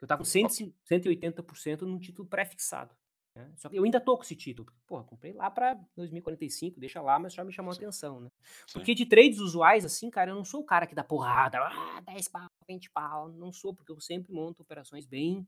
[0.00, 2.94] Eu tava com 100, 180% num título pré-fixado.
[3.34, 3.52] né?
[3.56, 4.66] Só que eu ainda tô com esse título.
[4.66, 8.30] porque, Porra, comprei lá pra 2045, deixa lá, mas já me chamou a atenção, né?
[8.66, 8.78] Sim.
[8.78, 12.00] Porque de trades usuais, assim, cara, eu não sou o cara que dá porrada, ah,
[12.06, 13.28] 10 pau, 20 pau.
[13.28, 15.46] Não sou, porque eu sempre monto operações bem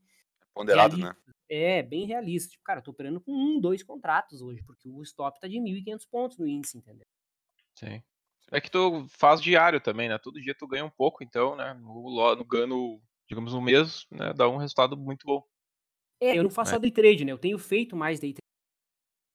[0.53, 1.03] Ponderado, né?
[1.03, 1.31] realista.
[1.49, 2.51] É, bem realista.
[2.51, 5.57] Tipo, cara, eu tô operando com um, dois contratos hoje, porque o stop tá de
[5.57, 7.05] 1.500 pontos no índice, entendeu?
[7.83, 8.01] Sim.
[8.51, 10.17] É que tu faz diário também, né?
[10.17, 11.73] Todo dia tu ganha um pouco, então, né?
[11.73, 14.33] No, no gano, digamos, no mês, né?
[14.33, 15.43] Dá um resultado muito bom.
[16.21, 16.73] É, eu não faço É.
[16.75, 17.31] só day trade, né?
[17.31, 18.41] Eu tenho feito mais day trade.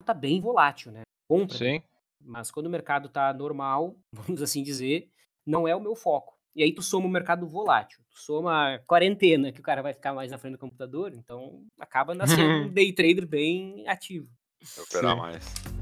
[0.05, 1.01] Tá bem volátil, né?
[1.27, 1.57] Compra.
[1.57, 1.81] Sim.
[2.21, 3.99] Mas quando o mercado tá normal,
[4.37, 5.09] vamos assim dizer,
[5.45, 6.37] não é o meu foco.
[6.55, 9.93] E aí tu soma o mercado volátil, tu soma a quarentena, que o cara vai
[9.93, 14.27] ficar mais na frente do computador, então acaba nascendo um day trader bem ativo.
[14.75, 15.19] Operar Sim.
[15.19, 15.76] mais.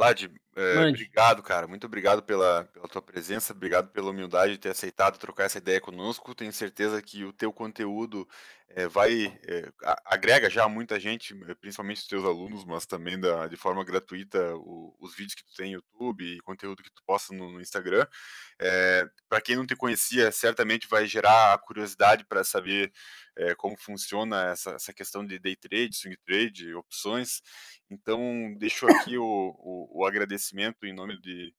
[0.00, 1.68] Vlad, é, obrigado, cara.
[1.68, 5.78] Muito obrigado pela, pela tua presença, obrigado pela humildade de ter aceitado trocar essa ideia
[5.78, 6.34] conosco.
[6.34, 8.26] Tenho certeza que o teu conteúdo
[8.70, 9.72] é, vai é,
[10.06, 14.54] agrega já muita gente, eh, principalmente os teus alunos, mas também da, de forma gratuita
[14.56, 17.60] o- os vídeos que tu tem no YouTube e conteúdo que tu posta no, no
[17.60, 18.06] Instagram.
[19.28, 22.92] para quem não te conhecia, certamente vai gerar a curiosidade para saber
[23.36, 27.40] é, como funciona essa, essa questão de day trade, swing trade, opções.
[27.90, 31.54] Então, deixo aqui o, o, o agradecimento em nome de,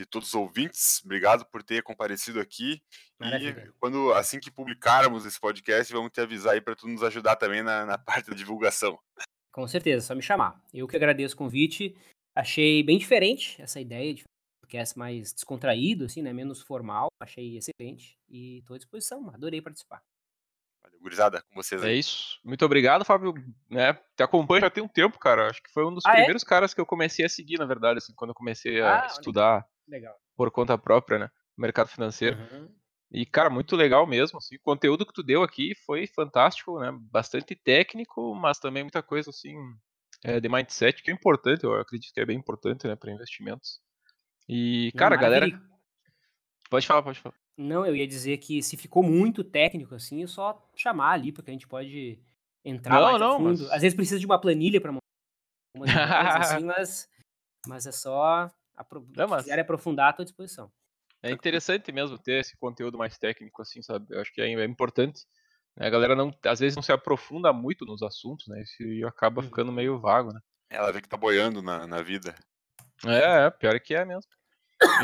[0.00, 1.00] de todos os ouvintes.
[1.04, 2.82] Obrigado por ter comparecido aqui.
[3.18, 3.66] Maravilha.
[3.68, 7.36] E quando assim que publicarmos esse podcast, vamos te avisar aí para tu nos ajudar
[7.36, 8.98] também na, na parte da divulgação.
[9.52, 10.60] Com certeza, só me chamar.
[10.72, 11.94] Eu que agradeço o convite.
[12.36, 14.22] Achei bem diferente essa ideia de
[14.64, 16.32] podcast mais descontraído, assim, né?
[16.32, 17.08] Menos formal.
[17.20, 18.16] Achei excelente.
[18.28, 19.28] E tô à disposição.
[19.34, 20.00] Adorei participar.
[20.82, 21.98] Valeu, gurizada, com vocês É aí.
[21.98, 22.38] isso.
[22.44, 23.34] Muito obrigado, Fábio.
[23.68, 25.48] Né, te acompanho já tem um tempo, cara.
[25.50, 26.14] Acho que foi um dos Ah, é?
[26.18, 29.06] primeiros caras que eu comecei a seguir, na verdade, assim, quando eu comecei a Ah,
[29.06, 30.16] estudar Legal.
[30.36, 31.30] por conta própria, né?
[31.58, 32.38] Mercado financeiro.
[32.38, 32.68] Uhum.
[33.12, 34.38] E, cara, muito legal mesmo.
[34.38, 36.90] Assim, o conteúdo que tu deu aqui foi fantástico, né?
[37.10, 39.54] Bastante técnico, mas também muita coisa, assim,
[40.24, 43.80] é, de mindset, que é importante, eu acredito que é bem importante, né, para investimentos.
[44.48, 45.46] E, Não, cara, galera.
[45.48, 45.70] maravilha.
[46.70, 47.34] Pode falar, pode falar.
[47.58, 51.50] Não, eu ia dizer que se ficou muito técnico assim, é só chamar ali, porque
[51.50, 52.22] a gente pode
[52.64, 53.48] entrar Não, mais não, fundo.
[53.62, 54.94] mas- Às vezes precisa de uma planilha para
[56.60, 57.08] assim, mas,
[57.66, 58.50] mas é só
[58.80, 60.72] apro Não, se quiser aprofundar, estou à disposição.
[61.22, 64.06] É interessante mesmo ter esse conteúdo mais técnico, assim, sabe?
[64.10, 65.26] Eu acho que é, é importante.
[65.76, 65.86] né?
[65.86, 68.62] A galera não, às vezes não se aprofunda muito nos assuntos, né?
[68.62, 69.46] Isso acaba Uhum.
[69.48, 70.40] ficando meio vago, né?
[70.70, 72.34] Ela vê que tá boiando na, na vida.
[73.06, 74.22] É, é, pior é que é mesmo.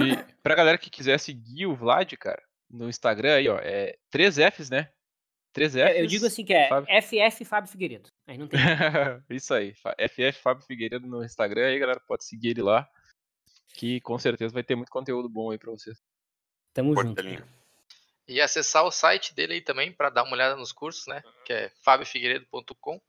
[0.01, 4.71] E pra galera que quiser seguir o Vlad, cara, no Instagram aí, ó, é 3Fs,
[4.71, 4.91] né?
[5.55, 5.77] 3Fs.
[5.77, 7.03] É, eu digo assim que é Fábio.
[7.03, 8.11] FF Fábio Figueiredo.
[8.27, 8.59] Aí não tem.
[9.31, 9.75] Isso aí.
[9.75, 12.01] FF Fábio Figueiredo no Instagram aí, galera.
[12.07, 12.89] Pode seguir ele lá.
[13.77, 16.03] Que com certeza vai ter muito conteúdo bom aí pra vocês.
[16.73, 17.23] Tamo junto.
[18.27, 21.23] E acessar o site dele aí também para dar uma olhada nos cursos, né?
[21.45, 23.01] Que é fabiofigueiredo.com.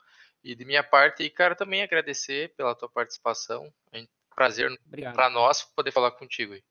[0.44, 3.72] E de minha parte, e cara, também agradecer pela tua participação.
[3.90, 5.14] É um prazer Obrigado.
[5.14, 6.62] para nós poder falar contigo aí.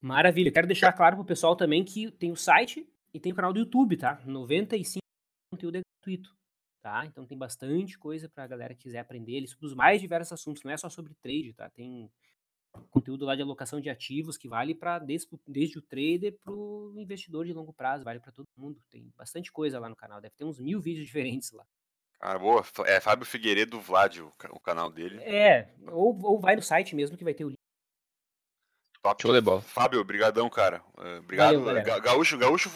[0.00, 0.52] Maravilha.
[0.52, 3.58] Quero deixar claro pro pessoal também que tem o site e tem o canal do
[3.58, 4.22] YouTube, tá?
[4.24, 5.00] 95
[5.52, 6.34] conteúdo é gratuito,
[6.80, 7.04] tá?
[7.04, 10.70] Então tem bastante coisa pra galera que quiser aprender sobre os mais diversos assuntos, não
[10.70, 11.68] é só sobre trade, tá?
[11.68, 12.10] Tem
[12.90, 17.44] conteúdo lá de alocação de ativos que vale para desde, desde o trader pro investidor
[17.44, 18.80] de longo prazo, vale pra todo mundo.
[18.90, 21.64] Tem bastante coisa lá no canal, deve ter uns mil vídeos diferentes lá.
[22.20, 22.62] Cara, boa.
[22.86, 25.18] É Fábio Figueiredo Vlad, o, o canal dele.
[25.22, 27.58] É, ou, ou vai no site mesmo que vai ter o link.
[29.02, 29.22] Top.
[29.22, 29.62] Show de bola.
[29.62, 30.82] Fábio, brigadão, cara.
[30.98, 31.62] Eh, Obrigado.
[31.64, 31.82] Valeu.
[31.82, 32.68] Ga- gaúcho, gaúcho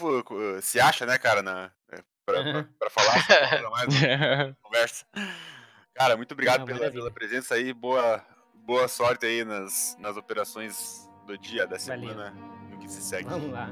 [0.57, 2.69] eh, se acha, né, cara, na, eh, pra, pra- Aham.
[2.79, 5.05] pra falar sobre mais uma conversa.
[5.93, 7.71] Cara, muito obrigado Não, pela, pela presença aí.
[7.71, 8.17] Boa,
[8.65, 12.09] boa sorte aí nas, nas operações do dia, da Valeu.
[12.09, 12.31] semana,
[12.69, 13.29] no que se segue.
[13.29, 13.69] Vamos lá.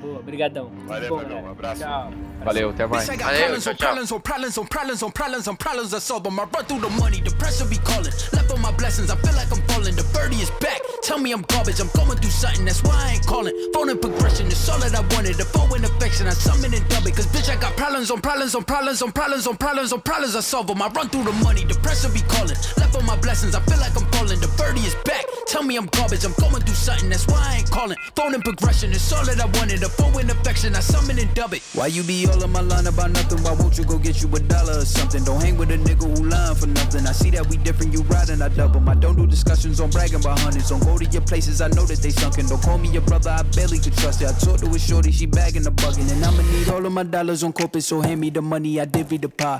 [0.00, 0.66] Boa, brigadão.
[0.70, 1.46] Tudo Valeu, bom, Fabio, galera.
[1.48, 1.80] um abraço.
[1.82, 2.10] Tchau.
[2.44, 3.04] Valeu, até mais.
[3.08, 3.86] Bitch, I got Valeu, problems tchau, on tchau.
[3.86, 6.38] problems on problems on problems on problems on problems I solve them.
[6.38, 8.12] I run through the money, the pressure be calling.
[8.32, 9.96] Left on my blessings, I feel like I'm falling.
[9.96, 10.80] The birdie is back.
[11.02, 13.54] Tell me I'm garbage, I'm going through something, that's why I ain't calling.
[13.72, 15.36] Phone and progression is all that I wanted.
[15.36, 17.16] The phone in affection, I summon and dub it.
[17.16, 20.36] Cause bitch, I got problems on problems on problems on problems on problems on problems
[20.36, 20.82] I solve them.
[20.82, 22.56] I run through the money, the pressure be calling.
[22.76, 24.40] Left on my blessings, I feel like I'm falling.
[24.40, 25.24] The birdie is back.
[25.46, 27.96] Tell me I'm garbage, I'm going through something, that's why I ain't calling.
[28.16, 29.82] Phone and progression is all that I wanted.
[29.86, 31.62] The phone in affection, I summon and dub it.
[31.74, 33.40] Why you be all on my line about nothing?
[33.44, 35.22] Why won't you go get you a dollar or something?
[35.22, 37.06] Don't hang with a nigga who lying for nothing.
[37.06, 38.90] I see that we different, you riding, I dub double.
[38.90, 40.70] I don't do discussions on bragging about hundreds.
[40.70, 42.46] Don't go to your places, I know that they sunken.
[42.46, 44.26] Don't call me your brother, I barely could trust it.
[44.26, 46.10] I talked to a shorty, she bagging the bugging.
[46.10, 48.86] And I'ma need all of my dollars on corporate, so hand me the money, I
[48.86, 49.54] divvy the pie.